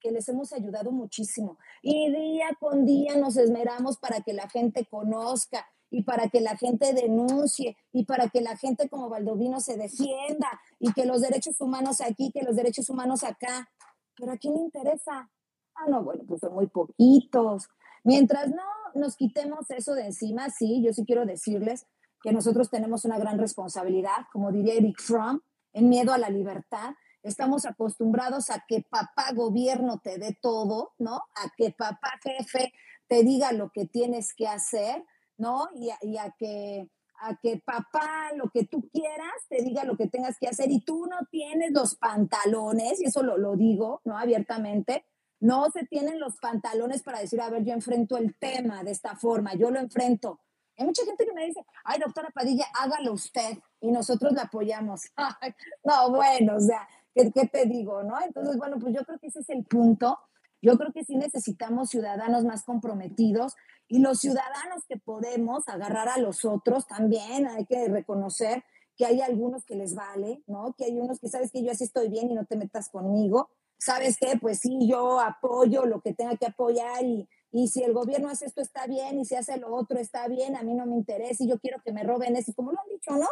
que 0.00 0.10
les 0.10 0.28
hemos 0.28 0.52
ayudado 0.52 0.92
muchísimo. 0.92 1.58
Y 1.82 2.10
día 2.12 2.50
con 2.60 2.84
día 2.84 3.16
nos 3.16 3.36
esmeramos 3.36 3.98
para 3.98 4.20
que 4.20 4.32
la 4.32 4.48
gente 4.48 4.86
conozca 4.86 5.66
y 5.90 6.02
para 6.02 6.28
que 6.28 6.40
la 6.40 6.56
gente 6.56 6.92
denuncie 6.92 7.76
y 7.92 8.04
para 8.04 8.28
que 8.28 8.40
la 8.40 8.56
gente 8.56 8.88
como 8.88 9.08
Valdovino 9.08 9.60
se 9.60 9.76
defienda 9.76 10.60
y 10.78 10.92
que 10.92 11.06
los 11.06 11.20
derechos 11.20 11.60
humanos 11.60 12.00
aquí, 12.00 12.30
que 12.32 12.42
los 12.42 12.56
derechos 12.56 12.90
humanos 12.90 13.24
acá. 13.24 13.68
Pero 14.16 14.32
¿a 14.32 14.36
quién 14.36 14.54
le 14.54 14.60
interesa? 14.60 15.30
Ah, 15.74 15.86
no, 15.88 16.02
bueno, 16.02 16.24
pues 16.26 16.40
son 16.40 16.54
muy 16.54 16.66
poquitos. 16.68 17.68
Mientras 18.04 18.48
no 18.48 18.64
nos 18.94 19.16
quitemos 19.16 19.70
eso 19.70 19.94
de 19.94 20.06
encima, 20.06 20.50
sí, 20.50 20.82
yo 20.82 20.92
sí 20.92 21.04
quiero 21.04 21.26
decirles 21.26 21.86
que 22.26 22.32
nosotros 22.32 22.68
tenemos 22.70 23.04
una 23.04 23.20
gran 23.20 23.38
responsabilidad, 23.38 24.26
como 24.32 24.50
diría 24.50 24.74
Eric 24.74 25.00
Fromm, 25.00 25.40
en 25.72 25.88
miedo 25.88 26.12
a 26.12 26.18
la 26.18 26.28
libertad. 26.28 26.96
Estamos 27.22 27.66
acostumbrados 27.66 28.50
a 28.50 28.64
que 28.66 28.82
papá 28.82 29.30
gobierno 29.32 30.00
te 30.02 30.18
dé 30.18 30.36
todo, 30.42 30.94
¿no? 30.98 31.18
A 31.36 31.52
que 31.56 31.70
papá 31.70 32.18
jefe 32.20 32.72
te 33.06 33.22
diga 33.22 33.52
lo 33.52 33.70
que 33.70 33.86
tienes 33.86 34.34
que 34.34 34.48
hacer, 34.48 35.04
¿no? 35.38 35.68
Y 35.76 35.90
a, 35.90 36.34
que 36.36 36.90
a 37.20 37.36
que 37.36 37.62
papá 37.64 38.32
lo 38.34 38.50
que 38.50 38.64
tú 38.64 38.88
quieras 38.92 39.30
te 39.48 39.62
diga 39.62 39.84
lo 39.84 39.96
que 39.96 40.08
tengas 40.08 40.36
que 40.36 40.48
hacer 40.48 40.68
y 40.72 40.80
tú 40.80 41.06
no 41.06 41.18
tienes 41.30 41.70
los 41.70 41.94
pantalones, 41.94 43.00
y 43.00 43.04
eso 43.04 43.22
lo, 43.22 43.38
lo 43.38 43.54
digo, 43.54 44.00
¿no? 44.04 44.18
Abiertamente, 44.18 45.04
no 45.38 45.70
se 45.70 45.86
tienen 45.86 46.18
los 46.18 46.38
pantalones 46.38 47.04
para 47.04 47.20
decir, 47.20 47.40
a 47.40 47.50
ver, 47.50 47.62
yo 47.62 47.72
enfrento 47.72 48.16
el 48.16 48.34
tema 48.36 48.82
de 48.82 48.90
esta 48.90 49.14
forma, 49.14 49.54
yo 49.54 49.70
lo 49.70 49.78
enfrento. 49.78 50.40
Hay 50.76 50.86
mucha 50.86 51.04
gente 51.04 51.24
que 51.24 51.32
me 51.32 51.46
dice, 51.46 51.64
ay, 51.84 52.00
doctora 52.00 52.30
Padilla, 52.30 52.66
hágalo 52.78 53.12
usted 53.12 53.58
y 53.80 53.90
nosotros 53.90 54.32
la 54.32 54.42
apoyamos. 54.42 55.02
no, 55.84 56.10
bueno, 56.10 56.56
o 56.56 56.60
sea, 56.60 56.88
¿qué, 57.14 57.30
¿qué, 57.32 57.46
te 57.46 57.66
digo, 57.66 58.02
no? 58.02 58.20
Entonces, 58.20 58.56
bueno, 58.56 58.78
pues 58.78 58.94
yo 58.94 59.04
creo 59.04 59.18
que 59.18 59.28
ese 59.28 59.40
es 59.40 59.50
el 59.50 59.64
punto. 59.64 60.18
Yo 60.62 60.76
creo 60.76 60.92
que 60.92 61.04
sí 61.04 61.16
necesitamos 61.16 61.90
ciudadanos 61.90 62.44
más 62.44 62.64
comprometidos 62.64 63.54
y 63.88 64.00
los 64.00 64.18
ciudadanos 64.18 64.84
que 64.88 64.96
podemos 64.96 65.68
agarrar 65.68 66.08
a 66.08 66.18
los 66.18 66.44
otros 66.44 66.86
también, 66.86 67.46
hay 67.46 67.66
que 67.66 67.88
reconocer 67.88 68.64
que 68.96 69.06
hay 69.06 69.20
algunos 69.20 69.64
que 69.64 69.76
les 69.76 69.94
vale, 69.94 70.42
¿no? 70.46 70.74
Que 70.76 70.86
hay 70.86 70.98
unos 70.98 71.20
que 71.20 71.28
sabes 71.28 71.52
que 71.52 71.62
yo 71.62 71.70
así 71.70 71.84
estoy 71.84 72.08
bien 72.08 72.30
y 72.30 72.34
no 72.34 72.46
te 72.46 72.56
metas 72.56 72.88
conmigo. 72.88 73.50
¿Sabes 73.78 74.16
qué? 74.18 74.38
Pues 74.40 74.60
sí, 74.60 74.88
yo 74.88 75.20
apoyo 75.20 75.84
lo 75.84 76.00
que 76.00 76.14
tenga 76.14 76.36
que 76.36 76.46
apoyar 76.46 77.04
y, 77.04 77.28
y 77.56 77.68
si 77.68 77.82
el 77.82 77.94
gobierno 77.94 78.28
hace 78.28 78.44
esto 78.44 78.60
está 78.60 78.86
bien 78.86 79.18
y 79.18 79.24
si 79.24 79.34
hace 79.34 79.56
lo 79.56 79.74
otro 79.74 79.98
está 79.98 80.28
bien, 80.28 80.56
a 80.56 80.62
mí 80.62 80.74
no 80.74 80.84
me 80.84 80.94
interesa 80.94 81.42
y 81.42 81.48
yo 81.48 81.58
quiero 81.58 81.80
que 81.82 81.90
me 81.90 82.02
roben 82.02 82.36
eso, 82.36 82.52
como 82.52 82.70
lo 82.70 82.78
han 82.78 82.88
dicho, 82.90 83.12
¿no? 83.12 83.28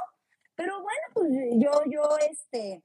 Pero 0.54 0.80
bueno, 0.80 1.02
pues 1.12 1.28
yo, 1.58 1.70
yo, 1.90 2.08
este, 2.30 2.82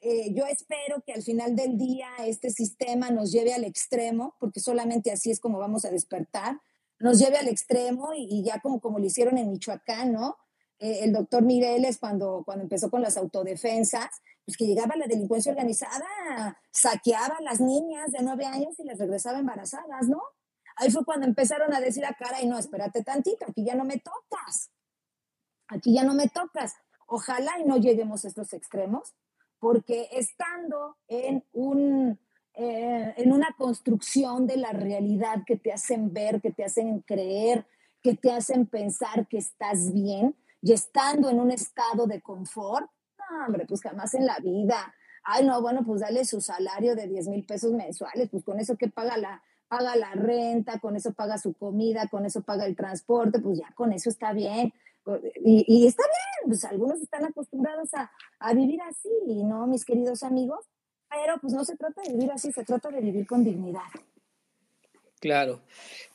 eh, 0.00 0.32
yo 0.32 0.46
espero 0.46 1.02
que 1.04 1.12
al 1.12 1.22
final 1.22 1.54
del 1.54 1.76
día 1.76 2.08
este 2.24 2.48
sistema 2.48 3.10
nos 3.10 3.30
lleve 3.32 3.52
al 3.52 3.64
extremo, 3.64 4.34
porque 4.40 4.60
solamente 4.60 5.12
así 5.12 5.30
es 5.30 5.40
como 5.40 5.58
vamos 5.58 5.84
a 5.84 5.90
despertar, 5.90 6.58
nos 6.98 7.18
lleve 7.18 7.36
al 7.36 7.48
extremo 7.48 8.12
y, 8.16 8.42
ya 8.42 8.60
como, 8.60 8.80
como 8.80 8.98
lo 8.98 9.04
hicieron 9.04 9.36
en 9.36 9.50
Michoacán, 9.50 10.14
¿no? 10.14 10.38
Eh, 10.78 11.00
el 11.02 11.12
doctor 11.12 11.42
Mireles 11.42 11.98
cuando, 11.98 12.44
cuando 12.46 12.62
empezó 12.62 12.88
con 12.90 13.02
las 13.02 13.18
autodefensas, 13.18 14.08
pues 14.46 14.56
que 14.56 14.64
llegaba 14.64 14.96
la 14.96 15.06
delincuencia 15.06 15.52
organizada, 15.52 16.56
saqueaba 16.70 17.36
a 17.40 17.42
las 17.42 17.60
niñas 17.60 18.10
de 18.10 18.22
nueve 18.22 18.46
años 18.46 18.78
y 18.78 18.84
les 18.84 18.98
regresaba 18.98 19.38
embarazadas, 19.38 20.08
¿no? 20.08 20.22
Ahí 20.78 20.90
fue 20.90 21.04
cuando 21.04 21.26
empezaron 21.26 21.74
a 21.74 21.80
decir 21.80 22.04
a 22.04 22.10
ah, 22.10 22.16
cara 22.16 22.40
y 22.40 22.46
no, 22.46 22.56
espérate 22.56 23.02
tantito, 23.02 23.44
aquí 23.48 23.64
ya 23.64 23.74
no 23.74 23.84
me 23.84 23.98
tocas, 23.98 24.70
aquí 25.66 25.92
ya 25.92 26.04
no 26.04 26.14
me 26.14 26.28
tocas. 26.28 26.74
Ojalá 27.06 27.58
y 27.58 27.64
no 27.64 27.78
lleguemos 27.78 28.24
a 28.24 28.28
estos 28.28 28.52
extremos, 28.52 29.14
porque 29.58 30.08
estando 30.12 30.96
en, 31.08 31.44
un, 31.52 32.20
eh, 32.54 33.14
en 33.16 33.32
una 33.32 33.48
construcción 33.58 34.46
de 34.46 34.56
la 34.56 34.70
realidad 34.70 35.42
que 35.44 35.56
te 35.56 35.72
hacen 35.72 36.12
ver, 36.12 36.40
que 36.40 36.52
te 36.52 36.64
hacen 36.64 37.00
creer, 37.00 37.66
que 38.00 38.14
te 38.14 38.30
hacen 38.30 38.66
pensar 38.66 39.26
que 39.26 39.38
estás 39.38 39.92
bien, 39.92 40.36
y 40.62 40.72
estando 40.72 41.28
en 41.28 41.40
un 41.40 41.50
estado 41.50 42.06
de 42.06 42.20
confort, 42.20 42.88
hombre, 43.46 43.66
pues 43.66 43.82
jamás 43.82 44.14
en 44.14 44.26
la 44.26 44.38
vida. 44.38 44.94
Ay, 45.24 45.44
no, 45.44 45.60
bueno, 45.60 45.84
pues 45.84 46.02
dale 46.02 46.24
su 46.24 46.40
salario 46.40 46.94
de 46.94 47.08
10 47.08 47.28
mil 47.28 47.44
pesos 47.44 47.72
mensuales, 47.72 48.28
pues 48.30 48.44
con 48.44 48.60
eso 48.60 48.76
que 48.76 48.88
paga 48.88 49.16
la, 49.16 49.42
paga 49.68 49.96
la 49.96 50.12
renta, 50.12 50.78
con 50.80 50.96
eso 50.96 51.12
paga 51.12 51.38
su 51.38 51.52
comida, 51.54 52.08
con 52.08 52.24
eso 52.24 52.42
paga 52.42 52.66
el 52.66 52.76
transporte, 52.76 53.38
pues 53.40 53.58
ya 53.58 53.70
con 53.74 53.92
eso 53.92 54.10
está 54.10 54.32
bien. 54.32 54.72
Y, 55.42 55.86
está 55.86 56.02
bien, 56.02 56.50
pues 56.50 56.64
algunos 56.64 57.00
están 57.00 57.24
acostumbrados 57.24 57.94
a, 57.94 58.10
a 58.40 58.52
vivir 58.52 58.80
así, 58.82 59.42
¿no, 59.44 59.66
mis 59.66 59.84
queridos 59.84 60.22
amigos? 60.22 60.66
Pero 61.08 61.38
pues 61.40 61.54
no 61.54 61.64
se 61.64 61.76
trata 61.76 62.02
de 62.02 62.12
vivir 62.12 62.30
así, 62.30 62.52
se 62.52 62.64
trata 62.64 62.90
de 62.90 63.00
vivir 63.00 63.26
con 63.26 63.42
dignidad. 63.42 63.88
Claro, 65.20 65.64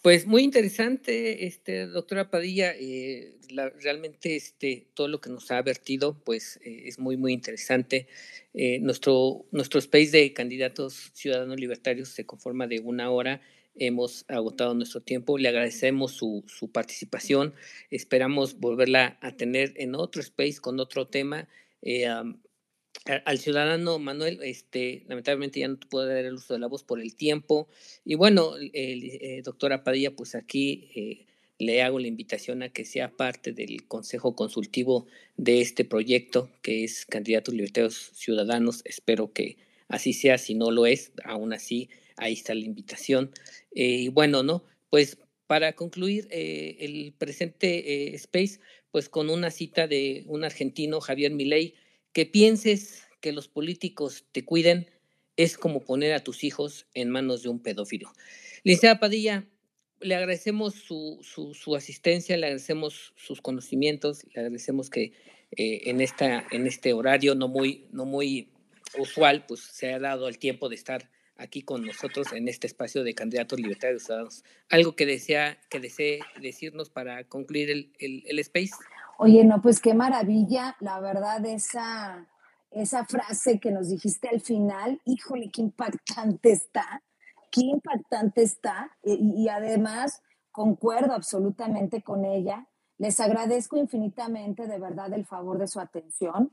pues 0.01 0.25
muy 0.25 0.43
interesante, 0.43 1.45
este, 1.45 1.87
doctora 1.87 2.29
Padilla, 2.29 2.73
eh, 2.73 3.35
realmente 3.81 4.37
este, 4.37 4.87
todo 4.93 5.09
lo 5.09 5.19
que 5.19 5.29
nos 5.29 5.51
ha 5.51 5.61
vertido, 5.61 6.17
pues 6.23 6.57
eh, 6.63 6.83
es 6.85 6.99
muy, 6.99 7.17
muy 7.17 7.33
interesante. 7.33 8.07
Eh, 8.53 8.79
nuestro, 8.79 9.45
nuestro 9.51 9.79
space 9.79 10.11
de 10.11 10.31
candidatos 10.31 11.11
ciudadanos 11.13 11.59
libertarios 11.59 12.09
se 12.09 12.25
conforma 12.25 12.65
de 12.67 12.79
una 12.79 13.11
hora, 13.11 13.41
hemos 13.75 14.23
agotado 14.29 14.73
nuestro 14.73 15.01
tiempo, 15.01 15.37
le 15.37 15.49
agradecemos 15.49 16.13
su, 16.13 16.45
su 16.47 16.71
participación, 16.71 17.53
esperamos 17.89 18.57
volverla 18.57 19.17
a 19.19 19.35
tener 19.35 19.73
en 19.75 19.95
otro 19.95 20.21
space 20.21 20.61
con 20.61 20.79
otro 20.79 21.07
tema 21.07 21.49
al 23.25 23.37
ciudadano 23.37 23.99
Manuel, 23.99 24.39
este, 24.43 25.03
lamentablemente 25.07 25.59
ya 25.59 25.67
no 25.67 25.77
te 25.77 25.87
puedo 25.87 26.07
dar 26.07 26.23
el 26.23 26.35
uso 26.35 26.53
de 26.53 26.59
la 26.59 26.67
voz 26.67 26.83
por 26.83 27.01
el 27.01 27.15
tiempo. 27.15 27.67
Y 28.05 28.15
bueno, 28.15 28.55
el, 28.55 28.71
eh, 28.73 29.41
doctora 29.43 29.83
Padilla, 29.83 30.15
pues 30.15 30.35
aquí 30.35 30.89
eh, 30.95 31.25
le 31.59 31.81
hago 31.81 31.99
la 31.99 32.07
invitación 32.07 32.63
a 32.63 32.69
que 32.69 32.85
sea 32.85 33.11
parte 33.11 33.51
del 33.51 33.87
consejo 33.87 34.35
consultivo 34.35 35.05
de 35.35 35.61
este 35.61 35.83
proyecto, 35.83 36.49
que 36.61 36.83
es 36.83 37.05
Candidatos 37.05 37.53
Libertarios 37.53 38.11
Ciudadanos. 38.13 38.81
Espero 38.85 39.33
que 39.33 39.57
así 39.89 40.13
sea, 40.13 40.37
si 40.37 40.55
no 40.55 40.71
lo 40.71 40.85
es, 40.85 41.11
aún 41.25 41.51
así, 41.53 41.89
ahí 42.15 42.33
está 42.33 42.55
la 42.55 42.65
invitación. 42.65 43.31
Eh, 43.75 44.03
y 44.03 44.07
bueno, 44.07 44.43
¿no? 44.43 44.63
Pues 44.89 45.17
para 45.47 45.73
concluir 45.73 46.27
el 46.31 47.13
presente 47.17 48.15
space, 48.15 48.59
pues 48.91 49.09
con 49.09 49.29
una 49.29 49.51
cita 49.51 49.87
de 49.87 50.23
un 50.27 50.45
argentino, 50.45 51.01
Javier 51.01 51.31
Milei, 51.31 51.75
que 52.13 52.25
pienses 52.25 53.03
que 53.21 53.31
los 53.31 53.47
políticos 53.47 54.25
te 54.31 54.45
cuiden 54.45 54.87
es 55.35 55.57
como 55.57 55.83
poner 55.83 56.13
a 56.13 56.23
tus 56.23 56.43
hijos 56.43 56.85
en 56.93 57.09
manos 57.09 57.43
de 57.43 57.49
un 57.49 57.59
pedófilo. 57.59 58.11
Licenciada 58.63 58.99
Padilla, 58.99 59.47
le 59.99 60.15
agradecemos 60.15 60.75
su, 60.75 61.19
su, 61.23 61.75
asistencia, 61.75 62.37
le 62.37 62.45
agradecemos 62.47 63.13
sus 63.15 63.41
conocimientos, 63.41 64.25
le 64.33 64.41
agradecemos 64.41 64.89
que 64.89 65.13
eh, 65.55 65.81
en, 65.85 66.01
esta, 66.01 66.45
en 66.51 66.67
este 66.67 66.93
horario 66.93 67.35
no 67.35 67.47
muy, 67.47 67.87
no 67.91 68.05
muy 68.05 68.49
usual, 68.97 69.45
pues 69.47 69.61
se 69.61 69.93
ha 69.93 69.99
dado 69.99 70.27
el 70.27 70.37
tiempo 70.37 70.69
de 70.69 70.75
estar 70.75 71.09
aquí 71.35 71.61
con 71.63 71.83
nosotros 71.83 72.27
en 72.33 72.47
este 72.47 72.67
espacio 72.67 73.03
de 73.03 73.15
candidatos 73.15 73.59
libertarios 73.59 74.03
ciudadanos. 74.03 74.43
¿Algo 74.69 74.95
que 74.95 75.05
desea, 75.05 75.59
que 75.69 75.79
desee 75.79 76.19
decirnos 76.41 76.89
para 76.89 77.23
concluir 77.23 77.71
el, 77.71 77.91
el, 77.99 78.23
el 78.27 78.39
space? 78.39 78.73
Oye, 79.25 79.45
no, 79.45 79.61
pues 79.61 79.79
qué 79.79 79.93
maravilla, 79.93 80.75
la 80.81 80.99
verdad, 80.99 81.45
esa, 81.45 82.27
esa 82.71 83.05
frase 83.05 83.57
que 83.57 83.71
nos 83.71 83.87
dijiste 83.87 84.27
al 84.27 84.41
final, 84.41 84.99
híjole, 85.05 85.49
qué 85.49 85.61
impactante 85.61 86.51
está, 86.51 87.01
qué 87.49 87.61
impactante 87.61 88.41
está, 88.41 88.91
y, 89.01 89.47
además 89.47 90.21
concuerdo 90.51 91.13
absolutamente 91.13 92.01
con 92.01 92.25
ella. 92.25 92.67
Les 92.97 93.17
agradezco 93.21 93.77
infinitamente, 93.77 94.67
de 94.67 94.77
verdad, 94.77 95.13
el 95.13 95.25
favor 95.25 95.57
de 95.57 95.67
su 95.67 95.79
atención. 95.79 96.51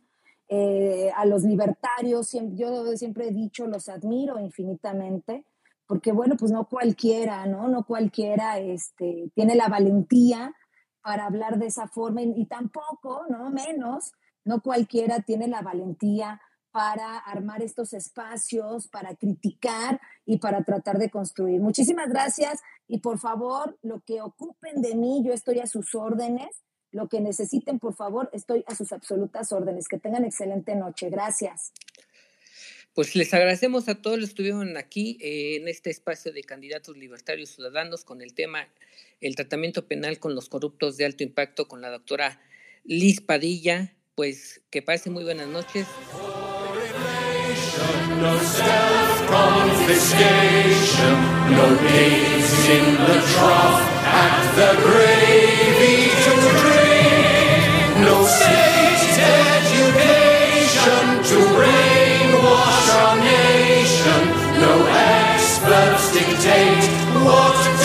Eh, 0.48 1.10
a 1.16 1.26
los 1.26 1.42
libertarios, 1.42 2.30
yo 2.54 2.84
siempre 2.94 3.26
he 3.26 3.32
dicho, 3.32 3.66
los 3.66 3.88
admiro 3.88 4.38
infinitamente, 4.38 5.44
porque 5.88 6.12
bueno, 6.12 6.36
pues 6.38 6.52
no 6.52 6.68
cualquiera, 6.68 7.46
¿no? 7.46 7.66
No 7.66 7.84
cualquiera 7.84 8.60
este, 8.60 9.28
tiene 9.34 9.56
la 9.56 9.66
valentía 9.66 10.54
para 11.02 11.26
hablar 11.26 11.58
de 11.58 11.66
esa 11.66 11.88
forma 11.88 12.22
y, 12.22 12.46
tampoco, 12.46 13.24
no 13.28 13.50
menos, 13.50 14.12
no 14.44 14.60
cualquiera 14.62 15.20
tiene 15.20 15.48
la 15.48 15.62
valentía 15.62 16.40
para 16.70 17.18
armar 17.18 17.62
estos 17.62 17.92
espacios, 17.92 18.88
para 18.88 19.14
criticar 19.16 20.00
y 20.24 20.38
para 20.38 20.62
tratar 20.62 20.98
de 20.98 21.10
construir. 21.10 21.60
Muchísimas 21.60 22.08
gracias 22.08 22.60
y 22.86 22.98
por 22.98 23.18
favor, 23.18 23.78
lo 23.82 24.00
que 24.00 24.20
ocupen 24.20 24.80
de 24.80 24.94
mí, 24.94 25.22
yo 25.24 25.32
estoy 25.32 25.60
a 25.60 25.66
sus 25.66 25.94
órdenes. 25.94 26.48
Lo 26.92 27.08
que 27.08 27.20
necesiten, 27.20 27.78
por 27.78 27.94
favor, 27.94 28.28
estoy 28.32 28.64
a 28.66 28.74
sus 28.74 28.92
absolutas 28.92 29.52
órdenes. 29.52 29.86
Que 29.86 29.98
tengan 29.98 30.24
excelente 30.24 30.74
noche. 30.74 31.08
Gracias. 31.08 31.72
Pues 33.00 33.16
les 33.16 33.32
agradecemos 33.32 33.88
a 33.88 33.94
todos 33.94 34.18
los 34.18 34.26
que 34.26 34.32
estuvieron 34.32 34.76
aquí 34.76 35.16
eh, 35.22 35.56
en 35.56 35.68
este 35.68 35.88
espacio 35.88 36.34
de 36.34 36.42
candidatos 36.42 36.98
libertarios 36.98 37.48
ciudadanos 37.48 38.04
con 38.04 38.20
el 38.20 38.34
tema 38.34 38.68
el 39.22 39.36
tratamiento 39.36 39.88
penal 39.88 40.18
con 40.18 40.34
los 40.34 40.50
corruptos 40.50 40.98
de 40.98 41.06
alto 41.06 41.22
impacto 41.22 41.66
con 41.66 41.80
la 41.80 41.88
doctora 41.88 42.42
Liz 42.84 43.22
Padilla. 43.22 43.96
Pues 44.14 44.60
que 44.68 44.82
pase 44.82 45.08
muy 45.08 45.24
buenas 45.24 45.48
noches. 45.48 45.86
No 48.20 48.38
gravy 54.82 55.40
education 60.82 61.24
to 61.24 61.99
brainwash 62.40 62.88
our 63.00 63.16
nation. 63.16 64.20
No 64.60 64.86
experts 64.86 66.12
dictate 66.12 66.88
what 67.24 67.79